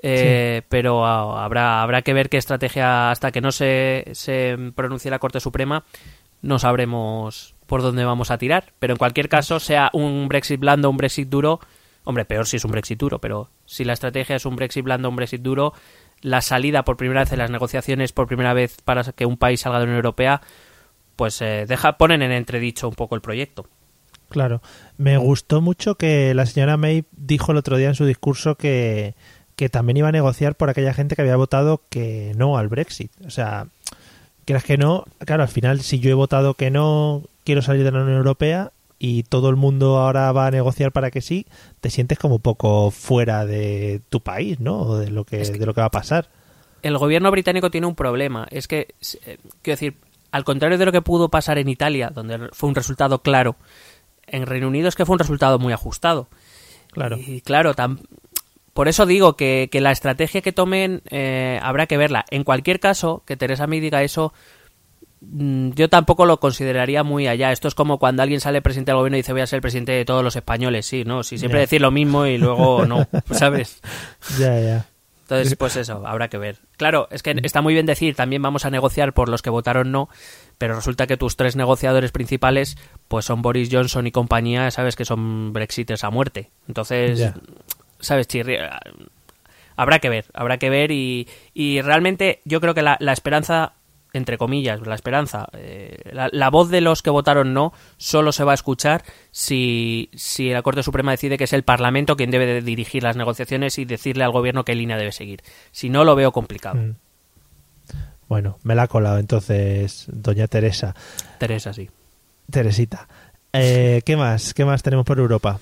Eh, 0.00 0.62
pero 0.68 1.04
ah, 1.04 1.44
habrá 1.44 1.82
habrá 1.82 2.02
que 2.02 2.12
ver 2.12 2.28
qué 2.28 2.36
estrategia 2.36 3.10
hasta 3.10 3.32
que 3.32 3.40
no 3.40 3.50
se, 3.50 4.04
se 4.12 4.56
pronuncie 4.74 5.10
la 5.10 5.18
Corte 5.18 5.40
Suprema 5.40 5.84
no 6.42 6.58
sabremos 6.58 7.54
por 7.66 7.82
dónde 7.82 8.04
vamos 8.04 8.30
a 8.30 8.38
tirar. 8.38 8.72
Pero 8.78 8.94
en 8.94 8.98
cualquier 8.98 9.28
caso, 9.28 9.60
sea 9.60 9.90
un 9.92 10.28
Brexit 10.28 10.60
blando 10.60 10.88
o 10.88 10.90
un 10.90 10.96
Brexit 10.96 11.28
duro, 11.28 11.60
hombre, 12.04 12.24
peor 12.24 12.46
si 12.46 12.56
es 12.56 12.64
un 12.64 12.72
Brexit 12.72 12.98
duro, 12.98 13.18
pero 13.20 13.50
si 13.66 13.84
la 13.84 13.92
estrategia 13.92 14.36
es 14.36 14.46
un 14.46 14.56
Brexit 14.56 14.84
blando 14.84 15.08
o 15.08 15.10
un 15.10 15.16
Brexit 15.16 15.42
duro, 15.42 15.72
la 16.20 16.40
salida 16.40 16.84
por 16.84 16.96
primera 16.96 17.20
vez 17.20 17.32
en 17.32 17.38
las 17.38 17.50
negociaciones, 17.50 18.12
por 18.12 18.26
primera 18.26 18.54
vez 18.54 18.78
para 18.84 19.04
que 19.04 19.26
un 19.26 19.36
país 19.36 19.60
salga 19.60 19.78
de 19.78 19.84
la 19.84 19.90
Unión 19.90 19.98
Europea, 19.98 20.40
pues 21.16 21.40
eh, 21.42 21.64
deja, 21.66 21.98
ponen 21.98 22.22
en 22.22 22.32
entredicho 22.32 22.88
un 22.88 22.94
poco 22.94 23.14
el 23.14 23.20
proyecto. 23.20 23.66
Claro, 24.28 24.60
me 24.98 25.16
gustó 25.16 25.62
mucho 25.62 25.94
que 25.94 26.34
la 26.34 26.44
señora 26.44 26.76
May 26.76 27.04
dijo 27.12 27.52
el 27.52 27.58
otro 27.58 27.78
día 27.78 27.88
en 27.88 27.94
su 27.94 28.04
discurso 28.04 28.56
que, 28.56 29.14
que 29.58 29.68
también 29.68 29.96
iba 29.96 30.08
a 30.08 30.12
negociar 30.12 30.54
por 30.54 30.70
aquella 30.70 30.94
gente 30.94 31.16
que 31.16 31.22
había 31.22 31.34
votado 31.34 31.82
que 31.90 32.32
no 32.36 32.56
al 32.56 32.68
Brexit. 32.68 33.10
O 33.26 33.30
sea, 33.30 33.66
quieras 34.44 34.62
que 34.62 34.78
no, 34.78 35.04
claro, 35.18 35.42
al 35.42 35.48
final 35.48 35.80
si 35.80 35.98
yo 35.98 36.10
he 36.10 36.14
votado 36.14 36.54
que 36.54 36.70
no 36.70 37.24
quiero 37.42 37.60
salir 37.60 37.82
de 37.82 37.90
la 37.90 38.02
Unión 38.02 38.18
Europea 38.18 38.70
y 39.00 39.24
todo 39.24 39.50
el 39.50 39.56
mundo 39.56 39.98
ahora 39.98 40.30
va 40.30 40.46
a 40.46 40.52
negociar 40.52 40.92
para 40.92 41.10
que 41.10 41.20
sí, 41.20 41.44
te 41.80 41.90
sientes 41.90 42.20
como 42.20 42.36
un 42.36 42.40
poco 42.40 42.92
fuera 42.92 43.46
de 43.46 44.00
tu 44.10 44.20
país, 44.20 44.60
¿no? 44.60 44.78
O 44.78 44.96
de 44.96 45.10
lo 45.10 45.24
que, 45.24 45.38
de 45.38 45.66
lo 45.66 45.74
que 45.74 45.80
va 45.80 45.88
a 45.88 45.90
pasar. 45.90 46.28
El 46.82 46.96
gobierno 46.96 47.32
británico 47.32 47.68
tiene 47.68 47.88
un 47.88 47.96
problema, 47.96 48.46
es 48.52 48.68
que, 48.68 48.94
eh, 49.26 49.38
quiero 49.62 49.74
decir, 49.74 49.96
al 50.30 50.44
contrario 50.44 50.78
de 50.78 50.86
lo 50.86 50.92
que 50.92 51.02
pudo 51.02 51.30
pasar 51.30 51.58
en 51.58 51.68
Italia, 51.68 52.12
donde 52.14 52.48
fue 52.52 52.68
un 52.68 52.76
resultado 52.76 53.22
claro, 53.22 53.56
en 54.28 54.46
Reino 54.46 54.68
Unido 54.68 54.88
es 54.88 54.94
que 54.94 55.04
fue 55.04 55.14
un 55.14 55.18
resultado 55.18 55.58
muy 55.58 55.72
ajustado. 55.72 56.28
Claro. 56.92 57.16
Y 57.18 57.40
claro, 57.40 57.74
por 58.78 58.86
eso 58.86 59.06
digo 59.06 59.34
que, 59.34 59.68
la 59.72 59.90
estrategia 59.90 60.40
que 60.40 60.52
tomen 60.52 61.02
eh, 61.10 61.58
habrá 61.64 61.88
que 61.88 61.96
verla. 61.96 62.24
En 62.30 62.44
cualquier 62.44 62.78
caso, 62.78 63.24
que 63.26 63.36
Teresa 63.36 63.66
May 63.66 63.80
diga 63.80 64.04
eso, 64.04 64.32
mm, 65.20 65.70
yo 65.70 65.88
tampoco 65.88 66.26
lo 66.26 66.38
consideraría 66.38 67.02
muy 67.02 67.26
allá. 67.26 67.50
Esto 67.50 67.66
es 67.66 67.74
como 67.74 67.98
cuando 67.98 68.22
alguien 68.22 68.40
sale 68.40 68.62
presidente 68.62 68.92
del 68.92 68.98
gobierno 68.98 69.16
y 69.16 69.22
dice 69.22 69.32
voy 69.32 69.40
a 69.40 69.48
ser 69.48 69.60
presidente 69.62 69.90
de 69.90 70.04
todos 70.04 70.22
los 70.22 70.36
españoles. 70.36 70.86
Sí, 70.86 71.02
¿no? 71.02 71.24
Si 71.24 71.38
siempre 71.38 71.58
decir 71.58 71.80
lo 71.80 71.90
mismo 71.90 72.24
y 72.26 72.38
luego 72.38 72.86
no, 72.86 73.04
¿sabes? 73.32 73.80
Ya, 74.38 74.60
ya. 74.60 74.86
Entonces, 75.22 75.56
pues 75.56 75.74
eso, 75.74 76.06
habrá 76.06 76.28
que 76.28 76.38
ver. 76.38 76.58
Claro, 76.76 77.08
es 77.10 77.24
que 77.24 77.34
está 77.42 77.60
muy 77.62 77.74
bien 77.74 77.84
decir, 77.84 78.14
también 78.14 78.42
vamos 78.42 78.64
a 78.64 78.70
negociar 78.70 79.12
por 79.12 79.28
los 79.28 79.42
que 79.42 79.50
votaron 79.50 79.90
no, 79.90 80.08
pero 80.56 80.76
resulta 80.76 81.08
que 81.08 81.16
tus 81.16 81.34
tres 81.34 81.56
negociadores 81.56 82.12
principales, 82.12 82.78
pues 83.08 83.24
son 83.24 83.42
Boris 83.42 83.70
Johnson 83.72 84.06
y 84.06 84.12
compañía, 84.12 84.70
sabes 84.70 84.94
que 84.94 85.04
son 85.04 85.52
Brexiters 85.52 86.04
a 86.04 86.10
muerte. 86.10 86.52
Entonces, 86.68 87.34
sabes, 88.00 88.28
Chirri, 88.28 88.56
habrá 89.76 89.98
que 89.98 90.08
ver, 90.08 90.26
habrá 90.34 90.58
que 90.58 90.70
ver 90.70 90.90
y, 90.90 91.28
y 91.54 91.80
realmente 91.80 92.40
yo 92.44 92.60
creo 92.60 92.74
que 92.74 92.82
la, 92.82 92.96
la 93.00 93.12
esperanza 93.12 93.72
entre 94.12 94.38
comillas, 94.38 94.80
la 94.86 94.94
esperanza, 94.94 95.48
eh, 95.52 95.98
la, 96.12 96.50
voz 96.50 96.70
de 96.70 96.80
los 96.80 97.02
que 97.02 97.10
votaron 97.10 97.52
no 97.52 97.72
solo 97.96 98.32
se 98.32 98.44
va 98.44 98.52
a 98.52 98.54
escuchar 98.54 99.04
si, 99.30 100.08
si 100.14 100.50
la 100.50 100.62
Corte 100.62 100.82
Suprema 100.82 101.10
decide 101.10 101.36
que 101.36 101.44
es 101.44 101.52
el 101.52 101.62
Parlamento 101.62 102.16
quien 102.16 102.30
debe 102.30 102.46
de 102.46 102.62
dirigir 102.62 103.02
las 103.02 103.16
negociaciones 103.16 103.78
y 103.78 103.84
decirle 103.84 104.24
al 104.24 104.32
gobierno 104.32 104.64
qué 104.64 104.74
línea 104.74 104.96
debe 104.96 105.12
seguir. 105.12 105.42
Si 105.72 105.90
no, 105.90 106.04
lo 106.04 106.16
veo 106.16 106.32
complicado. 106.32 106.76
Mm. 106.76 106.94
Bueno, 108.28 108.58
me 108.62 108.74
la 108.74 108.84
ha 108.84 108.88
colado 108.88 109.18
entonces 109.18 110.06
doña 110.08 110.48
Teresa. 110.48 110.94
Teresa, 111.38 111.72
sí. 111.72 111.88
Teresita. 112.50 113.08
Eh, 113.52 114.02
¿Qué 114.04 114.16
más? 114.16 114.52
¿Qué 114.52 114.64
más 114.64 114.82
tenemos 114.82 115.06
por 115.06 115.18
Europa? 115.18 115.58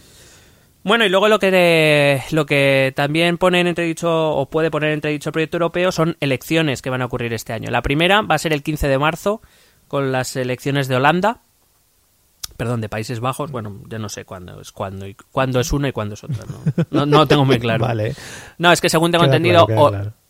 Bueno, 0.87 1.05
y 1.05 1.09
luego 1.09 1.27
lo 1.27 1.41
que, 1.41 2.23
lo 2.31 2.47
que 2.47 2.93
también 2.95 3.39
pone 3.39 3.59
en 3.59 3.67
entredicho 3.67 4.31
o 4.31 4.47
puede 4.47 4.71
poner 4.71 4.91
en 4.91 4.95
entredicho 4.95 5.31
el 5.31 5.33
proyecto 5.33 5.57
europeo 5.57 5.91
son 5.91 6.17
elecciones 6.21 6.81
que 6.81 6.91
van 6.91 7.03
a 7.03 7.07
ocurrir 7.07 7.33
este 7.33 7.53
año. 7.53 7.73
La 7.73 7.83
primera 7.83 8.23
va 8.23 8.37
a 8.37 8.39
ser 8.39 8.53
el 8.53 8.63
15 8.63 8.87
de 8.87 8.97
marzo 8.97 9.43
con 9.89 10.13
las 10.13 10.37
elecciones 10.37 10.87
de 10.87 10.95
Holanda, 10.95 11.41
perdón, 12.57 12.81
de 12.83 12.89
Países 12.89 13.19
Bajos, 13.19 13.51
bueno, 13.51 13.81
ya 13.89 13.99
no 13.99 14.09
sé 14.09 14.25
cuándo 14.25 14.61
es 14.61 14.71
cuándo 14.71 15.09
y 15.09 15.17
cuándo 15.33 15.59
es 15.59 15.73
una 15.73 15.89
y 15.89 15.93
cuándo 15.93 16.15
es 16.15 16.23
otra, 16.23 16.45
no, 16.93 17.05
no, 17.05 17.27
tengo 17.27 17.45
muy 17.45 17.59
claro. 17.59 17.85
vale. 17.85 18.15
No, 18.59 18.71
es 18.71 18.81
que 18.81 18.89
según 18.89 19.11
tengo 19.11 19.25
entendido, 19.25 19.67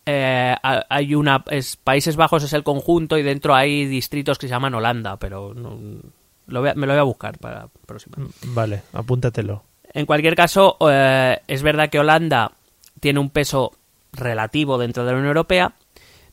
eh, 0.07 0.55
hay 0.62 1.14
una 1.14 1.45
es, 1.51 1.77
Países 1.77 2.16
Bajos 2.16 2.45
es 2.45 2.55
el 2.55 2.62
conjunto 2.62 3.19
y 3.19 3.23
dentro 3.23 3.55
hay 3.55 3.85
distritos 3.85 4.38
que 4.38 4.47
se 4.47 4.53
llaman 4.53 4.75
Holanda, 4.75 5.19
pero 5.19 5.53
lo 5.53 6.62
me 6.62 6.87
lo 6.87 6.92
voy 6.95 6.99
a 6.99 7.03
buscar 7.03 7.37
para 7.37 7.69
próxima. 7.87 8.16
Vale, 8.55 8.85
apúntatelo. 8.95 9.62
En 9.97 10.05
cualquier 10.05 10.37
caso, 10.37 10.77
eh, 10.91 11.39
es 11.49 11.63
verdad 11.63 11.89
que 11.89 11.99
Holanda 11.99 12.53
tiene 13.01 13.19
un 13.19 13.31
peso 13.31 13.73
relativo 14.13 14.77
dentro 14.77 15.07
de 15.07 15.13
la 15.13 15.17
Unión 15.17 15.29
Europea, 15.29 15.73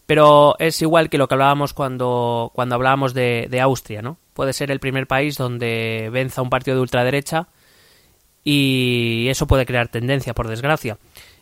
pero 0.06 0.58
es 0.60 0.82
igual 0.82 1.10
que 1.10 1.18
lo 1.18 1.30
que 1.30 1.36
hablábamos 1.36 1.74
cuando, 1.74 2.52
cuando 2.54 2.76
hablábamos 2.76 3.14
de, 3.14 3.60
Austria, 3.62 4.02
¿no? 4.02 4.18
Puede 4.34 4.52
ser 4.52 4.70
el 4.70 4.82
primer 4.82 5.08
país 5.08 5.38
donde 5.38 6.10
venza 6.12 6.42
un 6.42 6.50
partido 6.50 6.76
de 6.76 6.82
ultraderecha 6.82 7.48
y 8.44 9.28
eso 9.30 9.48
puede 9.48 9.66
crear 9.66 9.88
tendencia, 9.88 10.34
por 10.34 10.50
desgracia. 10.50 10.98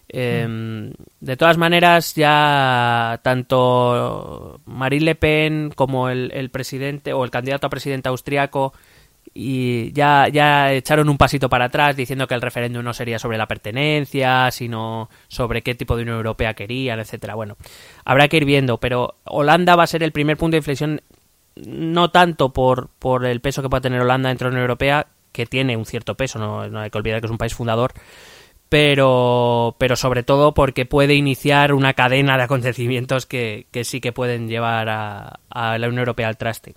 Em, 0.08 0.94
de 1.22 1.38
todas 1.38 1.58
maneras, 1.58 2.14
ya 2.14 3.20
tanto 3.24 4.62
Marine 4.66 5.06
Le 5.06 5.16
Pen 5.16 5.72
como 5.74 6.08
el, 6.10 6.30
el, 6.36 6.52
presidente 6.52 7.14
o 7.14 7.24
el 7.24 7.32
candidato 7.32 7.66
a 7.66 7.72
presidente 7.72 8.10
austriaco 8.10 8.74
y 9.34 9.94
ya, 9.94 10.28
ya 10.28 10.74
echaron 10.74 11.08
un 11.08 11.18
pasito 11.18 11.48
para 11.50 11.66
atrás 11.66 11.96
diciendo 11.96 12.28
que 12.28 12.34
el 12.34 12.42
referéndum 12.42 12.84
no 12.84 12.94
sería 12.94 13.18
sobre 13.18 13.38
la 13.38 13.48
pertenencia, 13.48 14.52
sino 14.52 15.10
sobre 15.30 15.62
qué 15.62 15.74
tipo 15.74 15.96
de 15.96 16.04
Unión 16.04 16.18
Europea 16.18 16.54
querían, 16.54 17.00
etcétera. 17.00 17.36
Bueno, 17.36 17.56
habrá 18.04 18.28
que 18.28 18.38
ir 18.38 18.46
viendo, 18.46 18.80
pero 18.80 19.16
Holanda 19.24 19.76
va 19.76 19.84
a 19.84 19.88
ser 19.88 20.04
el 20.04 20.12
primer 20.12 20.38
punto 20.38 20.56
de 20.56 20.60
inflexión, 20.60 21.02
no 21.56 22.12
tanto 22.12 22.52
por, 22.52 22.90
por 23.00 23.26
el 23.26 23.40
peso 23.40 23.62
que 23.62 23.70
pueda 23.70 23.82
tener 23.82 24.02
Holanda 24.02 24.30
dentro 24.30 24.48
de 24.48 24.52
la 24.52 24.56
Unión 24.56 24.64
Europea, 24.64 25.08
que 25.32 25.46
tiene 25.46 25.78
un 25.78 25.86
cierto 25.86 26.16
peso, 26.16 26.38
no, 26.38 26.80
hay 26.80 26.90
que 26.90 26.98
olvidar 26.98 27.22
que 27.22 27.28
es 27.28 27.32
un 27.32 27.38
país 27.38 27.54
fundador, 27.54 27.94
pero, 28.68 29.78
pero 29.78 29.96
sobre 29.96 30.24
todo 30.24 30.54
porque 30.54 30.86
puede 30.86 31.16
iniciar 31.16 31.74
una 31.74 31.94
cadena 31.94 32.36
de 32.38 32.44
acontecimientos 32.44 33.26
que, 33.26 33.68
que 33.72 33.86
sí 33.86 34.02
que 34.02 34.12
pueden 34.12 34.50
llevar 34.50 34.90
a 34.90 35.78
la 35.78 35.88
Unión 35.88 36.00
Europea 36.00 36.28
al 36.28 36.38
traste 36.38 36.76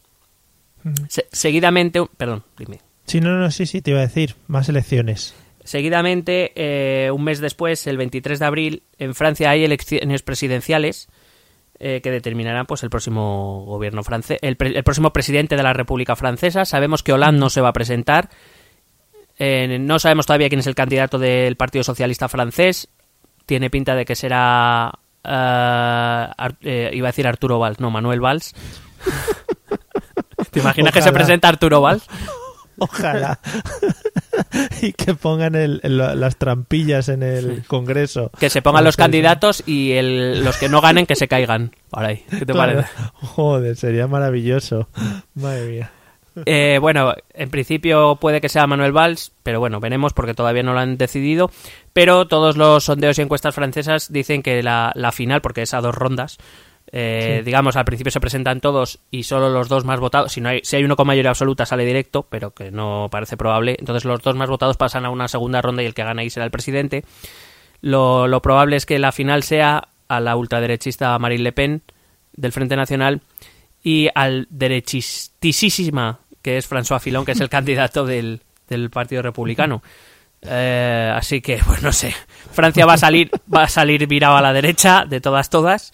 seguidamente, 1.33 2.05
perdón, 2.17 2.45
dime. 2.59 2.81
Sí, 3.07 3.21
no, 3.21 3.37
no, 3.39 3.51
sí, 3.51 3.67
sí, 3.67 3.83
te 3.83 3.91
iba 3.91 4.01
a 4.01 4.07
decir, 4.07 4.35
más 4.47 4.69
elecciones. 4.69 5.35
Seguidamente, 5.65 6.53
eh, 6.57 7.11
un 7.11 7.25
mes 7.25 7.41
después, 7.41 7.87
el 7.87 7.97
23 7.97 8.39
de 8.39 8.45
abril, 8.45 8.83
en 8.99 9.15
Francia 9.15 9.51
hay 9.51 9.65
elecciones 9.65 10.23
presidenciales 10.23 11.09
eh, 11.79 12.01
que 12.03 12.11
determinarán 12.11 12.67
pues 12.67 12.83
el 12.83 12.91
próximo 12.91 13.65
gobierno 13.65 14.05
francés, 14.05 14.39
el, 14.43 14.57
próximo 14.57 15.13
presidente 15.13 15.57
de 15.57 15.63
la 15.63 15.73
República 15.73 16.17
Francesa. 16.17 16.67
Sabemos 16.67 17.03
que 17.03 17.15
Hollande 17.15 17.41
no 17.41 17.49
se 17.49 17.63
va 17.63 17.69
a 17.69 17.73
presentar. 17.73 18.29
Eh, 19.39 19.79
no 19.81 19.99
sabemos 19.99 20.27
todavía 20.27 20.49
quién 20.49 20.61
es 20.61 20.67
el 20.67 20.75
candidato 20.75 21.19
del 21.19 21.57
Partido 21.57 21.83
Socialista 21.83 22.29
francés. 22.29 22.89
Tiene 23.47 23.71
pinta 23.71 23.95
de 23.95 24.05
que 24.05 24.17
será, 24.17 24.93
iba 25.25 26.35
a 26.37 26.57
decir 26.61 27.27
Arturo 27.27 27.59
Valls, 27.59 27.81
no, 27.81 27.91
Manuel 27.91 28.21
Valls. 28.21 28.55
¿Te 30.55 30.61
imaginas 30.61 30.93
que 30.93 31.03
se 31.03 31.13
presenta 31.13 31.49
Arturo 31.49 31.81
Valls? 31.83 32.07
Ojalá. 32.79 33.39
y 34.83 34.93
que 34.93 35.15
pongan 35.15 35.53
las 35.83 36.37
trampillas 36.37 37.09
en 37.09 37.23
el 37.23 37.65
Congreso. 37.67 38.33
Que 38.39 38.51
se 38.51 38.63
pongan 38.63 38.83
los 38.83 38.97
candidatos 38.97 39.63
y 39.67 39.95
los 40.03 40.57
que 40.57 40.69
no 40.69 40.81
ganen 40.81 41.07
que 41.07 41.15
se 41.15 41.29
caigan. 41.29 41.71
Por 41.91 42.05
ahí. 42.05 42.25
¿Qué 42.37 42.45
te 42.45 42.53
parece? 42.53 42.89
Joder, 43.15 43.77
sería 43.77 44.09
maravilloso. 44.09 44.89
Madre 45.35 45.67
mía. 45.67 45.91
Eh, 46.47 46.79
bueno, 46.81 47.15
en 47.33 47.49
principio 47.49 48.17
puede 48.17 48.41
que 48.41 48.49
sea 48.49 48.67
Manuel 48.67 48.91
Valls, 48.91 49.31
pero 49.45 49.61
bueno, 49.61 49.79
veremos 49.79 50.13
porque 50.13 50.35
todavía 50.35 50.65
no 50.65 50.73
lo 50.73 50.81
han 50.81 50.97
decidido. 50.97 51.53
Pero 51.93 52.27
todos 52.27 52.57
los 52.57 52.83
sondeos 52.83 53.21
y 53.21 53.23
encuestas 53.23 53.55
francesas 53.55 54.13
dicen 54.13 54.43
que 54.43 54.65
la, 54.65 54.91
la 54.97 55.13
final, 55.13 55.43
porque 55.43 55.63
es 55.63 55.75
a 55.75 55.81
dos 55.81 55.95
rondas, 55.95 56.39
eh, 56.93 57.43
digamos, 57.45 57.77
al 57.77 57.85
principio 57.85 58.11
se 58.11 58.21
presentan 58.21 58.61
todos 58.61 59.01
y 59.11 59.25
solo 59.25 59.49
los 59.49 59.69
dos 59.69 59.85
más 59.85 60.01
votados, 60.01 60.33
si, 60.33 60.41
no 60.41 60.51
hay, 60.51 60.61
si 60.63 60.77
hay 60.77 60.85
uno 60.85 60.97
con 60.97 61.07
mayoría 61.07 61.31
absoluta 61.31 61.67
sale 61.67 61.85
directo, 61.85 62.27
pero 62.29 62.53
que 62.53 62.71
no 62.71 63.09
parece 63.11 63.37
probable, 63.37 63.77
entonces 63.79 64.05
los 64.05 64.23
dos 64.23 64.37
más 64.37 64.49
votados 64.49 64.77
pasan 64.77 65.05
a 65.05 65.11
una 65.11 65.29
segunda 65.29 65.63
ronda 65.63 65.83
y 65.83 65.87
el 65.87 65.95
que 65.95 66.05
gana 66.05 66.23
ahí 66.23 66.31
será 66.31 66.45
el 66.45 66.51
presidente. 66.51 67.05
Lo, 67.81 68.41
probable 68.43 68.77
es 68.77 68.87
que 68.87 68.99
la 68.99 69.13
final 69.13 69.43
sea 69.43 69.89
a 70.09 70.21
la 70.21 70.37
ultraderechista 70.37 71.19
Marine 71.19 71.43
Le 71.43 71.53
Pen 71.53 71.83
del 72.33 72.53
Frente 72.53 72.77
Nacional 72.77 73.21
y 73.83 74.09
al 74.15 74.47
derechistísima 74.51 76.21
que 76.45 76.59
es 76.59 76.71
François 76.71 77.01
Fillon, 77.01 77.25
que 77.25 77.33
es 77.33 77.41
el 77.41 77.49
candidato 77.51 78.05
del, 78.05 78.41
Partido 78.93 79.23
Republicano. 79.23 79.83
Eh, 80.43 81.13
así 81.15 81.41
que, 81.41 81.59
pues 81.67 81.83
no 81.83 81.93
sé. 81.93 82.15
Francia 82.53 82.87
va 82.87 82.95
a 82.95 82.99
salir, 82.99 83.31
va 83.53 83.65
a 83.65 83.69
salir 83.69 84.07
virado 84.07 84.37
a 84.37 84.43
la 84.43 84.53
derecha 84.53 85.07
de 85.09 85.21
todas, 85.21 85.49
todas. 85.49 85.93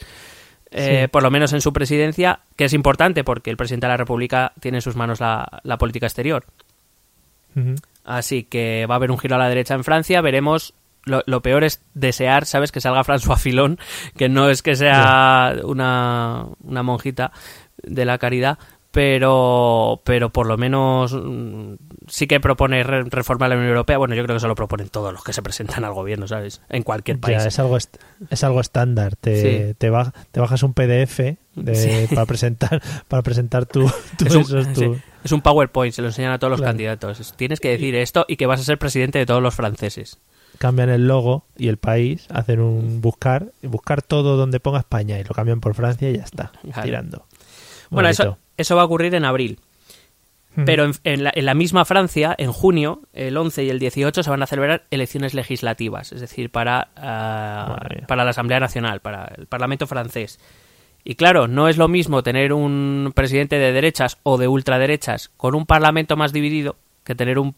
Eh, 0.73 1.09
por 1.11 1.23
lo 1.23 1.31
menos 1.31 1.53
en 1.53 1.61
su 1.61 1.73
presidencia, 1.73 2.41
que 2.57 2.65
es 2.65 2.73
importante 2.73 3.25
porque 3.25 3.51
el 3.51 3.57
presidente 3.57 3.87
de 3.87 3.93
la 3.93 3.97
República 3.97 4.53
tiene 4.61 4.79
en 4.79 4.83
sus 4.83 4.97
manos 4.97 5.21
la, 5.21 5.77
política 5.79 6.07
exterior. 6.07 6.45
Así 8.05 8.45
que 8.45 8.87
va 8.89 8.95
a 8.95 8.97
haber 8.97 9.11
un 9.11 9.19
giro 9.19 9.35
a 9.35 9.39
la 9.39 9.49
derecha 9.49 9.75
en 9.75 9.85
Francia, 9.85 10.21
veremos. 10.21 10.75
Lo, 11.05 11.43
peor 11.43 11.65
es 11.65 11.83
desear, 11.95 12.45
¿sabes? 12.45 12.73
Que 12.73 12.81
salga 12.81 13.03
François 13.03 13.39
Filón, 13.39 13.79
que 14.17 14.29
no 14.29 14.51
es 14.51 14.63
que 14.63 14.77
sea 14.77 15.57
una, 15.65 16.47
una 16.63 16.83
monjita 16.83 17.33
de 17.83 18.05
la 18.05 18.19
caridad, 18.19 18.59
pero 18.91 20.01
pero 20.05 20.31
por 20.31 20.47
lo 20.47 20.57
menos 20.59 21.13
mm, 21.13 21.75
sí 22.09 22.27
que 22.27 22.41
propone 22.41 22.83
re- 22.83 23.05
reformar 23.05 23.49
la 23.51 23.57
Unión 23.57 23.71
Europea. 23.71 23.99
Bueno, 23.99 24.15
yo 24.15 24.23
creo 24.25 24.35
que 24.35 24.39
eso 24.39 24.49
lo 24.49 24.55
proponen 24.55 24.89
todos 24.89 25.13
los 25.13 25.23
que 25.25 25.33
se 25.33 25.43
presentan 25.43 25.85
al 25.85 25.93
gobierno, 25.95 26.27
¿sabes? 26.27 26.61
En 26.69 26.83
cualquier 26.83 27.19
país. 27.19 27.39
Ya, 27.43 27.49
es 27.49 27.59
algo 27.59 27.77
es 27.77 28.45
algo 28.45 28.61
estándar. 28.61 29.17
Te, 29.17 29.41
Sí. 29.71 29.75
te, 29.79 29.91
ba- 29.91 30.13
te 30.33 30.41
bajas 30.41 30.63
un 30.63 30.75
PDF 30.75 31.37
de- 31.55 31.75
Sí. 31.75 32.15
para 32.15 32.27
presentar 32.27 32.83
para 33.09 33.23
presentar 33.23 33.67
tu, 33.67 33.89
tu- 34.19 34.27
es, 34.27 34.35
un, 34.35 34.43
eso 34.43 34.59
es 34.59 34.73
tu- 34.73 34.81
sí, 34.95 35.01
es 35.25 35.33
un 35.33 35.41
PowerPoint, 35.41 35.95
se 35.95 36.03
lo 36.03 36.09
enseñan 36.09 36.33
a 36.33 36.39
todos 36.39 36.51
los 36.51 36.61
Claro. 36.61 36.71
candidatos. 36.71 37.21
Es- 37.21 37.33
Tienes 37.35 37.61
que 37.61 37.71
decir 37.71 37.95
esto 37.95 38.25
y 38.29 38.37
que 38.37 38.47
vas 38.47 38.61
a 38.61 38.65
ser 38.65 38.79
presidente 38.79 39.19
de 39.19 39.27
todos 39.27 39.43
los 39.43 39.55
franceses. 39.55 40.19
cambian 40.59 40.91
el 40.91 41.07
logo 41.07 41.45
y 41.57 41.69
el 41.69 41.79
país, 41.79 42.27
hacen 42.29 42.61
un 42.61 43.01
buscar 43.01 43.53
y 43.63 43.67
buscar 43.69 44.03
todo 44.03 44.37
donde 44.37 44.61
ponga 44.61 44.81
España 44.81 45.19
y 45.19 45.25
lo 45.25 45.31
cambian 45.31 45.61
por 45.61 45.75
Francia 45.75 46.11
y 46.11 46.17
ya 46.19 46.25
está, 46.25 46.53
Claro. 46.63 46.83
tirando. 46.83 47.27
Bueno, 47.89 48.09
Bonito. 48.09 48.23
eso 48.23 48.39
va 48.75 48.83
a 48.83 48.85
ocurrir 48.85 49.15
en 49.15 49.25
abril. 49.25 49.59
Mm. 50.57 50.65
Pero 50.65 50.85
en, 50.85 50.93
en 51.05 51.25
la, 51.25 51.33
en 51.35 51.47
la 51.47 51.55
misma 51.55 51.85
Francia, 51.85 52.35
en 52.37 52.53
junio, 52.53 53.03
el 53.13 53.37
11 53.37 53.65
y 53.65 53.71
el 53.71 53.79
18 53.79 54.23
se 54.23 54.31
van 54.31 54.43
a 54.43 54.47
celebrar 54.47 54.85
elecciones 54.91 55.35
legislativas, 55.35 56.13
es 56.13 56.21
decir, 56.21 56.51
para, 56.51 56.89
ah, 56.97 57.81
para 58.09 58.25
la 58.25 58.31
Asamblea 58.31 58.61
Nacional, 58.61 59.01
para 59.01 59.33
el 59.37 59.47
Parlamento 59.47 59.87
francés. 59.87 60.41
Y 61.05 61.15
claro, 61.15 61.49
no 61.49 61.69
es 61.69 61.77
lo 61.77 61.89
mismo 61.89 62.23
tener 62.23 62.53
un 62.53 63.13
presidente 63.15 63.59
de 63.59 63.73
derechas 63.73 64.19
o 64.23 64.39
de 64.39 64.49
ultraderechas 64.49 65.31
con 65.37 65.55
un 65.55 65.67
parlamento 65.67 66.17
más 66.17 66.33
dividido 66.33 66.77
que 67.05 67.15
tener 67.15 67.39
un, 67.39 67.55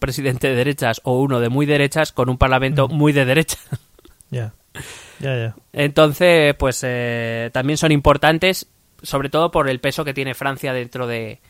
presidente 0.00 0.48
de 0.48 0.54
derechas 0.54 1.00
o 1.04 1.20
uno 1.20 1.40
de 1.40 1.50
muy 1.50 1.66
derechas 1.66 2.12
con 2.12 2.30
un 2.30 2.38
parlamento 2.38 2.88
Mm. 2.88 2.92
muy 2.92 3.12
de 3.12 3.24
derecha. 3.24 3.58
Ya, 4.30 4.52
ya, 5.20 5.36
ya. 5.38 5.56
Entonces, 5.72 6.54
pues 6.56 6.82
eh, 6.84 7.48
también 7.54 7.78
son 7.78 7.92
importantes, 7.92 8.68
sobre 9.02 9.28
todo 9.30 9.50
por 9.50 9.68
el 9.68 9.80
peso 9.80 10.04
que 10.04 10.14
tiene 10.14 10.34
Francia 10.34 10.72
dentro 10.72 11.06
de, 11.06 11.40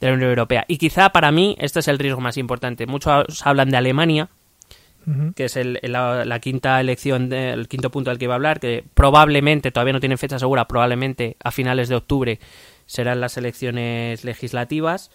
de 0.00 0.06
la 0.06 0.14
Unión 0.14 0.30
Europea. 0.30 0.64
Y 0.68 0.78
quizá 0.78 1.10
para 1.10 1.30
mí 1.32 1.56
este 1.58 1.80
es 1.80 1.88
el 1.88 1.98
riesgo 1.98 2.20
más 2.20 2.36
importante. 2.36 2.86
Muchos 2.86 3.46
hablan 3.46 3.70
de 3.70 3.76
Alemania, 3.76 4.28
que 5.34 5.44
es 5.46 5.56
el- 5.56 5.78
la, 5.82 6.26
la 6.26 6.38
quinta 6.38 6.78
elección, 6.80 7.30
de- 7.30 7.52
el 7.52 7.66
quinto 7.66 7.90
punto 7.90 8.10
del 8.10 8.18
que 8.18 8.26
iba 8.26 8.34
a 8.34 8.36
hablar, 8.36 8.60
que 8.60 8.84
probablemente, 8.92 9.70
todavía 9.70 9.94
no 9.94 10.00
tienen 10.00 10.18
fecha 10.18 10.38
segura, 10.38 10.68
probablemente 10.68 11.36
a 11.42 11.50
finales 11.50 11.88
de 11.88 11.94
octubre 11.94 12.38
serán 12.84 13.18
las 13.20 13.38
elecciones 13.38 14.22
legislativas. 14.24 15.10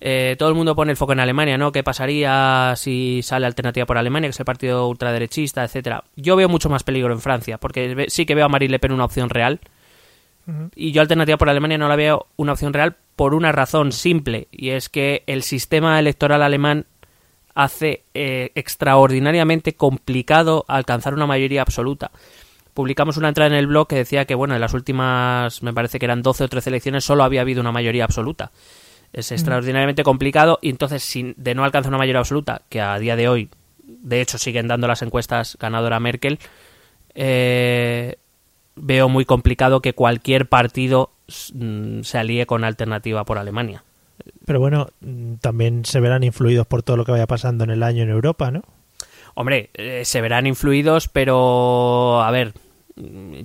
Eh, 0.00 0.36
todo 0.38 0.48
el 0.50 0.54
mundo 0.54 0.76
pone 0.76 0.90
el 0.92 0.96
foco 0.96 1.12
en 1.12 1.20
Alemania, 1.20 1.56
¿no? 1.56 1.72
¿Qué 1.72 1.82
pasaría 1.82 2.74
si 2.76 3.22
sale 3.22 3.46
Alternativa 3.46 3.86
por 3.86 3.96
Alemania, 3.96 4.28
que 4.28 4.32
es 4.32 4.38
el 4.40 4.44
partido 4.44 4.86
ultraderechista, 4.88 5.64
etcétera? 5.64 6.04
Yo 6.14 6.36
veo 6.36 6.48
mucho 6.48 6.68
más 6.68 6.82
peligro 6.82 7.12
en 7.12 7.20
Francia, 7.20 7.58
porque 7.58 8.06
sí 8.08 8.26
que 8.26 8.34
veo 8.34 8.44
a 8.46 8.48
Marine 8.48 8.72
Le 8.72 8.78
Pen 8.78 8.92
una 8.92 9.06
opción 9.06 9.30
real, 9.30 9.60
Y 10.74 10.92
yo 10.92 11.00
Alternativa 11.00 11.38
por 11.38 11.48
Alemania 11.48 11.78
no 11.78 11.88
la 11.88 11.96
veo 11.96 12.26
una 12.36 12.52
opción 12.52 12.72
real 12.72 12.96
por 13.16 13.34
una 13.34 13.52
razón 13.52 13.92
simple, 13.92 14.48
y 14.50 14.70
es 14.70 14.88
que 14.88 15.22
el 15.26 15.42
sistema 15.42 15.98
electoral 15.98 16.42
alemán 16.42 16.86
hace 17.54 18.02
eh, 18.14 18.50
extraordinariamente 18.54 19.74
complicado 19.74 20.64
alcanzar 20.66 21.14
una 21.14 21.26
mayoría 21.26 21.62
absoluta. 21.62 22.10
Publicamos 22.74 23.16
una 23.16 23.28
entrada 23.28 23.48
en 23.48 23.56
el 23.56 23.68
blog 23.68 23.86
que 23.86 23.96
decía 23.96 24.24
que, 24.24 24.34
bueno, 24.34 24.54
en 24.54 24.60
las 24.60 24.74
últimas, 24.74 25.62
me 25.62 25.72
parece 25.72 26.00
que 26.00 26.06
eran 26.06 26.22
12 26.22 26.44
o 26.44 26.48
13 26.48 26.70
elecciones, 26.70 27.04
solo 27.04 27.22
había 27.22 27.42
habido 27.42 27.60
una 27.60 27.70
mayoría 27.70 28.04
absoluta. 28.04 28.50
Es 29.12 29.30
extraordinariamente 29.30 30.02
complicado 30.02 30.58
y 30.60 30.70
entonces, 30.70 31.04
sin, 31.04 31.34
de 31.36 31.54
no 31.54 31.62
alcanzar 31.62 31.90
una 31.90 31.98
mayoría 31.98 32.18
absoluta, 32.18 32.62
que 32.68 32.80
a 32.80 32.98
día 32.98 33.14
de 33.14 33.28
hoy, 33.28 33.48
de 33.84 34.20
hecho, 34.20 34.38
siguen 34.38 34.66
dando 34.66 34.88
las 34.88 35.02
encuestas 35.02 35.56
ganadora 35.60 36.00
Merkel, 36.00 36.40
eh, 37.14 38.16
veo 38.76 39.08
muy 39.08 39.24
complicado 39.24 39.80
que 39.80 39.92
cualquier 39.94 40.46
partido 40.48 41.10
mm, 41.54 42.00
se 42.02 42.18
alíe 42.18 42.46
con 42.46 42.64
alternativa 42.64 43.24
por 43.24 43.38
Alemania. 43.38 43.82
Pero 44.46 44.60
bueno, 44.60 44.88
mm, 45.00 45.34
también 45.40 45.84
se 45.84 46.00
verán 46.00 46.22
influidos 46.24 46.66
por 46.66 46.82
todo 46.82 46.96
lo 46.96 47.04
que 47.04 47.12
vaya 47.12 47.26
pasando 47.26 47.64
en 47.64 47.70
el 47.70 47.82
año 47.82 48.02
en 48.02 48.10
Europa, 48.10 48.50
¿no? 48.50 48.62
Hombre, 49.34 49.70
eh, 49.74 50.02
se 50.04 50.20
verán 50.20 50.46
influidos, 50.46 51.08
pero 51.08 52.22
a 52.22 52.30
ver, 52.30 52.52
mm, 52.96 53.40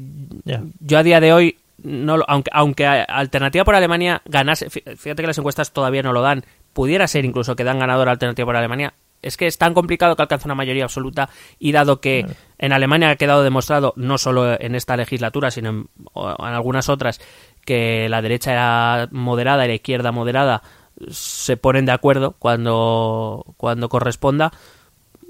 yo 0.80 0.98
a 1.00 1.04
día 1.04 1.20
de 1.20 1.34
hoy, 1.34 1.58
no, 1.82 2.18
aunque, 2.28 2.52
aunque 2.54 2.86
Alternativa 2.86 3.64
por 3.66 3.76
Alemania 3.76 4.22
ganase, 4.26 4.68
fí- 4.70 4.84
fíjate 4.98 5.24
que 5.24 5.28
las 5.28 5.38
encuestas 5.38 5.72
todavía 5.72 6.04
no 6.04 6.14
lo 6.14 6.22
dan, 6.22 6.44
pudiera 6.74 7.08
ser 7.08 7.26
incluso 7.26 7.56
que 7.56 7.64
dan 7.64 7.80
ganador 7.80 8.08
a 8.08 8.12
Alternativa 8.12 8.46
por 8.46 8.56
Alemania, 8.56 8.94
es 9.22 9.38
que 9.38 9.48
es 9.48 9.58
tan 9.58 9.74
complicado 9.74 10.16
que 10.16 10.22
alcance 10.22 10.48
una 10.48 10.56
mayoría 10.56 10.84
absoluta 10.84 11.30
y 11.60 11.72
dado 11.72 12.00
que 12.02 12.26
en 12.58 12.74
Alemania 12.74 13.10
ha 13.10 13.16
quedado 13.16 13.44
demostrado, 13.44 13.94
no 13.96 14.18
solo 14.18 14.60
en 14.60 14.76
esta 14.76 14.98
legislatura, 14.98 15.52
sino 15.52 15.70
en, 15.70 15.90
algunas 16.38 16.90
otras, 16.90 17.20
que 17.66 18.08
la 18.10 18.22
derecha 18.22 18.52
era 18.52 19.08
moderada 19.12 19.66
y 19.66 19.70
la 19.70 19.76
izquierda 19.76 20.12
moderada 20.12 20.62
se 21.10 21.58
ponen 21.58 21.86
de 21.86 21.92
acuerdo 21.92 22.36
cuando, 22.40 23.46
cuando 23.58 23.90
corresponda, 23.90 24.52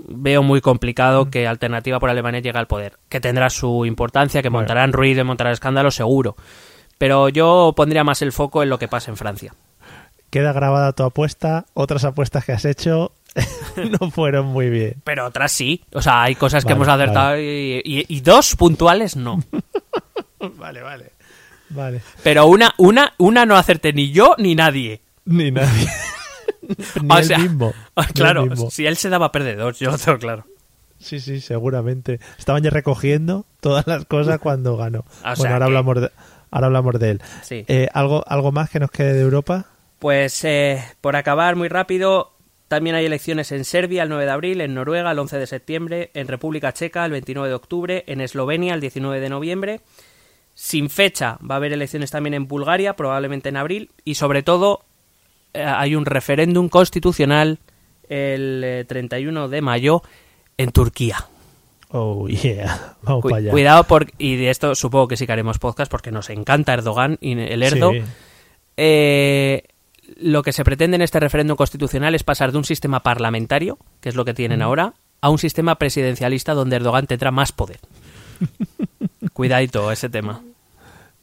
veo 0.07 0.41
muy 0.43 0.61
complicado 0.61 1.29
que 1.29 1.47
Alternativa 1.47 1.99
por 1.99 2.09
Alemania 2.09 2.39
llegue 2.39 2.57
al 2.57 2.67
poder. 2.67 2.97
Que 3.09 3.19
tendrá 3.19 3.49
su 3.49 3.85
importancia, 3.85 4.41
que 4.41 4.49
Bueno. 4.49 4.61
montarán 4.61 4.93
ruido 4.93 5.21
y 5.21 5.25
montarán 5.25 5.53
escándalo, 5.53 5.91
seguro. 5.91 6.35
Pero 6.97 7.29
yo 7.29 7.73
pondría 7.75 8.03
más 8.03 8.21
el 8.21 8.31
foco 8.31 8.63
en 8.63 8.69
lo 8.69 8.79
que 8.79 8.87
pasa 8.87 9.11
en 9.11 9.17
Francia. 9.17 9.53
Queda 10.29 10.53
grabada 10.53 10.93
tu 10.93 11.03
apuesta, 11.03 11.65
otras 11.73 12.03
apuestas 12.03 12.45
que 12.45 12.51
has 12.51 12.65
hecho 12.65 13.13
no 13.99 14.11
fueron 14.11 14.47
muy 14.47 14.69
bien. 14.69 14.95
Pero 15.03 15.25
otras 15.25 15.51
sí. 15.51 15.83
O 15.93 16.01
sea, 16.01 16.23
hay 16.23 16.35
cosas 16.35 16.65
que 16.65 16.73
hemos 16.73 16.87
acertado 16.87 17.37
y, 17.39 17.81
y- 17.83 18.05
y 18.07 18.21
dos 18.21 18.55
puntuales 18.55 19.15
no. 19.15 19.39
Vale, 20.57 20.81
vale. 20.81 21.11
Vale. 21.69 22.01
Pero 22.23 22.47
una, 22.47 22.73
una, 22.77 23.13
una 23.17 23.45
no 23.45 23.55
acerté 23.57 23.93
ni 23.93 24.11
yo 24.11 24.35
ni 24.37 24.55
nadie. 24.55 25.01
Ni 25.25 25.51
nadie. 25.51 25.87
Ni 27.01 27.13
O 27.13 27.17
él 27.17 27.25
sea, 27.25 27.37
mismo. 27.39 27.73
Él 27.95 28.05
Claro, 28.13 28.45
mismo. 28.45 28.69
si 28.69 28.85
él 28.85 28.95
se 28.95 29.09
daba 29.09 29.31
perdedor, 29.31 29.73
yo 29.75 29.91
lo 29.91 29.97
tengo 29.97 30.17
claro. 30.19 30.45
Sí, 30.99 31.19
sí, 31.19 31.41
seguramente. 31.41 32.19
Estaban 32.37 32.61
ya 32.63 32.69
recogiendo 32.69 33.45
todas 33.59 33.87
las 33.87 34.05
cosas 34.05 34.39
cuando 34.39 34.77
ganó. 34.77 34.99
O 34.99 35.03
bueno, 35.37 35.53
ahora 35.53 35.57
que- 35.57 35.63
hablamos 35.63 36.01
de, 36.01 36.11
ahora 36.51 36.67
hablamos 36.67 36.99
de 36.99 37.09
él. 37.11 37.21
Sí. 37.41 37.65
Eh, 37.67 37.87
¿algo, 37.93 38.23
¿Algo 38.27 38.51
más 38.51 38.69
que 38.69 38.79
nos 38.79 38.91
quede 38.91 39.13
de 39.13 39.21
Europa? 39.21 39.65
Pues 39.99 40.43
eh, 40.45 40.83
por 41.01 41.15
acabar 41.15 41.55
muy 41.55 41.69
rápido, 41.69 42.33
también 42.70 42.95
hay 42.95 43.05
elecciones 43.05 43.51
en 43.51 43.65
Serbia 43.65 44.03
el 44.03 44.09
9 44.09 44.24
de 44.26 44.32
abril, 44.32 44.61
en 44.61 44.74
Noruega 44.74 45.11
el 45.11 45.20
11 45.20 45.38
de 45.38 45.47
septiembre, 45.47 46.11
en 46.13 46.28
República 46.30 46.72
Checa 46.72 47.03
el 47.03 47.11
29 47.11 47.49
de 47.49 47.55
octubre, 47.55 48.03
en 48.07 48.22
Eslovenia 48.22 48.74
el 48.74 48.80
19 48.80 49.20
de 49.20 49.30
noviembre. 49.30 49.82
Sin 50.53 50.89
fecha 50.89 51.38
va 51.39 51.55
a 51.55 51.57
haber 51.57 51.74
elecciones 51.74 52.11
también 52.11 52.34
en 52.34 52.47
Bulgaria, 52.47 52.95
probablemente 52.95 53.49
en 53.49 53.57
abril, 53.57 53.91
y 54.05 54.15
sobre 54.15 54.43
todo 54.43 54.84
eh, 55.53 55.63
hay 55.63 55.95
un 55.95 56.05
referéndum 56.05 56.70
constitucional 56.70 57.59
el 58.07 58.61
eh, 58.63 58.86
31 58.88 59.49
de 59.49 59.61
mayo 59.61 60.01
en 60.57 60.72
Turquía. 60.72 61.28
Oh, 61.91 62.28
yeah. 62.28 62.95
Vamos 63.01 63.24
Cu- 63.24 63.30
para 63.30 63.39
allá. 63.39 63.51
Cuidado, 63.51 63.84
por, 63.86 64.07
y 64.17 64.36
de 64.36 64.51
esto 64.51 64.76
supongo 64.76 65.07
que 65.07 65.17
sí 65.17 65.26
que 65.26 65.32
haremos 65.32 65.57
podcast 65.57 65.89
porque 65.89 66.11
nos 66.11 66.30
encanta 66.30 66.74
Erdogan 66.74 67.17
y 67.20 67.39
el 67.39 67.63
Erdo. 67.63 67.91
Sí. 67.93 68.01
Eh, 68.78 69.63
lo 70.18 70.43
que 70.43 70.51
se 70.53 70.64
pretende 70.64 70.95
en 70.95 71.01
este 71.01 71.20
referéndum 71.20 71.55
constitucional 71.55 72.16
es 72.16 72.24
pasar 72.24 72.51
de 72.51 72.57
un 72.57 72.66
sistema 72.66 73.01
parlamentario, 73.01 73.78
que 74.01 74.10
es 74.10 74.16
lo 74.16 74.26
que 74.26 74.34
tienen 74.34 74.62
ahora, 74.62 74.93
a 75.22 75.30
un 75.30 75.38
sistema 75.38 75.76
presidencialista 75.76 76.53
donde 76.53 76.78
Erdogan 76.78 77.07
tendrá 77.07 77.32
más 77.32 77.51
poder. 77.51 77.80
Cuidadito 79.34 79.91
ese 79.91 80.10
tema. 80.10 80.41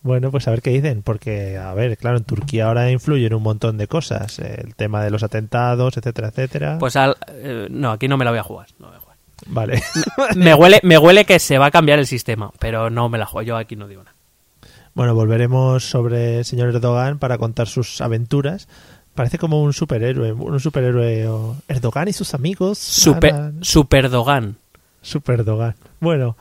Bueno, 0.03 0.31
pues 0.31 0.47
a 0.47 0.53
ver 0.53 0.63
qué 0.63 0.71
dicen, 0.71 1.03
porque, 1.03 1.59
a 1.59 1.75
ver, 1.75 1.97
claro, 1.97 2.19
en 2.19 2.25
Turquía 2.25 2.69
ahora 2.69 2.91
influyen 2.93 3.35
un 3.35 3.43
montón 3.43 3.77
de 3.77 3.89
cosas. 3.89 4.39
El 4.39 4.77
tema 4.77 5.03
de 5.03 5.11
los 5.11 5.25
atentados, 5.25 5.97
etcétera, 5.97 6.29
etcétera. 6.29 6.79
Pues 6.79 6.95
al, 6.95 7.17
eh, 7.29 7.67
no, 7.71 7.91
aquí 7.91 8.07
no 8.07 8.17
me 8.17 8.25
la 8.25 8.31
voy 8.31 8.39
a 8.39 8.45
jugar. 8.45 8.69
no 8.79 8.87
voy 8.87 8.97
a 8.97 9.01
jugar. 9.01 9.17
Vale. 9.49 9.83
Me 10.37 10.55
huele, 10.55 10.81
me 10.83 10.97
huele 10.97 11.25
que 11.25 11.39
se 11.39 11.59
va 11.59 11.67
a 11.67 11.71
cambiar 11.71 11.99
el 11.99 12.07
sistema, 12.07 12.53
pero 12.59 12.89
no 12.89 13.09
me 13.09 13.19
la 13.19 13.27
juego. 13.27 13.47
Yo 13.47 13.57
aquí 13.57 13.77
no 13.77 13.87
digo 13.87 14.03
nada. 14.03 14.16
Bueno, 14.97 15.15
volveremos 15.15 15.85
sobre 15.85 16.39
el 16.39 16.45
señor 16.47 16.71
Erdogan 16.71 17.19
para 17.19 17.37
contar 17.39 17.69
sus 17.69 18.01
aventuras. 18.01 18.67
Parece 19.15 19.37
como 19.39 19.63
un 19.63 19.73
superhéroe, 19.75 20.33
un 20.33 20.59
superhéroe. 20.59 21.29
o- 21.29 21.57
Erdogan 21.69 22.09
y 22.09 22.13
sus 22.15 22.33
amigos. 22.33 22.79
Super, 22.79 23.33
ganan. 23.33 23.59
super 23.63 24.09
Dogan. 24.09 24.57
Super 25.03 25.41
Erdogan. 25.41 25.75
Bueno, 26.01 26.37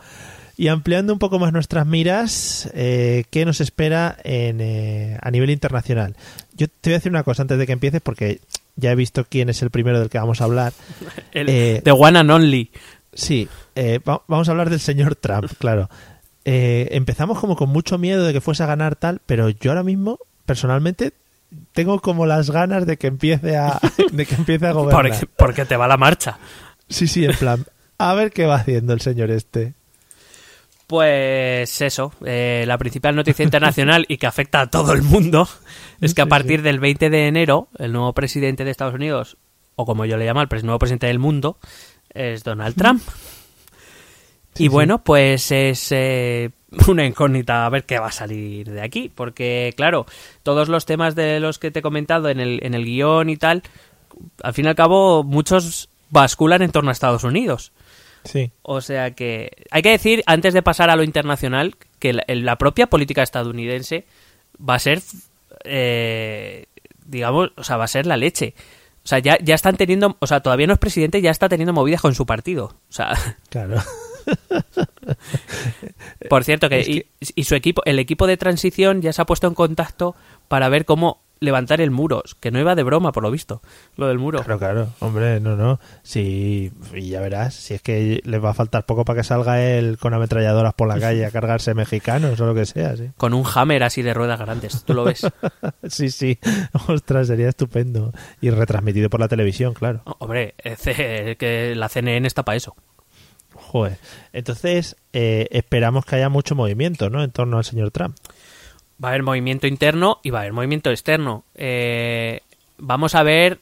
y 0.55 0.69
ampliando 0.69 1.11
un 1.11 1.19
poco 1.19 1.37
más 1.37 1.51
nuestras 1.51 1.85
miras, 1.85 2.69
eh, 2.73 3.25
¿qué 3.29 3.43
nos 3.43 3.59
espera 3.59 4.15
en, 4.23 4.61
eh, 4.61 5.17
a 5.21 5.31
nivel 5.31 5.49
internacional? 5.49 6.15
Yo 6.55 6.67
te 6.69 6.89
voy 6.91 6.93
a 6.93 6.97
decir 6.99 7.11
una 7.11 7.23
cosa 7.23 7.41
antes 7.41 7.57
de 7.57 7.65
que 7.67 7.73
empieces, 7.73 7.99
porque 8.01 8.39
ya 8.77 8.91
he 8.91 8.95
visto 8.95 9.25
quién 9.29 9.49
es 9.49 9.61
el 9.63 9.69
primero 9.69 9.99
del 9.99 10.09
que 10.09 10.17
vamos 10.17 10.39
a 10.39 10.45
hablar. 10.45 10.71
El, 11.33 11.49
Eh, 11.49 11.81
The 11.83 11.91
One 11.91 12.19
and 12.19 12.31
Only. 12.31 12.71
Sí, 13.13 13.49
eh, 13.75 13.99
va- 13.99 14.21
vamos 14.29 14.47
a 14.47 14.51
hablar 14.51 14.69
del 14.69 14.79
señor 14.79 15.15
Trump, 15.15 15.51
claro. 15.59 15.89
Eh, 16.45 16.89
empezamos 16.91 17.39
como 17.39 17.55
con 17.55 17.69
mucho 17.69 17.97
miedo 17.97 18.23
de 18.23 18.31
que 18.31 18.39
fuese 18.39 18.63
a 18.63 18.67
ganar 18.67 18.95
tal, 18.95 19.19
pero 19.25 19.49
yo 19.49 19.71
ahora 19.71 19.83
mismo, 19.83 20.19
personalmente, 20.45 21.13
tengo 21.73 21.99
como 21.99 22.25
las 22.25 22.51
ganas 22.51 22.85
de 22.85 22.97
que 22.97 23.07
empiece 23.07 23.57
a, 23.57 23.79
de 24.11 24.25
que 24.25 24.35
empiece 24.35 24.67
a 24.67 24.71
gobernar. 24.71 25.09
Porque, 25.09 25.27
porque 25.37 25.65
te 25.65 25.75
va 25.75 25.87
la 25.87 25.97
marcha. 25.97 26.37
Sí, 26.87 27.07
sí, 27.07 27.25
en 27.25 27.35
plan, 27.35 27.65
a 27.97 28.13
ver 28.13 28.31
qué 28.31 28.45
va 28.45 28.55
haciendo 28.55 28.93
el 28.93 29.01
señor 29.01 29.31
este. 29.31 29.73
Pues 30.87 31.81
eso, 31.81 32.13
eh, 32.23 32.63
la 32.67 32.77
principal 32.77 33.15
noticia 33.15 33.43
internacional 33.43 34.05
y 34.07 34.17
que 34.17 34.27
afecta 34.27 34.61
a 34.61 34.67
todo 34.67 34.93
el 34.93 35.01
mundo 35.01 35.49
es 35.99 36.13
que 36.13 36.21
a 36.21 36.27
partir 36.27 36.61
del 36.61 36.79
20 36.79 37.09
de 37.09 37.27
enero 37.27 37.69
el 37.79 37.91
nuevo 37.91 38.13
presidente 38.13 38.63
de 38.63 38.69
Estados 38.69 38.93
Unidos, 38.93 39.37
o 39.75 39.87
como 39.87 40.05
yo 40.05 40.15
le 40.17 40.25
llamo, 40.25 40.41
el 40.41 40.47
nuevo 40.63 40.77
presidente 40.77 41.07
del 41.07 41.17
mundo, 41.17 41.57
es 42.09 42.43
Donald 42.43 42.75
Trump. 42.75 43.01
Sí, 44.55 44.63
y 44.63 44.67
sí. 44.67 44.69
bueno, 44.69 45.03
pues 45.03 45.51
es 45.51 45.91
eh, 45.91 46.51
una 46.87 47.05
incógnita 47.05 47.65
a 47.65 47.69
ver 47.69 47.85
qué 47.85 47.99
va 47.99 48.07
a 48.07 48.11
salir 48.11 48.69
de 48.71 48.81
aquí, 48.81 49.11
porque 49.13 49.73
claro, 49.75 50.05
todos 50.43 50.69
los 50.69 50.85
temas 50.85 51.15
de 51.15 51.39
los 51.39 51.59
que 51.59 51.71
te 51.71 51.79
he 51.79 51.81
comentado 51.81 52.29
en 52.29 52.39
el, 52.39 52.59
en 52.63 52.73
el 52.73 52.85
guion 52.85 53.29
y 53.29 53.37
tal, 53.37 53.63
al 54.41 54.53
fin 54.53 54.65
y 54.65 54.67
al 54.69 54.75
cabo 54.75 55.23
muchos 55.23 55.89
basculan 56.09 56.61
en 56.61 56.71
torno 56.71 56.89
a 56.89 56.93
Estados 56.93 57.23
Unidos. 57.23 57.71
Sí. 58.23 58.51
O 58.63 58.81
sea 58.81 59.11
que 59.11 59.51
hay 59.69 59.81
que 59.81 59.91
decir, 59.91 60.23
antes 60.25 60.53
de 60.53 60.63
pasar 60.63 60.89
a 60.89 60.95
lo 60.95 61.03
internacional, 61.03 61.75
que 61.99 62.13
la, 62.13 62.23
la 62.27 62.57
propia 62.57 62.87
política 62.87 63.21
estadounidense 63.21 64.05
va 64.57 64.75
a 64.75 64.79
ser, 64.79 65.01
eh, 65.63 66.65
digamos, 67.05 67.51
o 67.55 67.63
sea, 67.63 67.77
va 67.77 67.85
a 67.85 67.89
ser 67.89 68.05
la 68.05 68.17
leche. 68.17 68.55
O 69.03 69.07
sea, 69.07 69.19
ya, 69.19 69.37
ya 69.39 69.53
están 69.53 69.77
teniendo, 69.77 70.17
o 70.19 70.25
sea, 70.25 70.39
todavía 70.39 70.65
no 70.65 70.73
es 70.73 70.79
presidente, 70.79 71.21
ya 71.21 71.29
está 71.29 71.47
teniendo 71.47 71.73
movidas 71.73 72.01
con 72.01 72.15
su 72.15 72.25
partido. 72.25 72.73
O 72.89 72.93
sea, 72.93 73.13
Claro. 73.49 73.81
por 76.29 76.43
cierto, 76.43 76.69
que, 76.69 76.79
Es 76.79 76.87
que- 76.87 76.93
Y, 76.93 77.05
y 77.41 77.43
su 77.43 77.55
equipo, 77.55 77.81
el 77.85 77.99
equipo 77.99 78.27
de 78.27 78.37
transición 78.37 79.01
ya 79.01 79.13
se 79.13 79.21
ha 79.21 79.25
puesto 79.25 79.47
en 79.47 79.53
contacto 79.53 80.15
para 80.47 80.69
ver 80.69 80.85
cómo 80.85 81.23
levantar 81.41 81.81
el 81.81 81.91
muro, 81.91 82.23
que 82.39 82.49
no 82.49 82.59
iba 82.59 82.75
de 82.75 82.83
broma, 82.83 83.11
por 83.11 83.21
lo 83.21 83.29
visto, 83.29 83.61
lo 83.97 84.07
del 84.07 84.17
muro. 84.17 84.39
Claro, 84.39 84.57
claro. 84.57 84.87
Hombre, 84.99 85.41
no, 85.41 85.57
no. 85.57 85.79
Sí, 86.01 86.71
y 86.93 87.09
ya 87.09 87.19
verás, 87.19 87.53
si 87.53 87.73
es 87.73 87.81
que 87.81 88.21
les 88.23 88.43
va 88.43 88.51
a 88.51 88.53
faltar 88.53 88.85
poco 88.85 89.03
para 89.03 89.19
que 89.19 89.23
salga 89.25 89.61
él 89.61 89.97
con 89.99 90.13
ametralladoras 90.13 90.73
por 90.73 90.87
la 90.87 90.97
calle 90.97 91.25
a 91.25 91.31
cargarse 91.31 91.73
mexicanos 91.73 92.39
o 92.39 92.45
lo 92.45 92.55
que 92.55 92.65
sea, 92.65 92.95
sí. 92.95 93.11
Con 93.17 93.33
un 93.33 93.43
hammer 93.53 93.83
así 93.83 94.01
de 94.01 94.13
ruedas 94.13 94.39
grandes, 94.39 94.83
tú 94.85 94.93
lo 94.93 95.03
ves. 95.03 95.27
Sí, 95.87 96.09
sí. 96.09 96.39
Ostras, 96.87 97.27
sería 97.27 97.49
estupendo. 97.49 98.11
Y 98.41 98.49
retransmitido 98.49 99.09
por 99.09 99.19
la 99.19 99.27
televisión, 99.27 99.73
claro. 99.73 100.01
Hombre, 100.19 100.55
eh, 100.63 101.35
que 101.37 101.75
la 101.75 101.89
CNN 101.89 102.25
está 102.25 102.43
para 102.43 102.55
eso. 102.55 102.75
Joder. 103.75 103.97
Entonces, 104.31 104.95
eh, 105.11 105.47
esperamos 105.51 106.05
que 106.05 106.15
haya 106.15 106.29
mucho 106.29 106.55
movimiento, 106.55 107.09
¿no? 107.09 107.21
En 107.21 107.31
torno 107.31 107.57
al 107.57 107.65
señor 107.65 107.91
Trump. 107.91 108.15
Va 109.03 109.09
a 109.09 109.11
haber 109.11 109.23
movimiento 109.23 109.67
interno 109.67 110.21
y 110.23 110.29
va 110.29 110.39
a 110.39 110.41
haber 110.43 110.53
movimiento 110.53 110.91
externo. 110.91 111.43
Eh, 111.55 112.39
vamos 112.77 113.15
a 113.15 113.23
ver 113.23 113.59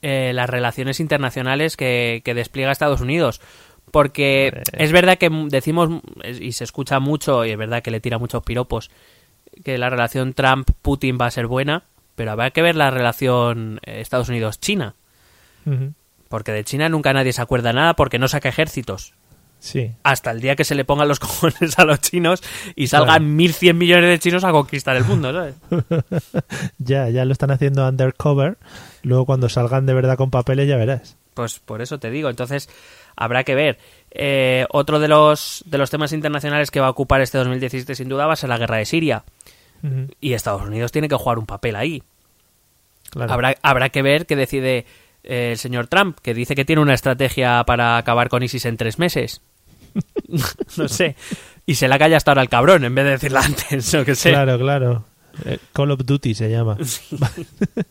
eh, 0.00 0.32
las 0.32 0.48
relaciones 0.48 0.98
internacionales 0.98 1.76
que, 1.76 2.22
que 2.24 2.32
despliega 2.32 2.72
Estados 2.72 3.02
Unidos. 3.02 3.42
Porque 3.90 4.62
es 4.72 4.92
verdad 4.92 5.18
que 5.18 5.28
decimos, 5.50 5.90
y 6.24 6.52
se 6.52 6.64
escucha 6.64 6.98
mucho, 6.98 7.44
y 7.44 7.50
es 7.50 7.58
verdad 7.58 7.82
que 7.82 7.90
le 7.90 8.00
tira 8.00 8.16
muchos 8.16 8.42
piropos, 8.42 8.90
que 9.62 9.76
la 9.76 9.90
relación 9.90 10.32
Trump-Putin 10.32 11.18
va 11.20 11.26
a 11.26 11.30
ser 11.30 11.46
buena, 11.46 11.82
pero 12.16 12.30
habrá 12.30 12.50
que 12.50 12.62
ver 12.62 12.76
la 12.76 12.90
relación 12.90 13.78
eh, 13.84 14.00
Estados 14.00 14.30
Unidos-China. 14.30 14.94
Porque 16.30 16.52
de 16.52 16.64
China 16.64 16.88
nunca 16.88 17.12
nadie 17.12 17.34
se 17.34 17.42
acuerda 17.42 17.74
nada 17.74 17.92
porque 17.92 18.18
no 18.18 18.26
saca 18.26 18.48
ejércitos. 18.48 19.12
Sí. 19.60 19.92
Hasta 20.02 20.30
el 20.30 20.40
día 20.40 20.56
que 20.56 20.64
se 20.64 20.74
le 20.74 20.84
pongan 20.84 21.06
los 21.06 21.20
cojones 21.20 21.78
a 21.78 21.84
los 21.84 22.00
chinos 22.00 22.42
y 22.74 22.88
salgan 22.88 23.36
Claro. 23.36 23.52
1.100 23.52 23.74
millones 23.74 24.08
de 24.10 24.18
chinos 24.18 24.42
a 24.42 24.50
conquistar 24.50 24.96
el 24.96 25.04
mundo, 25.04 25.32
¿sabes? 25.32 25.54
Ya, 26.78 27.08
ya 27.10 27.24
lo 27.24 27.32
están 27.32 27.50
haciendo 27.50 27.86
undercover. 27.86 28.56
Luego 29.02 29.26
cuando 29.26 29.48
salgan 29.48 29.86
de 29.86 29.94
verdad 29.94 30.16
con 30.16 30.30
papeles 30.30 30.66
ya 30.68 30.76
verás. 30.76 31.16
Pues 31.34 31.58
por 31.58 31.82
eso 31.82 31.98
te 31.98 32.10
digo. 32.10 32.28
Entonces, 32.30 32.68
habrá 33.16 33.44
que 33.44 33.54
ver. 33.54 33.78
Eh, 34.10 34.66
otro 34.70 34.98
de 34.98 35.08
los, 35.08 35.62
de 35.66 35.78
los 35.78 35.90
temas 35.90 36.12
internacionales 36.12 36.70
que 36.70 36.80
va 36.80 36.86
a 36.88 36.90
ocupar 36.90 37.20
este 37.20 37.38
2017 37.38 37.94
sin 37.94 38.08
duda 38.08 38.26
va 38.26 38.32
a 38.32 38.36
ser 38.36 38.48
la 38.48 38.58
guerra 38.58 38.78
de 38.78 38.84
Siria. 38.86 39.24
Y 40.20 40.32
Estados 40.34 40.62
Unidos 40.62 40.92
tiene 40.92 41.08
que 41.08 41.14
jugar 41.14 41.38
un 41.38 41.46
papel 41.46 41.76
ahí. 41.76 42.02
Claro. 43.10 43.32
Habrá, 43.32 43.54
habrá 43.62 43.88
que 43.88 44.02
ver 44.02 44.26
qué 44.26 44.36
decide 44.36 44.84
eh, 45.24 45.52
el 45.52 45.58
señor 45.58 45.86
Trump, 45.86 46.18
que 46.20 46.34
dice 46.34 46.54
que 46.54 46.64
tiene 46.66 46.82
una 46.82 46.92
estrategia 46.94 47.64
para 47.64 47.96
acabar 47.96 48.28
con 48.28 48.42
ISIS 48.42 48.66
en 48.66 48.76
tres 48.76 48.98
meses. 48.98 49.40
no 50.76 50.88
sé. 50.88 51.16
Y 51.66 51.74
se 51.74 51.88
la 51.88 51.98
calla 51.98 52.16
hasta 52.16 52.30
ahora 52.32 52.42
el 52.42 52.48
cabrón, 52.48 52.84
en 52.84 52.94
vez 52.94 53.04
de 53.04 53.10
decirla 53.12 53.40
antes, 53.40 53.94
o 53.94 54.04
que 54.04 54.14
sé. 54.14 54.30
Claro, 54.30 54.58
claro. 54.58 55.04
Eh, 55.44 55.58
Call 55.72 55.90
of 55.92 56.00
Duty 56.04 56.34
se 56.34 56.50
llama. 56.50 56.76
Madre 57.20 57.86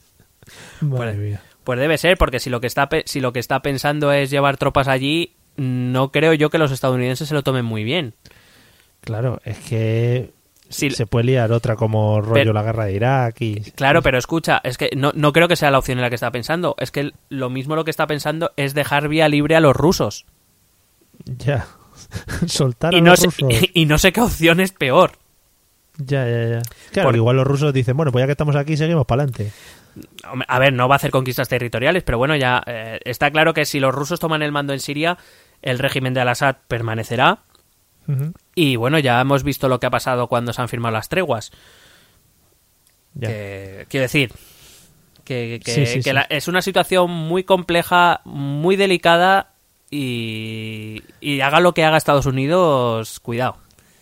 Bueno. 0.82 1.14
mía. 1.14 1.42
Pues 1.64 1.80
debe 1.80 1.98
ser, 1.98 2.18
porque 2.18 2.40
si 2.40 2.50
lo 2.50 2.62
que 2.62 2.68
está 2.68 2.90
si 3.06 3.20
lo 3.20 3.32
que 3.34 3.40
está 3.40 3.62
pensando 3.62 4.12
es 4.12 4.30
llevar 4.32 4.58
tropas 4.58 4.88
allí, 4.88 5.34
no 5.58 6.12
creo 6.12 6.34
yo 6.34 6.50
que 6.50 6.58
los 6.58 6.72
estadounidenses 6.72 7.28
se 7.28 7.34
lo 7.36 7.44
tomen 7.44 7.66
muy 7.66 7.84
bien. 7.84 8.14
Claro, 9.02 9.40
es 9.46 9.58
que 9.60 10.32
Sí, 10.70 10.90
se 10.92 11.06
puede 11.08 11.26
liar 11.26 11.52
otra 11.52 11.76
como 11.76 12.22
rollo 12.22 12.34
Pero- 12.34 12.54
la 12.54 12.62
guerra 12.64 12.86
de 12.86 12.94
Irak 12.94 13.42
y... 13.42 13.56
Claro, 13.72 14.02
pero 14.04 14.20
escucha, 14.20 14.62
es 14.64 14.78
que 14.78 14.92
no, 14.96 15.12
no 15.16 15.34
creo 15.34 15.48
que 15.48 15.56
sea 15.56 15.72
la 15.72 15.80
opción 15.80 15.98
en 15.98 16.04
la 16.04 16.10
que 16.10 16.16
está 16.16 16.32
pensando. 16.32 16.76
Es 16.80 16.92
que 16.92 17.12
lo 17.30 17.50
mismo 17.50 17.76
lo 17.76 17.84
que 17.86 17.92
está 17.92 18.06
pensando 18.06 18.52
es 18.56 18.74
dejar 18.76 19.08
vía 19.08 19.28
libre 19.30 19.56
a 19.56 19.62
los 19.62 19.76
rusos. 19.76 20.26
Ya. 21.26 21.68
Soltar 22.48 22.94
a 22.94 22.98
Y 22.98 23.02
no, 23.02 23.12
los 23.12 23.20
sé, 23.20 23.26
rusos. 23.28 23.50
y 23.74 23.86
no 23.86 23.98
sé 23.98 24.12
qué 24.12 24.22
opción 24.22 24.60
es 24.60 24.72
peor. 24.72 25.14
Ya, 25.98 26.26
ya, 26.28 26.48
ya. 26.48 26.62
Claro, 26.92 27.10
Por- 27.10 27.16
igual 27.16 27.36
los 27.36 27.46
rusos 27.48 27.74
dicen, 27.74 27.98
bueno, 27.98 28.12
pues 28.12 28.22
ya 28.24 28.26
que 28.28 28.32
estamos 28.32 28.56
aquí, 28.56 28.78
seguimos 28.78 29.06
para 29.06 29.24
adelante. 29.24 29.52
A 30.48 30.60
ver, 30.60 30.72
no 30.72 30.88
va 30.88 30.96
a 30.96 30.98
hacer 30.98 31.12
conquistas 31.12 31.50
territoriales, 31.50 32.04
pero 32.04 32.18
bueno, 32.18 32.36
ya 32.38 32.64
eh, 32.66 33.00
está 33.04 33.32
claro 33.32 33.54
que 33.54 33.66
si 33.66 33.80
los 33.82 33.94
rusos 33.94 34.20
toman 34.20 34.42
el 34.42 34.52
mando 34.54 34.72
en 34.72 34.80
Siria, 34.80 35.18
el 35.62 35.78
régimen 35.80 36.14
de 36.14 36.22
Al-Assad 36.22 36.56
permanecerá. 36.68 37.40
Y 38.56 38.76
bueno, 38.76 38.98
ya 38.98 39.20
hemos 39.22 39.44
visto 39.44 39.68
lo 39.70 39.80
que 39.80 39.86
ha 39.88 39.92
pasado 39.92 40.28
cuando 40.28 40.52
se 40.54 40.62
han 40.62 40.70
firmado 40.70 40.94
las 40.94 41.10
treguas. 41.10 41.52
Ya. 43.14 43.28
Que- 43.28 43.86
quiero 43.90 44.04
decir, 44.04 44.32
que, 45.26 45.60
que- 45.64 45.72
Sí, 45.74 45.86
sí, 45.86 45.96
que 45.98 46.04
sí. 46.04 46.14
la- 46.14 46.26
es 46.30 46.48
una 46.48 46.62
situación 46.62 47.12
muy 47.12 47.44
compleja, 47.44 48.22
muy 48.26 48.76
delicada 48.78 49.52
y, 49.92 51.02
y 51.22 51.42
haga 51.42 51.60
lo 51.60 51.74
que 51.74 51.84
haga 51.84 51.98
Estados 51.98 52.26
Unidos, 52.26 53.20
cuidado. 53.20 53.58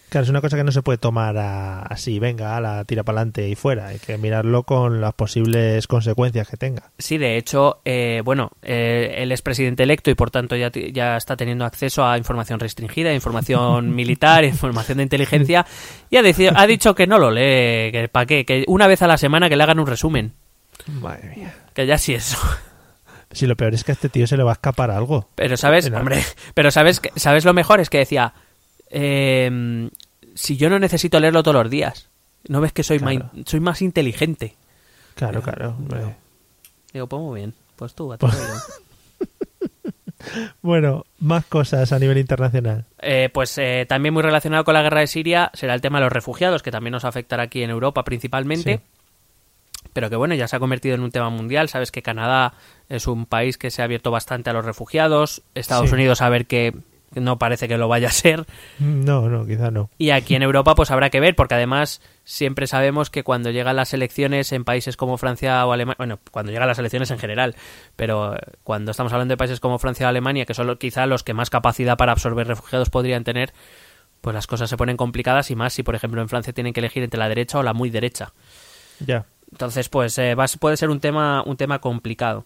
Claro, 0.10 0.24
es 0.24 0.30
una 0.30 0.40
cosa 0.40 0.56
que 0.56 0.64
no 0.64 0.72
se 0.72 0.82
puede 0.84 0.98
tomar 0.98 1.38
a- 1.38 1.82
así, 1.82 2.18
venga, 2.18 2.56
a 2.56 2.62
la 2.62 2.86
tira 2.86 3.04
para 3.04 3.18
adelante 3.20 3.50
y 3.50 3.56
fuera. 3.56 3.88
Hay 3.88 4.00
que 4.00 4.18
mirarlo 4.18 4.64
con 4.64 5.02
las 5.02 5.14
posibles 5.14 5.86
consecuencias 5.86 6.48
que 6.48 6.56
tenga. 6.56 6.92
Sí, 6.98 7.18
de 7.18 7.36
hecho, 7.36 7.82
eh, 7.84 8.22
bueno, 8.24 8.52
eh, 8.62 9.16
él 9.18 9.34
es 9.34 9.42
presidente 9.42 9.84
electo 9.84 10.10
y 10.10 10.16
por 10.16 10.32
tanto 10.32 10.56
ya, 10.56 10.72
ya 10.72 11.18
está 11.18 11.36
teniendo 11.36 11.66
acceso 11.66 12.06
a 12.06 12.18
información 12.18 12.58
restringida, 12.62 13.14
información 13.14 13.94
militar, 13.96 14.46
información 14.46 15.00
de 15.00 15.04
inteligencia 15.04 15.66
y 16.10 16.16
ha, 16.16 16.22
decidido- 16.22 16.54
ha 16.56 16.66
dicho 16.68 16.96
que 16.96 17.06
no 17.06 17.18
lo 17.20 17.30
lee, 17.30 17.92
que 17.92 18.08
para 18.10 18.26
qué, 18.26 18.46
que 18.46 18.64
una 18.68 18.88
vez 18.88 19.02
a 19.02 19.08
la 19.08 19.18
semana 19.18 19.50
que 19.50 19.58
le 19.58 19.64
hagan 19.64 19.80
un 19.80 19.88
resumen, 19.88 20.32
Madre 21.02 21.34
mía. 21.36 21.54
que 21.74 21.86
ya 21.86 21.98
sí 21.98 22.14
eso. 22.14 22.38
Si 23.32 23.46
lo 23.48 23.56
peor 23.56 23.74
es 23.74 23.84
que 23.84 23.92
a 23.92 23.94
este 23.94 24.10
tío 24.10 24.26
se 24.28 24.38
le 24.38 24.44
va 24.44 24.52
a 24.52 24.54
escapar 24.54 24.90
algo. 24.92 25.30
Pero 25.36 25.58
sabes, 25.58 25.92
hombre, 25.92 26.24
pero 26.54 26.72
sabes, 26.72 27.00
que- 27.00 27.12
sabes 27.18 27.44
lo 27.46 27.54
mejor 27.54 27.80
es 27.82 27.90
que 27.90 27.98
decía, 28.00 28.34
eh, 28.90 29.90
si 30.34 30.58
yo 30.58 30.70
no 30.70 30.80
necesito 30.80 31.20
leerlo 31.20 31.44
todos 31.44 31.64
los 31.64 31.70
días, 31.70 32.10
no 32.48 32.62
ves 32.62 32.72
que 32.74 32.84
soy, 32.84 33.00
Claro. 33.00 33.30
más, 33.34 33.46
soy 33.46 33.60
más 33.60 33.82
inteligente. 33.82 34.56
Claro, 35.16 35.42
claro. 35.42 35.70
hombre. 35.78 36.16
Digo, 36.94 37.08
pues 37.08 37.22
muy 37.22 37.40
bien, 37.42 37.54
pues 37.76 37.94
tú, 37.94 38.14
a 38.14 38.18
tu 38.18 38.28
rollo. 38.28 38.38
Bueno, 40.62 41.06
más 41.20 41.46
cosas 41.46 41.92
a 41.92 42.00
nivel 42.00 42.18
internacional. 42.18 42.86
Eh, 43.00 43.30
pues 43.34 43.58
eh, 43.60 43.86
también 43.88 44.14
muy 44.14 44.24
relacionado 44.24 44.64
con 44.64 44.74
la 44.74 44.82
guerra 44.82 45.00
de 45.02 45.08
Siria 45.08 45.52
será 45.54 45.74
el 45.74 45.80
tema 45.82 46.00
de 46.00 46.06
los 46.06 46.12
refugiados, 46.12 46.64
que 46.64 46.72
también 46.72 46.92
nos 46.92 47.06
afectará 47.06 47.44
aquí 47.44 47.62
en 47.64 47.70
Europa 47.70 48.04
principalmente. 48.04 48.78
Sí. 48.78 48.84
Pero 49.98 50.12
que 50.12 50.16
bueno, 50.16 50.36
ya 50.36 50.48
se 50.48 50.56
ha 50.56 50.60
convertido 50.60 50.94
en 50.94 51.02
un 51.02 51.10
tema 51.10 51.32
mundial. 51.32 51.70
Sabes 51.70 51.92
que 51.92 52.04
Canadá 52.04 52.54
es 52.88 53.08
un 53.08 53.26
país 53.26 53.58
que 53.58 53.72
se 53.72 53.82
ha 53.82 53.86
abierto 53.86 54.12
bastante 54.12 54.52
a 54.52 54.54
los 54.54 54.64
refugiados. 54.64 55.42
Estados 55.56 55.90
Sí. 55.90 55.96
Unidos 55.96 56.22
a 56.22 56.30
ver 56.30 56.46
que 56.46 56.76
no 57.16 57.40
parece 57.40 57.68
que 57.68 57.80
lo 57.80 57.88
vaya 57.88 58.10
a 58.10 58.12
ser. 58.12 58.46
No, 58.78 59.28
no, 59.28 59.48
quizá 59.48 59.72
no. 59.72 59.90
Y 59.98 60.12
aquí 60.12 60.36
en 60.36 60.44
Europa 60.44 60.76
pues 60.76 60.92
habrá 60.92 61.10
que 61.10 61.20
ver, 61.20 61.36
porque 61.36 61.56
además 61.56 62.00
siempre 62.26 62.68
sabemos 62.68 63.10
que 63.10 63.24
cuando 63.24 63.50
llegan 63.50 63.76
las 63.76 63.92
elecciones 63.92 64.52
en 64.52 64.66
países 64.66 64.98
como 64.98 65.18
Francia 65.18 65.66
o 65.66 65.72
Alemania, 65.72 65.96
bueno, 65.98 66.20
cuando 66.30 66.52
llegan 66.52 66.68
las 66.68 66.78
elecciones 66.78 67.10
en 67.10 67.18
general, 67.18 67.56
pero 67.96 68.36
eh, 68.36 68.40
cuando 68.64 68.92
estamos 68.92 69.12
hablando 69.14 69.32
de 69.32 69.38
países 69.38 69.60
como 69.60 69.80
Francia 69.80 70.06
o 70.06 70.10
Alemania, 70.10 70.46
que 70.46 70.54
son 70.54 70.78
quizá 70.78 71.08
los 71.08 71.24
que 71.24 71.34
más 71.34 71.50
capacidad 71.50 71.98
para 71.98 72.12
absorber 72.12 72.46
refugiados 72.46 72.92
podrían 72.92 73.24
tener, 73.24 73.52
pues 74.22 74.36
las 74.36 74.46
cosas 74.46 74.70
se 74.70 74.78
ponen 74.78 74.96
complicadas 74.96 75.50
y 75.50 75.56
más 75.56 75.74
si, 75.74 75.82
por 75.82 75.96
ejemplo, 75.96 76.22
en 76.22 76.30
Francia 76.30 76.54
tienen 76.54 76.74
que 76.74 76.82
elegir 76.82 77.02
entre 77.02 77.18
la 77.18 77.30
derecha 77.30 77.58
o 77.58 77.64
la 77.64 77.74
muy 77.74 77.90
derecha. 77.90 78.32
Ya. 79.00 79.26
Entonces, 79.52 79.90
pues 79.90 80.18
eh, 80.18 80.36
va 80.36 80.46
puede 80.60 80.78
ser 80.78 80.90
un 80.90 81.00
tema, 81.00 81.44
un 81.46 81.58
tema 81.58 81.80
complicado. 81.80 82.46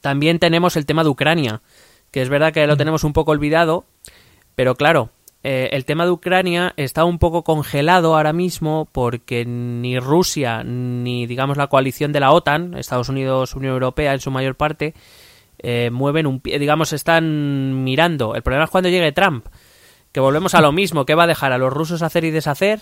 También 0.00 0.38
tenemos 0.38 0.76
el 0.76 0.86
tema 0.86 1.02
de 1.02 1.10
Ucrania, 1.10 1.62
que 2.10 2.22
es 2.22 2.28
verdad 2.28 2.52
que 2.52 2.66
lo 2.66 2.76
tenemos 2.76 3.04
un 3.04 3.12
poco 3.12 3.32
olvidado, 3.32 3.84
pero 4.54 4.74
claro, 4.74 5.10
eh, 5.42 5.70
el 5.72 5.84
tema 5.84 6.04
de 6.04 6.10
Ucrania 6.10 6.74
está 6.76 7.04
un 7.04 7.18
poco 7.18 7.44
congelado 7.44 8.16
ahora 8.16 8.32
mismo 8.32 8.88
porque 8.90 9.44
ni 9.44 9.98
Rusia 9.98 10.64
ni, 10.64 11.26
digamos, 11.26 11.56
la 11.56 11.68
coalición 11.68 12.12
de 12.12 12.20
la 12.20 12.32
OTAN, 12.32 12.74
Estados 12.76 13.08
Unidos, 13.08 13.54
Unión 13.54 13.74
Europea 13.74 14.12
en 14.12 14.20
su 14.20 14.30
mayor 14.30 14.56
parte, 14.56 14.94
eh, 15.58 15.90
mueven 15.90 16.26
un 16.26 16.40
pie, 16.40 16.58
digamos, 16.58 16.92
están 16.92 17.84
mirando. 17.84 18.34
El 18.34 18.42
problema 18.42 18.64
es 18.64 18.70
cuando 18.70 18.88
llegue 18.88 19.12
Trump, 19.12 19.46
que 20.10 20.20
volvemos 20.20 20.54
a 20.54 20.60
lo 20.60 20.72
mismo, 20.72 21.06
¿qué 21.06 21.14
va 21.14 21.24
a 21.24 21.28
dejar 21.28 21.52
a 21.52 21.58
los 21.58 21.72
rusos 21.72 22.02
hacer 22.02 22.24
y 22.24 22.30
deshacer? 22.30 22.80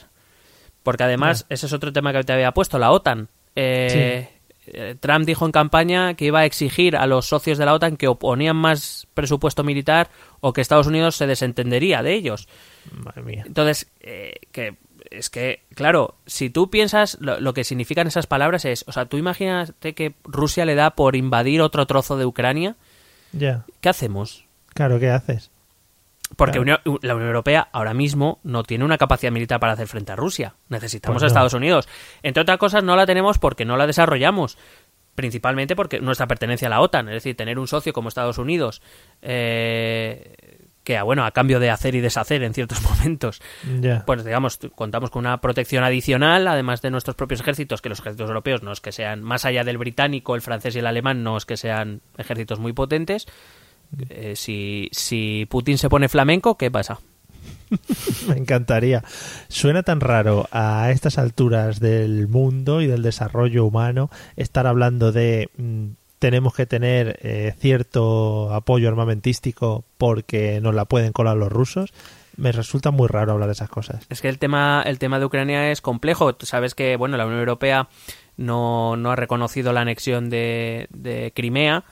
Porque 0.84 1.02
además, 1.02 1.46
ese 1.48 1.66
es 1.66 1.72
otro 1.72 1.92
tema 1.92 2.12
que 2.12 2.22
te 2.22 2.32
había 2.32 2.52
puesto, 2.52 2.78
la 2.78 2.92
OTAN. 2.92 3.28
Eh, 3.56 4.28
eh, 4.66 4.94
Trump 5.00 5.24
dijo 5.24 5.46
en 5.46 5.52
campaña 5.52 6.14
que 6.14 6.26
iba 6.26 6.40
a 6.40 6.44
exigir 6.44 6.96
a 6.96 7.06
los 7.06 7.26
socios 7.26 7.58
de 7.58 7.64
la 7.64 7.74
OTAN 7.74 7.96
que 7.96 8.06
oponían 8.06 8.56
más 8.56 9.08
presupuesto 9.14 9.64
militar 9.64 10.10
o 10.40 10.52
que 10.52 10.60
Estados 10.60 10.86
Unidos 10.86 11.16
se 11.16 11.26
desentendería 11.26 12.02
de 12.02 12.12
ellos. 12.12 12.48
Madre 12.92 13.22
mía. 13.22 13.44
Entonces, 13.46 13.90
eh, 14.00 14.34
que 14.52 14.76
es 15.10 15.30
que, 15.30 15.64
claro, 15.74 16.16
si 16.26 16.50
tú 16.50 16.70
piensas 16.70 17.16
lo, 17.18 17.40
lo, 17.40 17.54
que 17.54 17.64
significan 17.64 18.06
esas 18.06 18.26
palabras 18.26 18.66
es, 18.66 18.84
o 18.86 18.92
sea, 18.92 19.06
tú 19.06 19.16
imagínate 19.16 19.94
que 19.94 20.14
Rusia 20.24 20.66
le 20.66 20.74
da 20.74 20.90
por 20.90 21.16
invadir 21.16 21.62
otro 21.62 21.86
trozo 21.86 22.18
de 22.18 22.26
Ucrania. 22.26 22.76
Ya. 23.32 23.64
¿Qué 23.80 23.88
hacemos? 23.88 24.46
Claro, 24.74 25.00
¿qué 25.00 25.08
haces? 25.08 25.50
Porque 26.36 26.60
Claro. 26.60 26.80
Unión- 26.84 26.98
la 27.02 27.14
Unión 27.14 27.28
Europea 27.28 27.68
ahora 27.72 27.94
mismo 27.94 28.40
no 28.42 28.62
tiene 28.62 28.84
una 28.84 28.98
capacidad 28.98 29.30
militar 29.32 29.60
para 29.60 29.74
hacer 29.74 29.86
frente 29.88 30.12
a 30.12 30.16
Rusia. 30.16 30.54
Necesitamos 30.68 31.16
Pues 31.16 31.24
a. 31.24 31.26
Estados 31.28 31.54
Unidos. 31.54 31.88
Entre 32.22 32.40
otras 32.42 32.58
cosas, 32.58 32.82
no 32.84 32.96
la 32.96 33.06
tenemos 33.06 33.38
porque 33.38 33.64
no 33.64 33.76
la 33.76 33.86
desarrollamos. 33.86 34.58
Principalmente 35.14 35.76
porque 35.76 36.00
nuestra 36.00 36.26
pertenencia 36.26 36.66
a 36.66 36.70
la 36.70 36.80
OTAN, 36.80 37.08
es 37.08 37.14
decir, 37.14 37.36
tener 37.36 37.58
un 37.60 37.68
socio 37.68 37.92
como 37.92 38.08
Estados 38.08 38.36
Unidos, 38.38 38.82
eh, 39.48 40.58
que, 40.82 41.00
bueno, 41.02 41.24
a 41.24 41.30
cambio 41.30 41.60
de 41.60 41.70
hacer 41.70 41.94
y 41.94 42.00
deshacer 42.00 42.42
en 42.42 42.52
ciertos 42.52 42.82
momentos, 42.90 43.40
pues 44.06 44.24
digamos, 44.24 44.58
contamos 44.74 45.10
con 45.10 45.20
una 45.26 45.40
protección 45.40 45.82
adicional, 45.84 46.46
además 46.46 46.82
de 46.82 46.90
nuestros 46.90 47.16
propios 47.16 47.40
ejércitos, 47.40 47.80
que 47.80 47.88
los 47.88 48.00
ejércitos 48.00 48.28
europeos 48.28 48.62
no 48.62 48.72
es 48.72 48.80
que 48.80 48.92
sean, 48.92 49.22
más 49.22 49.44
allá 49.44 49.64
del 49.64 49.78
británico, 49.78 50.34
el 50.34 50.42
francés 50.42 50.76
y 50.76 50.80
el 50.80 50.86
alemán, 50.86 51.22
no 51.22 51.36
es 51.36 51.46
que 51.46 51.56
sean 51.56 52.00
ejércitos 52.18 52.58
muy 52.58 52.72
potentes. 52.72 53.26
Eh, 54.08 54.34
si, 54.36 54.88
si 54.92 55.46
Putin 55.48 55.78
se 55.78 55.88
pone 55.88 56.08
flamenco, 56.08 56.56
¿qué 56.56 56.70
pasa? 56.70 57.00
Me 58.28 58.36
encantaría. 58.36 59.02
Suena 59.48 59.82
tan 59.82 60.00
raro 60.00 60.48
a 60.50 60.90
estas 60.90 61.18
alturas 61.18 61.80
del 61.80 62.28
mundo 62.28 62.80
y 62.80 62.86
del 62.86 63.02
desarrollo 63.02 63.64
humano 63.64 64.10
estar 64.36 64.66
hablando 64.66 65.12
de 65.12 65.50
mm, 65.56 65.86
tenemos 66.18 66.54
que 66.54 66.66
tener 66.66 67.18
eh, 67.22 67.54
cierto 67.58 68.52
apoyo 68.54 68.88
armamentístico 68.88 69.84
porque 69.98 70.60
nos 70.60 70.74
la 70.74 70.84
pueden 70.86 71.12
colar 71.12 71.36
los 71.36 71.52
rusos. 71.52 71.92
Me 72.36 72.50
resulta 72.50 72.90
muy 72.90 73.08
raro 73.08 73.32
hablar 73.32 73.48
de 73.48 73.52
esas 73.52 73.68
cosas. 73.68 74.06
Es 74.08 74.20
que 74.20 74.28
el 74.28 74.38
tema, 74.38 74.82
el 74.86 74.98
tema 74.98 75.18
de 75.18 75.26
Ucrania 75.26 75.70
es 75.70 75.80
complejo. 75.80 76.34
Tú 76.34 76.46
sabes 76.46 76.74
que 76.74 76.96
bueno, 76.96 77.16
la 77.16 77.26
Unión 77.26 77.40
Europea 77.40 77.88
no, 78.36 78.96
no 78.96 79.10
ha 79.12 79.16
reconocido 79.16 79.72
la 79.72 79.82
anexión 79.82 80.30
de, 80.30 80.86
de 80.90 81.32
Crimea. 81.34 81.84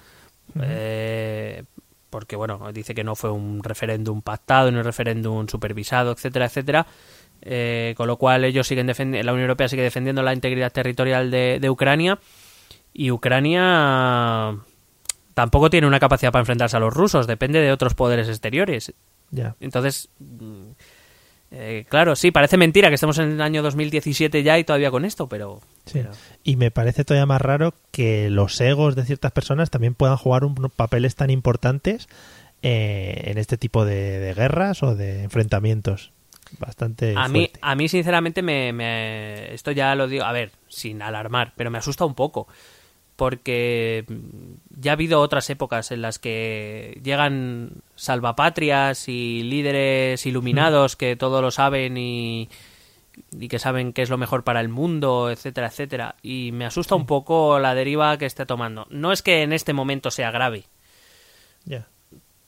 eh, 0.61 1.64
porque 2.12 2.36
bueno, 2.36 2.70
dice 2.74 2.94
que 2.94 3.02
no 3.02 3.16
fue 3.16 3.30
un 3.32 3.64
referéndum 3.64 4.20
pactado, 4.20 4.70
ni 4.70 4.76
un 4.76 4.84
referéndum 4.84 5.48
supervisado, 5.48 6.12
etcétera, 6.12 6.44
etcétera. 6.44 6.86
Eh, 7.40 7.94
con 7.96 8.06
lo 8.06 8.18
cual 8.18 8.44
ellos 8.44 8.66
siguen 8.66 8.86
defendiendo, 8.86 9.24
la 9.24 9.32
Unión 9.32 9.46
Europea 9.46 9.66
sigue 9.66 9.82
defendiendo 9.82 10.22
la 10.22 10.34
integridad 10.34 10.70
territorial 10.70 11.30
de, 11.30 11.58
de 11.58 11.70
Ucrania 11.70 12.18
y 12.92 13.10
Ucrania 13.10 14.58
tampoco 15.32 15.70
tiene 15.70 15.86
una 15.86 15.98
capacidad 15.98 16.30
para 16.30 16.42
enfrentarse 16.42 16.76
a 16.76 16.80
los 16.80 16.92
rusos, 16.92 17.26
depende 17.26 17.60
de 17.60 17.72
otros 17.72 17.94
poderes 17.94 18.28
exteriores. 18.28 18.92
Ya. 19.30 19.56
Entonces, 19.60 20.10
eh, 21.53 21.84
claro, 21.88 22.16
sí, 22.16 22.30
parece 22.30 22.57
mentira 22.57 22.88
que 22.88 22.94
estemos 22.94 23.18
en 23.18 23.32
el 23.32 23.40
año 23.42 23.62
2017 23.62 24.42
ya 24.42 24.59
y 24.59 24.64
todavía 24.64 24.90
con 24.90 25.05
esto, 25.05 25.28
pero... 25.28 25.61
Sí. 25.86 25.92
pero- 26.00 26.11
Y 26.42 26.57
me 26.57 26.70
parece 26.70 27.05
todavía 27.05 27.26
más 27.26 27.40
raro 27.40 27.74
que 27.90 28.30
los 28.30 28.61
egos 28.61 28.96
de 28.96 29.05
ciertas 29.05 29.32
personas 29.32 29.70
también 29.70 29.94
puedan 29.94 30.16
jugar 30.16 30.44
un- 30.44 30.55
papeles 30.74 31.14
tan 31.14 31.30
importantes 31.30 32.09
eh, 32.62 33.22
en 33.26 33.38
este 33.38 33.57
tipo 33.59 33.84
de, 33.84 34.18
de 34.18 34.34
guerras 34.34 34.82
o 34.82 34.94
de 34.94 35.24
enfrentamientos. 35.24 36.12
Bastante 36.59 37.14
a 37.16 37.28
mí, 37.28 37.50
a 37.62 37.74
mí 37.74 37.88
sinceramente 37.88 38.42
me, 38.42 38.72
me- 38.74 39.55
esto 39.55 39.70
ya 39.72 39.94
lo 39.94 40.07
digo, 40.07 40.24
a 40.24 40.32
ver, 40.32 40.50
sin 40.68 41.00
alarmar, 41.00 41.55
pero 41.57 41.70
me 41.70 41.78
asusta 41.78 42.05
un 42.05 42.14
poco 42.14 42.46
porque 43.23 44.05
mm, 44.09 44.81
ya 44.81 44.91
ha 44.91 44.95
habido 44.95 45.20
otras 45.20 45.49
épocas 45.49 45.93
en 45.93 46.03
las 46.03 46.18
que 46.18 46.99
llegan 47.05 47.70
salvapatrias 47.95 49.09
y 49.09 49.45
líderes 49.45 50.27
iluminados 50.27 50.97
que 50.97 51.14
todo 51.14 51.41
lo 51.41 51.53
saben 51.53 51.97
y, 51.97 52.49
y 53.39 53.47
que 53.47 53.61
saben 53.61 53.93
qué 53.93 54.03
es 54.03 54.11
lo 54.11 54.18
mejor 54.18 54.43
para 54.43 54.61
el 54.61 54.68
mundo, 54.68 55.31
etcétera, 55.31 55.68
etcétera. 55.68 56.16
Y 56.20 56.51
me 56.51 56.64
asusta 56.64 56.97
un 56.97 57.07
poco 57.07 57.61
la 57.61 57.77
deriva 57.77 58.18
que 58.18 58.27
esté 58.27 58.45
tomando. 58.45 58.89
No 58.91 59.12
es 59.12 59.23
que 59.23 59.43
en 59.43 59.53
este 59.53 59.73
momento 59.73 60.11
sea 60.11 60.33
grave, 60.33 60.64
Ya. 61.64 61.87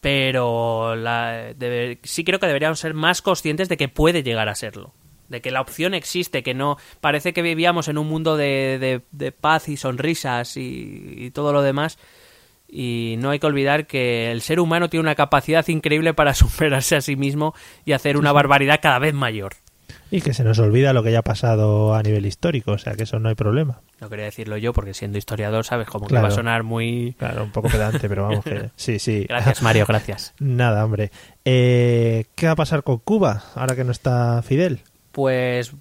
pero 0.00 0.96
la, 0.96 1.54
debe- 1.54 2.00
sí 2.02 2.24
creo 2.24 2.40
que 2.40 2.48
deberíamos 2.48 2.80
ser 2.80 2.94
más 2.94 3.22
conscientes 3.22 3.68
de 3.68 3.76
que 3.76 3.86
puede 3.88 4.24
llegar 4.24 4.48
a 4.48 4.56
serlo. 4.56 4.92
De 5.28 5.40
que 5.40 5.50
la 5.50 5.60
opción 5.60 5.94
existe, 5.94 6.42
que 6.42 6.54
no. 6.54 6.76
Parece 7.00 7.32
que 7.32 7.42
vivíamos 7.42 7.88
en 7.88 7.98
un 7.98 8.08
mundo 8.08 8.36
de, 8.36 8.78
de- 8.78 9.00
de 9.12 9.32
paz 9.32 9.68
y 9.68 9.76
sonrisas 9.76 10.56
y, 10.56 11.14
y 11.16 11.30
todo 11.30 11.52
lo 11.52 11.62
demás. 11.62 11.98
Y 12.68 13.16
no 13.18 13.30
hay 13.30 13.38
que 13.38 13.46
olvidar 13.46 13.86
que 13.86 14.32
el 14.32 14.40
ser 14.42 14.58
humano 14.60 14.88
tiene 14.88 15.02
una 15.02 15.14
capacidad 15.14 15.66
increíble 15.68 16.14
para 16.14 16.34
superarse 16.34 16.96
a 16.96 17.00
sí 17.00 17.16
mismo 17.16 17.54
y 17.84 17.92
hacer 17.92 18.16
una 18.16 18.32
barbaridad 18.32 18.80
cada 18.82 18.98
vez 18.98 19.14
mayor. 19.14 19.54
Y 20.10 20.20
que 20.20 20.34
se 20.34 20.44
nos 20.44 20.58
olvida 20.60 20.92
lo 20.92 21.02
que 21.02 21.10
ya 21.10 21.20
ha 21.20 21.22
pasado 21.22 21.94
a 21.94 22.02
nivel 22.02 22.24
histórico, 22.26 22.72
o 22.72 22.78
sea 22.78 22.94
que 22.94 23.02
eso 23.04 23.18
no 23.18 23.28
hay 23.30 23.34
problema. 23.34 23.80
No 24.00 24.08
quería 24.08 24.26
decirlo 24.26 24.56
yo 24.58 24.72
porque 24.72 24.94
siendo 24.94 25.18
historiador, 25.18 25.64
sabes, 25.64 25.88
como 25.88 26.06
que 26.06 26.14
va 26.14 26.28
a 26.28 26.30
sonar 26.30 26.62
muy. 26.62 27.14
Claro, 27.18 27.44
un 27.44 27.50
poco 27.50 27.68
pedante, 27.68 28.08
pero 28.08 28.24
vamos 28.28 28.44
que... 28.44 28.70
Sí, 28.76 28.98
sí. 28.98 29.24
Gracias, 29.28 29.62
Mario, 29.62 29.86
gracias. 29.86 30.34
Nada, 30.38 30.84
hombre. 30.84 31.10
Eh, 31.44 32.26
¿Qué 32.34 32.46
va 32.46 32.52
a 32.52 32.56
pasar 32.56 32.82
con 32.84 32.98
Cuba 32.98 33.44
ahora 33.56 33.74
que 33.74 33.82
no 33.84 33.92
está 33.92 34.42
Fidel? 34.42 34.80
Pues. 35.14 35.72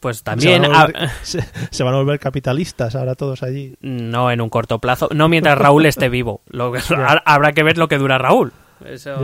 Pues 0.00 0.22
también. 0.22 0.62
Se 0.62 0.68
van, 0.68 0.76
a 0.80 0.84
volver, 0.86 1.08
se- 1.22 1.44
se 1.70 1.82
van 1.84 1.94
a 1.94 1.96
volver 1.98 2.20
capitalistas 2.20 2.94
ahora 2.94 3.14
todos 3.16 3.42
allí. 3.42 3.74
No 3.80 4.30
en 4.30 4.40
un 4.40 4.48
corto 4.48 4.78
plazo, 4.78 5.08
no 5.12 5.28
mientras 5.28 5.58
Raúl 5.58 5.86
esté 5.86 6.08
vivo. 6.08 6.40
Lo 6.48 6.70
que- 6.72 6.80
ha- 6.94 7.22
habrá 7.24 7.52
que 7.52 7.62
ver 7.64 7.78
lo 7.78 7.88
que 7.88 7.98
dura 7.98 8.16
Raúl. 8.18 8.52
Eso-. 8.84 9.16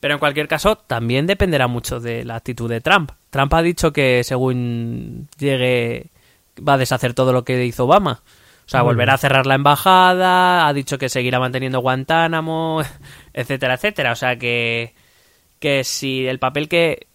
Pero 0.00 0.14
en 0.14 0.20
cualquier 0.20 0.48
caso, 0.48 0.76
también 0.76 1.26
dependerá 1.26 1.66
mucho 1.66 2.00
de 2.00 2.24
la 2.24 2.36
actitud 2.36 2.68
de 2.70 2.80
Trump. 2.80 3.10
Trump 3.30 3.52
ha 3.52 3.62
dicho 3.62 3.92
que 3.92 4.22
según 4.24 5.28
llegue 5.38 6.06
va 6.66 6.74
a 6.74 6.78
deshacer 6.78 7.12
todo 7.14 7.32
lo 7.32 7.44
que 7.44 7.64
hizo 7.66 7.84
Obama. 7.84 8.22
O 8.66 8.70
sea, 8.70 8.80
volverá 8.82 9.14
a 9.14 9.18
cerrar 9.18 9.46
la 9.46 9.54
embajada, 9.54 10.66
ha 10.66 10.72
dicho 10.72 10.98
que 10.98 11.08
seguirá 11.08 11.40
manteniendo 11.40 11.80
Guantánamo, 11.80 12.80
etcétera, 13.34 13.74
etcétera. 13.74 14.12
O 14.12 14.16
sea 14.16 14.36
que, 14.36 14.94
que 15.58 15.84
si 15.84 16.26
el 16.26 16.38
papel 16.38 16.68
que, 16.68 17.06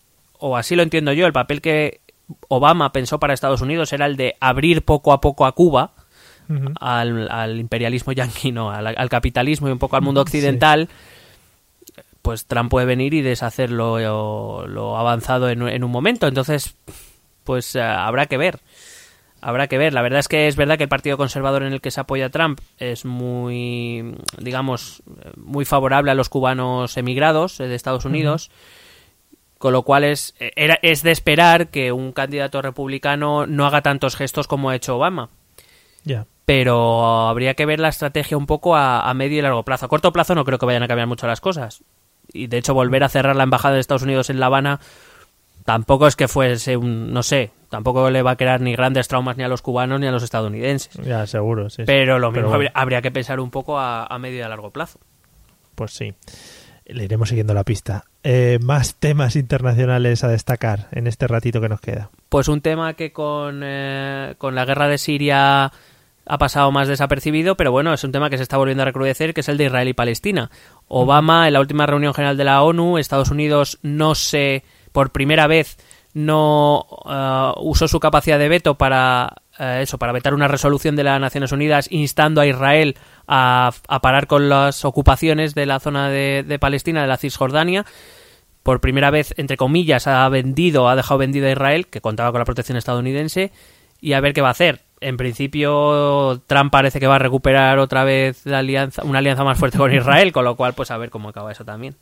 o 0.45 0.57
así 0.57 0.75
lo 0.75 0.83
entiendo 0.83 1.13
yo, 1.13 1.25
el 1.25 1.31
papel 1.31 1.61
que 1.61 2.01
Obama 2.49 2.91
pensó 2.91 3.17
para 3.17 3.33
Estados 3.33 3.61
Unidos 3.61 3.93
era 3.93 4.05
el 4.05 4.17
de 4.17 4.35
abrir 4.41 4.83
poco 4.83 5.13
a 5.13 5.21
poco 5.21 5.45
a 5.45 5.53
Cuba, 5.53 5.93
al, 6.81 7.31
al 7.31 7.59
imperialismo 7.61 8.11
yanqui, 8.11 8.51
no, 8.51 8.69
al, 8.69 8.87
al 8.87 9.09
capitalismo 9.09 9.69
y 9.69 9.71
un 9.71 9.79
poco 9.79 9.95
al 9.95 10.01
mundo 10.01 10.19
occidental, 10.19 10.89
pues 12.21 12.45
Trump 12.45 12.69
puede 12.69 12.85
venir 12.85 13.13
y 13.13 13.21
deshacer 13.21 13.71
lo, 13.71 14.67
lo 14.67 14.97
avanzado 14.97 15.49
en, 15.49 15.65
en 15.65 15.81
un 15.81 15.91
momento. 15.91 16.27
Entonces, 16.27 16.75
pues 17.45 17.75
eh, 17.75 17.81
habrá 17.81 18.25
que 18.25 18.35
ver. 18.37 18.59
Habrá 19.39 19.67
que 19.67 19.77
ver. 19.77 19.93
La 19.93 20.01
verdad 20.01 20.19
es 20.19 20.27
que 20.27 20.49
es 20.49 20.57
verdad 20.57 20.77
que 20.77 20.83
el 20.83 20.89
Partido 20.89 21.15
Conservador 21.15 21.63
en 21.63 21.71
el 21.71 21.79
que 21.79 21.91
se 21.91 22.01
apoya 22.01 22.29
Trump 22.29 22.59
es 22.77 23.05
muy, 23.05 24.13
digamos, 24.39 25.03
muy 25.37 25.63
favorable 25.63 26.11
a 26.11 26.15
los 26.15 26.27
cubanos 26.27 26.97
emigrados 26.97 27.61
eh, 27.61 27.67
de 27.67 27.75
Estados 27.75 28.03
Unidos. 28.03 28.51
Con 29.64 29.72
lo 29.72 29.84
cual 29.84 30.03
es, 30.03 30.36
eh, 30.41 30.51
era, 30.57 30.78
es 30.82 31.03
de 31.03 31.11
esperar 31.11 31.70
que 31.70 31.93
un 31.93 32.11
candidato 32.11 32.61
republicano 32.61 33.47
no 33.47 33.66
haga 33.66 33.82
tantos 33.82 34.18
gestos 34.18 34.45
como 34.45 34.70
ha 34.70 34.76
hecho 34.76 34.97
Obama 34.97 35.30
Ya. 36.03 36.26
pero 36.43 37.30
habría 37.30 37.53
que 37.53 37.66
ver 37.66 37.80
la 37.80 37.88
estrategia 37.88 38.36
un 38.36 38.45
poco 38.45 38.76
a, 38.76 39.09
a 39.09 39.14
medio 39.14 39.39
y 39.39 39.41
largo 39.41 39.64
plazo. 39.64 39.86
A 39.86 39.88
corto 39.88 40.11
plazo 40.11 40.36
no 40.36 40.43
creo 40.43 40.59
que 40.59 40.66
vayan 40.66 40.84
a 40.84 40.89
cambiar 40.89 41.07
mucho 41.07 41.28
las 41.28 41.39
cosas. 41.39 41.82
Y 42.34 42.47
de 42.47 42.57
hecho 42.57 42.74
volver 42.74 43.05
a 43.05 43.07
cerrar 43.07 43.38
la 43.38 43.43
embajada 43.43 43.76
de 43.76 43.80
Estados 43.80 44.03
Unidos 44.03 44.30
en 44.30 44.41
La 44.41 44.47
Habana 44.47 44.82
tampoco 45.64 46.07
es 46.07 46.18
que 46.18 46.28
fuese 46.28 46.76
un, 46.76 47.14
no 47.14 47.24
sé, 47.24 47.51
tampoco 47.70 48.09
le 48.09 48.22
va 48.22 48.32
a 48.32 48.36
crear 48.36 48.59
ni 48.59 48.74
grandes 48.76 49.07
traumas 49.07 49.38
ni 49.38 49.45
a 49.45 49.47
los 49.47 49.61
cubanos 49.61 49.97
ni 50.01 50.07
a 50.07 50.11
los 50.11 50.24
estadounidenses. 50.24 50.93
Ya, 51.05 51.26
seguro, 51.26 51.70
sí. 51.70 51.84
Pero 51.86 52.20
lo 52.20 52.32
mismo 52.32 52.49
bueno, 52.49 52.55
habría, 52.55 52.72
habría 52.76 53.01
que 53.01 53.11
pensar 53.11 53.39
un 53.39 53.49
poco 53.49 53.80
a, 53.80 54.07
a 54.07 54.20
medio 54.20 54.39
y 54.39 54.41
a 54.41 54.49
largo 54.49 54.72
plazo. 54.72 54.99
Pues 55.76 55.93
sí. 55.93 56.14
Le 56.86 57.05
iremos 57.05 57.29
siguiendo 57.29 57.53
la 57.53 57.63
pista. 57.63 58.05
Eh, 58.23 58.59
más 58.61 58.95
temas 58.95 59.36
internacionales 59.36 60.23
a 60.23 60.27
destacar 60.27 60.88
en 60.91 61.07
este 61.07 61.27
ratito 61.27 61.61
que 61.61 61.69
nos 61.69 61.79
queda. 61.79 62.09
Pues 62.29 62.47
un 62.47 62.61
tema 62.61 62.93
que 62.93 63.11
con, 63.13 63.61
eh, 63.63 64.36
con 64.38 64.55
la 64.55 64.65
guerra 64.65 64.88
de 64.88 64.97
Siria 64.97 65.71
ha 66.25 66.38
pasado 66.38 66.71
más 66.71 66.88
desapercibido, 66.88 67.55
pero 67.55 67.71
bueno, 67.71 67.93
es 67.93 68.03
un 68.03 68.11
tema 68.11 68.29
que 68.29 68.38
se 68.38 68.43
está 68.43 68.57
volviendo 68.57 68.84
a 68.84 68.86
recrudecer, 68.86 69.34
que 69.34 69.41
es 69.41 69.49
el 69.49 69.57
de 69.57 69.65
Israel 69.65 69.88
y 69.88 69.93
Palestina. 69.93 70.51
Obama, 70.88 71.47
en 71.47 71.53
la 71.53 71.59
última 71.59 71.86
reunión 71.86 72.13
general 72.13 72.38
de 72.38 72.45
la 72.45 72.61
ONU, 72.63 72.97
Estados 72.97 73.29
Unidos 73.29 73.79
no 73.81 74.15
se, 74.15 74.63
por 74.91 75.11
primera 75.11 75.47
vez, 75.47 75.77
no 76.13 76.86
eh, 77.09 77.51
usó 77.57 77.88
su 77.88 77.99
capacidad 77.99 78.39
de 78.39 78.49
veto 78.49 78.77
para 78.77 79.36
eso, 79.59 79.99
para 79.99 80.13
vetar 80.13 80.34
una 80.34 80.47
resolución 80.47 80.95
de 80.95 81.03
las 81.03 81.21
Naciones 81.21 81.51
Unidas 81.51 81.88
instando 81.91 82.41
a 82.41 82.47
Israel 82.47 82.95
a, 83.28 83.71
a 83.88 84.01
parar 84.01 84.28
con 84.28 84.49
las 84.49 84.86
ocupaciones 84.86 85.55
de 85.55 85.65
la 85.65 85.80
zona 85.80 86.09
de, 86.09 86.43
de 86.47 86.59
Palestina, 86.59 87.01
de 87.01 87.07
la 87.07 87.17
Cisjordania, 87.17 87.86
por 88.63 88.80
primera 88.80 89.11
vez, 89.11 89.34
entre 89.38 89.57
comillas, 89.57 90.07
ha 90.07 90.28
vendido, 90.30 90.88
ha 90.88 90.95
dejado 90.95 91.17
vendido 91.17 91.47
a 91.47 91.51
Israel, 91.51 91.88
que 91.88 92.01
contaba 92.01 92.32
con 92.32 92.39
la 92.39 92.45
protección 92.45 92.78
estadounidense, 92.78 93.51
y 93.99 94.13
a 94.13 94.21
ver 94.21 94.34
qué 94.34 94.41
va 94.41 94.47
a 94.49 94.51
hacer. 94.51 94.82
En 95.01 95.17
principio, 95.17 96.41
Trump 96.47 96.71
parece 96.71 96.99
que 96.99 97.07
va 97.07 97.15
a 97.15 97.19
recuperar 97.19 97.78
otra 97.80 98.05
vez 98.05 98.45
la 98.45 98.59
alianza, 98.59 99.03
una 99.03 99.19
alianza 99.19 99.43
más 99.43 99.57
fuerte 99.57 99.78
con 99.78 99.93
Israel, 99.95 100.32
con 100.32 100.45
lo 100.45 100.55
cual, 100.55 100.74
pues 100.74 100.91
a 100.91 100.97
ver 100.97 101.09
cómo 101.09 101.30
acaba 101.30 101.51
eso 101.51 101.65
también. 101.65 101.95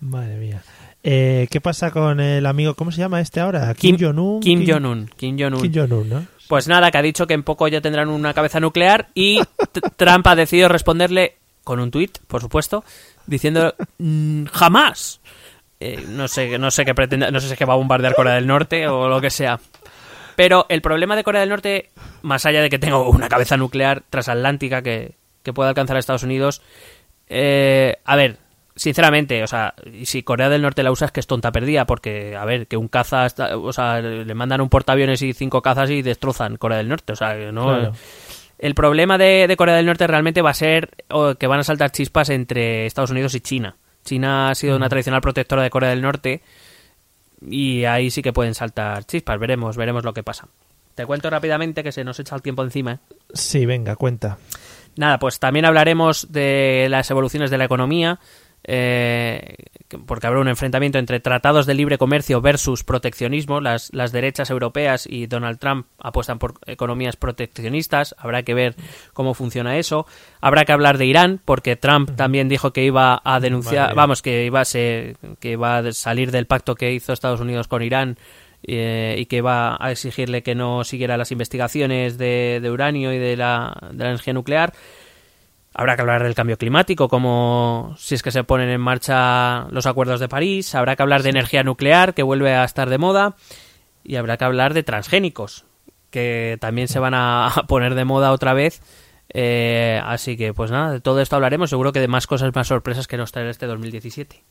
Madre 0.00 0.36
mía. 0.36 0.62
Eh, 1.02 1.48
¿Qué 1.50 1.60
pasa 1.60 1.90
con 1.90 2.20
el 2.20 2.46
amigo, 2.46 2.74
cómo 2.74 2.92
se 2.92 2.98
llama 2.98 3.20
este 3.20 3.40
ahora? 3.40 3.72
Kim, 3.74 3.96
Jong-un. 3.98 4.40
Kim 4.40 4.64
Jong-un. 4.66 5.10
Kim 5.16 5.36
Jong-un. 5.38 5.62
Kim 5.62 5.72
Jong-un, 5.74 6.08
¿no? 6.08 6.26
Pues 6.50 6.66
nada, 6.66 6.90
que 6.90 6.98
ha 6.98 7.02
dicho 7.02 7.28
que 7.28 7.34
en 7.34 7.44
poco 7.44 7.68
ya 7.68 7.80
tendrán 7.80 8.08
una 8.08 8.34
cabeza 8.34 8.58
nuclear 8.58 9.06
y 9.14 9.40
Trump 9.96 10.26
ha 10.26 10.34
decidido 10.34 10.68
responderle 10.68 11.36
con 11.62 11.78
un 11.78 11.92
tuit, 11.92 12.18
por 12.26 12.40
supuesto, 12.40 12.82
diciendo 13.24 13.72
mm, 13.98 14.46
jamás. 14.46 15.20
Eh, 15.78 16.04
no 16.08 16.26
sé, 16.26 16.58
no 16.58 16.72
sé 16.72 16.84
qué 16.84 16.92
pretende, 16.92 17.30
no 17.30 17.38
sé 17.38 17.46
si 17.46 17.52
es 17.52 17.58
que 17.58 17.64
va 17.64 17.74
a 17.74 17.76
bombardear 17.76 18.16
Corea 18.16 18.34
del 18.34 18.48
Norte 18.48 18.88
o 18.88 19.08
lo 19.08 19.20
que 19.20 19.30
sea. 19.30 19.60
Pero 20.34 20.66
el 20.68 20.82
problema 20.82 21.14
de 21.14 21.22
Corea 21.22 21.42
del 21.42 21.50
Norte, 21.50 21.90
más 22.22 22.44
allá 22.44 22.62
de 22.62 22.68
que 22.68 22.80
tenga 22.80 22.98
una 22.98 23.28
cabeza 23.28 23.56
nuclear 23.56 24.02
transatlántica 24.10 24.82
que, 24.82 25.14
que 25.44 25.52
pueda 25.52 25.68
alcanzar 25.68 25.94
a 25.94 26.00
Estados 26.00 26.24
Unidos, 26.24 26.62
eh, 27.28 27.98
a 28.04 28.16
ver, 28.16 28.38
sinceramente, 28.76 29.42
o 29.42 29.46
sea, 29.46 29.74
si 30.04 30.22
Corea 30.22 30.48
del 30.48 30.62
Norte 30.62 30.82
la 30.82 30.90
usa 30.90 31.06
es 31.06 31.12
que 31.12 31.20
es 31.20 31.26
tonta 31.26 31.52
perdida, 31.52 31.86
porque, 31.86 32.36
a 32.36 32.44
ver, 32.44 32.66
que 32.66 32.76
un 32.76 32.88
caza, 32.88 33.26
o 33.56 33.72
sea, 33.72 34.00
le 34.00 34.34
mandan 34.34 34.60
un 34.60 34.68
portaaviones 34.68 35.22
y 35.22 35.32
cinco 35.32 35.62
cazas 35.62 35.90
y 35.90 36.02
destrozan 36.02 36.56
Corea 36.56 36.78
del 36.78 36.88
Norte, 36.88 37.12
o 37.12 37.16
sea, 37.16 37.34
no... 37.52 37.92
El 38.58 38.74
problema 38.74 39.16
de, 39.16 39.54
Corea 39.56 39.74
del 39.74 39.86
Norte 39.86 40.06
realmente 40.06 40.42
va 40.42 40.50
a 40.50 40.54
ser 40.54 40.90
que 41.38 41.46
van 41.46 41.60
a 41.60 41.64
saltar 41.64 41.92
chispas 41.92 42.28
entre 42.28 42.84
Estados 42.84 43.10
Unidos 43.10 43.34
y 43.34 43.40
China. 43.40 43.76
China 44.04 44.50
ha 44.50 44.54
sido 44.54 44.76
una 44.76 44.90
tradicional 44.90 45.22
protectora 45.22 45.62
de 45.62 45.70
Corea 45.70 45.88
del 45.88 46.02
Norte 46.02 46.42
y 47.40 47.86
ahí 47.86 48.10
sí 48.10 48.20
que 48.20 48.34
pueden 48.34 48.54
saltar 48.54 49.04
chispas. 49.04 49.38
Veremos, 49.38 49.78
veremos 49.78 50.04
lo 50.04 50.12
que 50.12 50.22
pasa. 50.22 50.46
Te 50.94 51.06
cuento 51.06 51.30
rápidamente 51.30 51.82
que 51.82 51.90
se 51.90 52.04
nos 52.04 52.20
echa 52.20 52.36
el 52.36 52.42
tiempo 52.42 52.62
encima. 52.62 52.92
¿eh? 52.92 52.98
Sí, 53.32 53.64
venga, 53.64 53.96
cuenta. 53.96 54.36
Nada, 54.96 55.18
pues 55.18 55.38
también 55.38 55.64
hablaremos 55.64 56.30
de 56.30 56.88
las 56.90 57.10
evoluciones 57.10 57.50
de 57.50 57.56
la 57.56 57.64
economía, 57.64 58.18
eh, 58.64 59.56
porque 60.06 60.26
habrá 60.26 60.40
un 60.40 60.48
enfrentamiento 60.48 60.98
entre 60.98 61.20
tratados 61.20 61.66
de 61.66 61.74
libre 61.74 61.98
comercio 61.98 62.40
versus 62.40 62.84
proteccionismo. 62.84 63.60
Las, 63.60 63.92
las 63.92 64.12
derechas 64.12 64.50
europeas 64.50 65.06
y 65.08 65.26
Donald 65.26 65.58
Trump 65.58 65.86
apuestan 65.98 66.38
por 66.38 66.54
economías 66.66 67.16
proteccionistas. 67.16 68.14
Habrá 68.18 68.42
que 68.42 68.54
ver 68.54 68.76
cómo 69.12 69.34
funciona 69.34 69.78
eso. 69.78 70.06
Habrá 70.40 70.64
que 70.64 70.72
hablar 70.72 70.98
de 70.98 71.06
Irán, 71.06 71.40
porque 71.44 71.76
Trump 71.76 72.10
también 72.16 72.48
dijo 72.48 72.72
que 72.72 72.84
iba 72.84 73.20
a 73.24 73.40
denunciar, 73.40 73.94
vamos, 73.94 74.22
que 74.22 74.44
iba 74.44 74.60
a, 74.60 74.64
que 74.64 75.16
iba 75.42 75.78
a 75.78 75.92
salir 75.92 76.30
del 76.30 76.46
pacto 76.46 76.74
que 76.74 76.92
hizo 76.92 77.12
Estados 77.12 77.40
Unidos 77.40 77.66
con 77.66 77.82
Irán 77.82 78.18
eh, 78.62 79.16
y 79.18 79.26
que 79.26 79.40
va 79.40 79.76
a 79.80 79.90
exigirle 79.90 80.42
que 80.42 80.54
no 80.54 80.84
siguiera 80.84 81.16
las 81.16 81.32
investigaciones 81.32 82.18
de, 82.18 82.60
de 82.62 82.70
uranio 82.70 83.12
y 83.12 83.18
de 83.18 83.36
la, 83.36 83.76
de 83.90 84.04
la 84.04 84.10
energía 84.10 84.34
nuclear. 84.34 84.72
Habrá 85.72 85.94
que 85.94 86.02
hablar 86.02 86.24
del 86.24 86.34
cambio 86.34 86.58
climático, 86.58 87.08
como 87.08 87.94
si 87.96 88.16
es 88.16 88.22
que 88.22 88.32
se 88.32 88.42
ponen 88.42 88.70
en 88.70 88.80
marcha 88.80 89.66
los 89.70 89.86
acuerdos 89.86 90.18
de 90.18 90.28
París. 90.28 90.74
Habrá 90.74 90.96
que 90.96 91.02
hablar 91.02 91.22
de 91.22 91.30
energía 91.30 91.62
nuclear, 91.62 92.12
que 92.12 92.24
vuelve 92.24 92.54
a 92.54 92.64
estar 92.64 92.90
de 92.90 92.98
moda. 92.98 93.36
Y 94.02 94.16
habrá 94.16 94.36
que 94.36 94.44
hablar 94.44 94.74
de 94.74 94.82
transgénicos, 94.82 95.64
que 96.10 96.58
también 96.60 96.88
se 96.88 96.98
van 96.98 97.14
a 97.14 97.52
poner 97.68 97.94
de 97.94 98.04
moda 98.04 98.32
otra 98.32 98.52
vez. 98.52 98.82
Eh, 99.32 100.00
así 100.04 100.36
que, 100.36 100.52
pues 100.52 100.72
nada, 100.72 100.92
de 100.92 101.00
todo 101.00 101.20
esto 101.20 101.36
hablaremos. 101.36 101.70
Seguro 101.70 101.92
que 101.92 102.00
de 102.00 102.08
más 102.08 102.26
cosas, 102.26 102.52
más 102.52 102.66
sorpresas 102.66 103.06
que 103.06 103.16
nos 103.16 103.30
traerá 103.30 103.50
este 103.50 103.66
2017. 103.66 104.42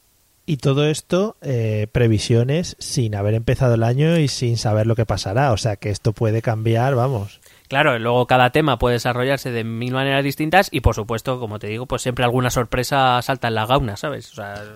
Y 0.45 0.57
todo 0.57 0.86
esto, 0.86 1.38
eh, 1.41 1.88
previsiones 1.91 2.76
sin 2.80 3.13
haber 3.13 3.34
empezado 3.34 3.76
el 3.76 3.84
año 3.84 4.17
y 4.17 4.30
sin 4.30 4.57
saber 4.57 4.88
lo 4.88 4.95
que 4.95 5.05
pasará. 5.05 5.51
O 5.51 5.57
sea 5.57 5.76
que 5.76 5.89
esto 5.89 6.13
puede 6.13 6.41
cambiar, 6.41 6.95
vamos. 6.95 7.41
Claro, 7.70 7.99
luego 7.99 8.26
cada 8.26 8.49
tema 8.49 8.80
puede 8.80 8.93
desarrollarse 8.95 9.51
de 9.51 9.63
mil 9.63 9.93
maneras 9.93 10.24
distintas 10.24 10.70
y 10.72 10.82
por 10.82 10.95
supuesto, 10.95 11.39
como 11.39 11.59
te 11.59 11.67
digo, 11.67 11.86
pues 11.86 12.01
siempre 12.01 12.26
alguna 12.26 12.49
sorpresa 12.49 13.22
salta 13.22 13.47
en 13.47 13.53
la 13.53 13.67
gauna, 13.67 13.95
¿sabes? 13.95 14.34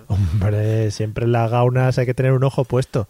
Hombre, 0.07 0.91
siempre 0.91 1.25
en 1.25 1.31
las 1.31 1.49
gaunas 1.49 1.97
hay 1.97 2.05
que 2.05 2.13
tener 2.13 2.33
un 2.33 2.43
ojo 2.43 2.65
puesto. 2.65 3.07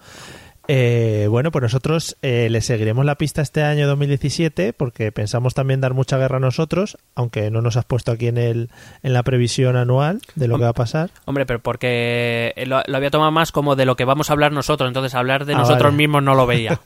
Eh, 0.67 1.27
bueno, 1.29 1.51
pues 1.51 1.61
nosotros 1.61 2.15
eh, 2.21 2.47
le 2.49 2.61
seguiremos 2.61 3.03
la 3.03 3.15
pista 3.15 3.41
este 3.41 3.63
año 3.63 3.85
2017 3.87 4.71
porque 4.71 5.11
pensamos 5.11 5.53
también 5.53 5.81
dar 5.81 5.93
mucha 5.93 6.17
guerra 6.17 6.37
a 6.37 6.39
nosotros, 6.39 6.97
aunque 7.15 7.51
no 7.51 7.61
nos 7.61 7.75
has 7.75 7.83
puesto 7.83 8.13
aquí 8.13 8.27
en, 8.27 8.37
el, 8.37 8.69
en 9.01 9.13
la 9.13 9.23
previsión 9.23 9.75
anual 9.75 10.21
de 10.35 10.47
lo 10.47 10.57
que 10.57 10.63
va 10.63 10.69
a 10.69 10.73
pasar. 10.73 11.11
Hombre, 11.25 11.45
pero 11.45 11.59
porque 11.59 12.53
lo, 12.65 12.77
había 12.77 13.11
tomado 13.11 13.31
más 13.31 13.51
como 13.51 13.75
de 13.75 13.85
lo 13.85 13.97
que 13.97 14.05
vamos 14.05 14.29
a 14.29 14.33
hablar 14.33 14.53
nosotros, 14.53 14.87
entonces 14.87 15.15
hablar 15.15 15.45
de 15.45 15.53
ah, 15.53 15.57
nosotros 15.57 15.93
mismos 15.93 16.23
no 16.23 16.33
lo 16.33 16.45
veía. 16.45 16.79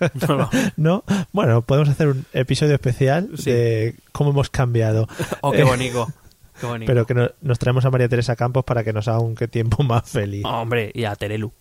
no, 0.76 1.04
bueno, 1.32 1.62
podemos 1.62 1.90
hacer 1.90 2.08
un 2.08 2.26
episodio 2.34 2.74
especial 2.74 3.30
de 3.36 3.96
cómo 4.12 4.32
hemos 4.32 4.50
cambiado. 4.50 5.08
oh, 5.42 5.52
qué 5.52 5.64
bonito. 5.64 6.08
Pero 6.60 7.06
que 7.06 7.14
nos 7.42 7.60
traemos 7.60 7.86
a 7.86 7.92
María 7.92 8.10
Teresa 8.10 8.36
Campos 8.36 8.64
para 8.64 8.84
que 8.84 8.92
nos 8.92 9.08
haga 9.08 9.20
un 9.20 9.36
qué 9.36 9.48
tiempo 9.48 9.84
más 9.84 10.10
feliz. 10.10 10.44
hombre, 10.46 10.92
y 10.96 11.04
a 11.04 11.16
Terelu. 11.16 11.52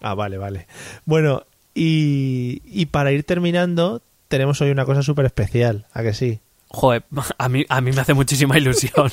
Ah, 0.00 0.14
vale, 0.14 0.38
vale. 0.38 0.66
Bueno, 1.04 1.44
y, 1.74 2.62
y 2.64 2.86
para 2.86 3.12
ir 3.12 3.24
terminando, 3.24 4.02
tenemos 4.28 4.60
hoy 4.60 4.70
una 4.70 4.84
cosa 4.84 5.02
súper 5.02 5.26
especial, 5.26 5.86
¿a 5.92 6.02
que 6.02 6.14
sí? 6.14 6.40
Joder, 6.68 7.02
a 7.38 7.48
mí, 7.48 7.64
a 7.68 7.80
mí 7.80 7.92
me 7.92 8.00
hace 8.00 8.14
muchísima 8.14 8.56
ilusión. 8.56 9.10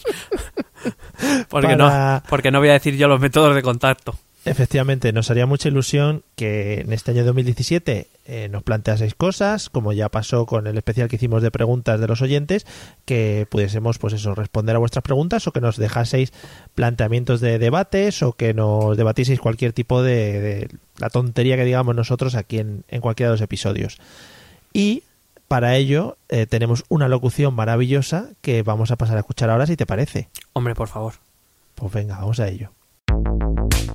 porque, 1.50 1.76
no, 1.76 2.22
porque 2.30 2.52
no 2.52 2.60
voy 2.60 2.70
a 2.70 2.74
decir 2.74 2.96
yo 2.96 3.08
los 3.08 3.20
métodos 3.20 3.56
de 3.56 3.64
contacto. 3.64 4.18
Efectivamente, 4.48 5.12
nos 5.12 5.30
haría 5.30 5.46
mucha 5.46 5.68
ilusión 5.68 6.24
que 6.38 6.80
en 6.80 6.94
este 6.94 7.12
año 7.12 7.26
2017 7.26 8.08
eh, 8.26 8.48
nos 8.50 8.64
planteaseis 8.64 9.14
cosas, 9.14 9.70
como 9.70 9.92
ya 9.92 10.08
pasó 10.08 10.46
con 10.46 10.68
el 10.68 10.78
especial 10.78 11.10
que 11.10 11.18
hicimos 11.18 11.42
de 11.44 11.52
preguntas 11.52 12.00
de 12.00 12.08
los 12.08 12.22
oyentes, 12.22 12.66
que 13.04 13.46
pudiésemos, 13.50 13.98
pues 13.98 14.14
eso, 14.14 14.36
responder 14.36 14.78
a 14.78 14.80
vuestras 14.80 15.04
preguntas 15.04 15.46
o 15.48 15.52
que 15.52 15.60
nos 15.60 15.76
dejaseis 15.76 16.32
planteamientos 16.76 17.42
de 17.42 17.60
debates 17.60 18.24
o 18.24 18.34
que 18.34 18.54
nos 18.54 18.96
debatieseis 18.96 19.42
cualquier 19.42 19.74
tipo 19.74 20.02
de, 20.02 20.70
la 20.98 21.10
tontería 21.10 21.58
que 21.58 21.66
digamos 21.66 21.94
nosotros 21.94 22.36
aquí 22.36 22.60
en, 22.60 22.84
cualquiera 23.02 23.32
de 23.32 23.34
los 23.34 23.42
episodios. 23.42 23.98
Y 24.72 25.04
para 25.50 25.76
ello 25.76 26.18
eh, 26.30 26.46
tenemos 26.46 26.86
una 26.88 27.10
locución 27.10 27.54
maravillosa 27.54 28.30
que 28.40 28.64
vamos 28.64 28.92
a 28.92 28.96
pasar 28.96 29.18
a 29.18 29.20
escuchar 29.20 29.50
ahora, 29.50 29.68
si 29.68 29.76
te 29.76 29.86
parece. 29.86 30.30
Hombre, 30.54 30.74
por 30.74 30.88
favor. 30.88 31.16
Pues 31.76 31.92
venga, 31.92 32.18
vamos 32.18 32.40
a 32.40 32.48
ello. 32.48 32.72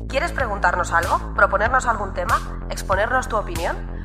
¿Quieres 0.09 0.33
preguntarnos 0.33 0.93
algo? 0.93 1.35
¿Proponernos 1.35 1.87
algún 1.87 2.12
tema? 2.12 2.39
¿Exponernos 2.70 3.29
tu 3.29 3.37
opinión? 3.37 3.77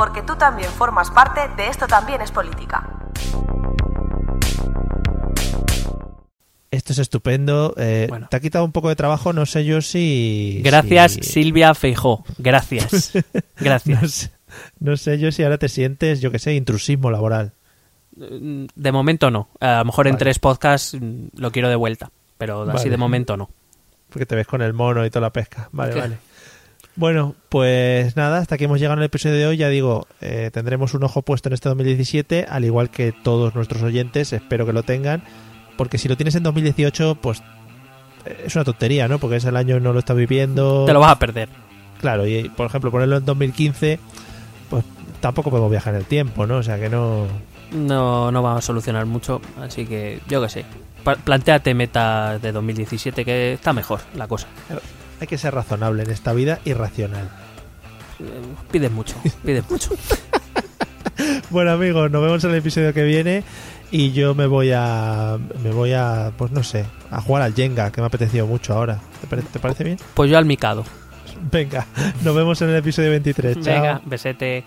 porque 0.00 0.22
tú 0.22 0.34
también 0.34 0.70
formas 0.70 1.10
parte 1.10 1.42
de 1.58 1.68
Esto 1.68 1.86
también 1.86 2.22
es 2.22 2.30
política. 2.30 2.88
Esto 6.70 6.94
es 6.94 6.98
estupendo. 7.00 7.74
Eh, 7.76 8.08
Te 8.30 8.36
ha 8.38 8.40
quitado 8.40 8.64
un 8.64 8.72
poco 8.72 8.88
de 8.88 8.96
trabajo, 8.96 9.34
no 9.34 9.44
sé 9.44 9.66
yo 9.66 9.82
si... 9.82 10.62
Gracias, 10.64 11.18
Silvia 11.20 11.74
Feijó. 11.74 12.24
Gracias. 12.38 13.12
Gracias. 13.60 14.30
no, 14.78 14.96
sé, 14.96 15.18
yo 15.18 15.30
si 15.32 15.42
ahora 15.42 15.58
te 15.58 15.68
sientes, 15.68 16.22
yo 16.22 16.30
que 16.30 16.38
sé, 16.38 16.54
intrusismo 16.54 17.10
laboral. 17.10 17.52
De 18.12 18.92
momento 18.92 19.30
no. 19.30 19.50
A 19.60 19.80
lo 19.80 19.84
mejor 19.84 20.06
en 20.06 20.16
tres 20.16 20.38
podcasts 20.38 20.96
lo 21.36 21.52
quiero 21.52 21.68
de 21.68 21.76
vuelta, 21.76 22.10
pero 22.38 22.62
así 22.70 22.88
de 22.88 22.96
momento 22.96 23.36
no. 23.36 23.50
Porque 24.08 24.24
te 24.24 24.34
ves 24.34 24.46
con 24.46 24.62
el 24.62 24.72
mono 24.72 25.04
y 25.04 25.10
toda 25.10 25.20
la 25.20 25.32
pesca. 25.34 25.68
Vale, 25.72 25.94
vale. 25.94 26.18
Bueno, 26.96 27.34
pues 27.48 28.16
nada, 28.16 28.38
hasta 28.38 28.56
aquí 28.56 28.64
hemos 28.64 28.78
llegado 28.78 28.94
en 28.94 29.00
el 29.00 29.06
episodio 29.06 29.36
de 29.36 29.46
hoy. 29.46 29.56
Ya 29.56 29.68
digo, 29.68 30.06
eh, 30.20 30.50
tendremos 30.52 30.94
un 30.94 31.04
ojo 31.04 31.22
puesto 31.22 31.48
en 31.48 31.54
este 31.54 31.68
2017, 31.68 32.46
al 32.48 32.64
igual 32.64 32.90
que 32.90 33.12
todos 33.12 33.54
nuestros 33.54 33.82
oyentes, 33.82 34.32
espero 34.32 34.66
que 34.66 34.72
lo 34.72 34.82
tengan, 34.82 35.22
porque 35.76 35.98
si 35.98 36.08
lo 36.08 36.16
tienes 36.16 36.34
en 36.34 36.42
2018, 36.42 37.16
pues 37.16 37.42
eh, 38.26 38.44
es 38.46 38.54
una 38.56 38.64
tontería, 38.64 39.08
¿no? 39.08 39.18
Porque 39.18 39.36
ese 39.36 39.48
año 39.48 39.78
no 39.80 39.92
lo 39.92 40.00
está 40.00 40.14
viviendo. 40.14 40.84
Te 40.84 40.92
lo 40.92 41.00
vas 41.00 41.12
a 41.12 41.18
perder. 41.18 41.48
Claro, 42.00 42.26
y 42.26 42.48
por 42.48 42.66
ejemplo, 42.66 42.90
ponerlo 42.90 43.18
en 43.18 43.24
2015, 43.24 44.00
pues 44.68 44.84
tampoco 45.20 45.50
podemos 45.50 45.70
viajar 45.70 45.94
en 45.94 46.00
el 46.00 46.06
tiempo, 46.06 46.46
¿no? 46.46 46.56
O 46.56 46.62
sea 46.62 46.78
que 46.78 46.88
no. 46.88 47.26
No, 47.72 48.32
no 48.32 48.42
va 48.42 48.56
a 48.56 48.60
solucionar 48.60 49.06
mucho, 49.06 49.40
así 49.60 49.86
que 49.86 50.20
yo 50.28 50.42
qué 50.42 50.48
sé. 50.48 50.64
Plantéate 51.24 51.72
metas 51.72 52.42
de 52.42 52.52
2017, 52.52 53.24
que 53.24 53.52
está 53.54 53.72
mejor 53.72 54.00
la 54.16 54.26
cosa 54.26 54.48
hay 55.20 55.26
que 55.26 55.38
ser 55.38 55.54
razonable 55.54 56.02
en 56.02 56.10
esta 56.10 56.32
vida 56.32 56.58
y 56.64 56.72
racional. 56.72 57.28
Piden 58.70 58.92
mucho, 58.94 59.16
piden 59.44 59.64
mucho. 59.68 59.90
Bueno 61.50 61.72
amigos, 61.72 62.10
nos 62.10 62.22
vemos 62.22 62.42
en 62.44 62.50
el 62.50 62.56
episodio 62.56 62.94
que 62.94 63.02
viene 63.02 63.42
y 63.90 64.12
yo 64.12 64.34
me 64.34 64.46
voy 64.46 64.70
a 64.72 65.36
me 65.62 65.70
voy 65.72 65.92
a 65.92 66.32
pues 66.36 66.50
no 66.52 66.62
sé, 66.62 66.84
a 67.10 67.20
jugar 67.20 67.42
al 67.42 67.54
Jenga 67.54 67.90
que 67.90 68.00
me 68.00 68.04
ha 68.04 68.08
apetecido 68.08 68.46
mucho 68.46 68.72
ahora. 68.74 68.98
¿Te, 69.20 69.26
pare- 69.26 69.42
te 69.42 69.58
parece 69.58 69.84
bien? 69.84 69.98
Pues 70.14 70.30
yo 70.30 70.38
al 70.38 70.44
micado. 70.44 70.84
Venga, 71.50 71.86
nos 72.22 72.34
vemos 72.34 72.60
en 72.62 72.70
el 72.70 72.76
episodio 72.76 73.10
23. 73.10 73.60
Chao. 73.60 73.64
Venga, 73.74 74.00
besete. 74.06 74.64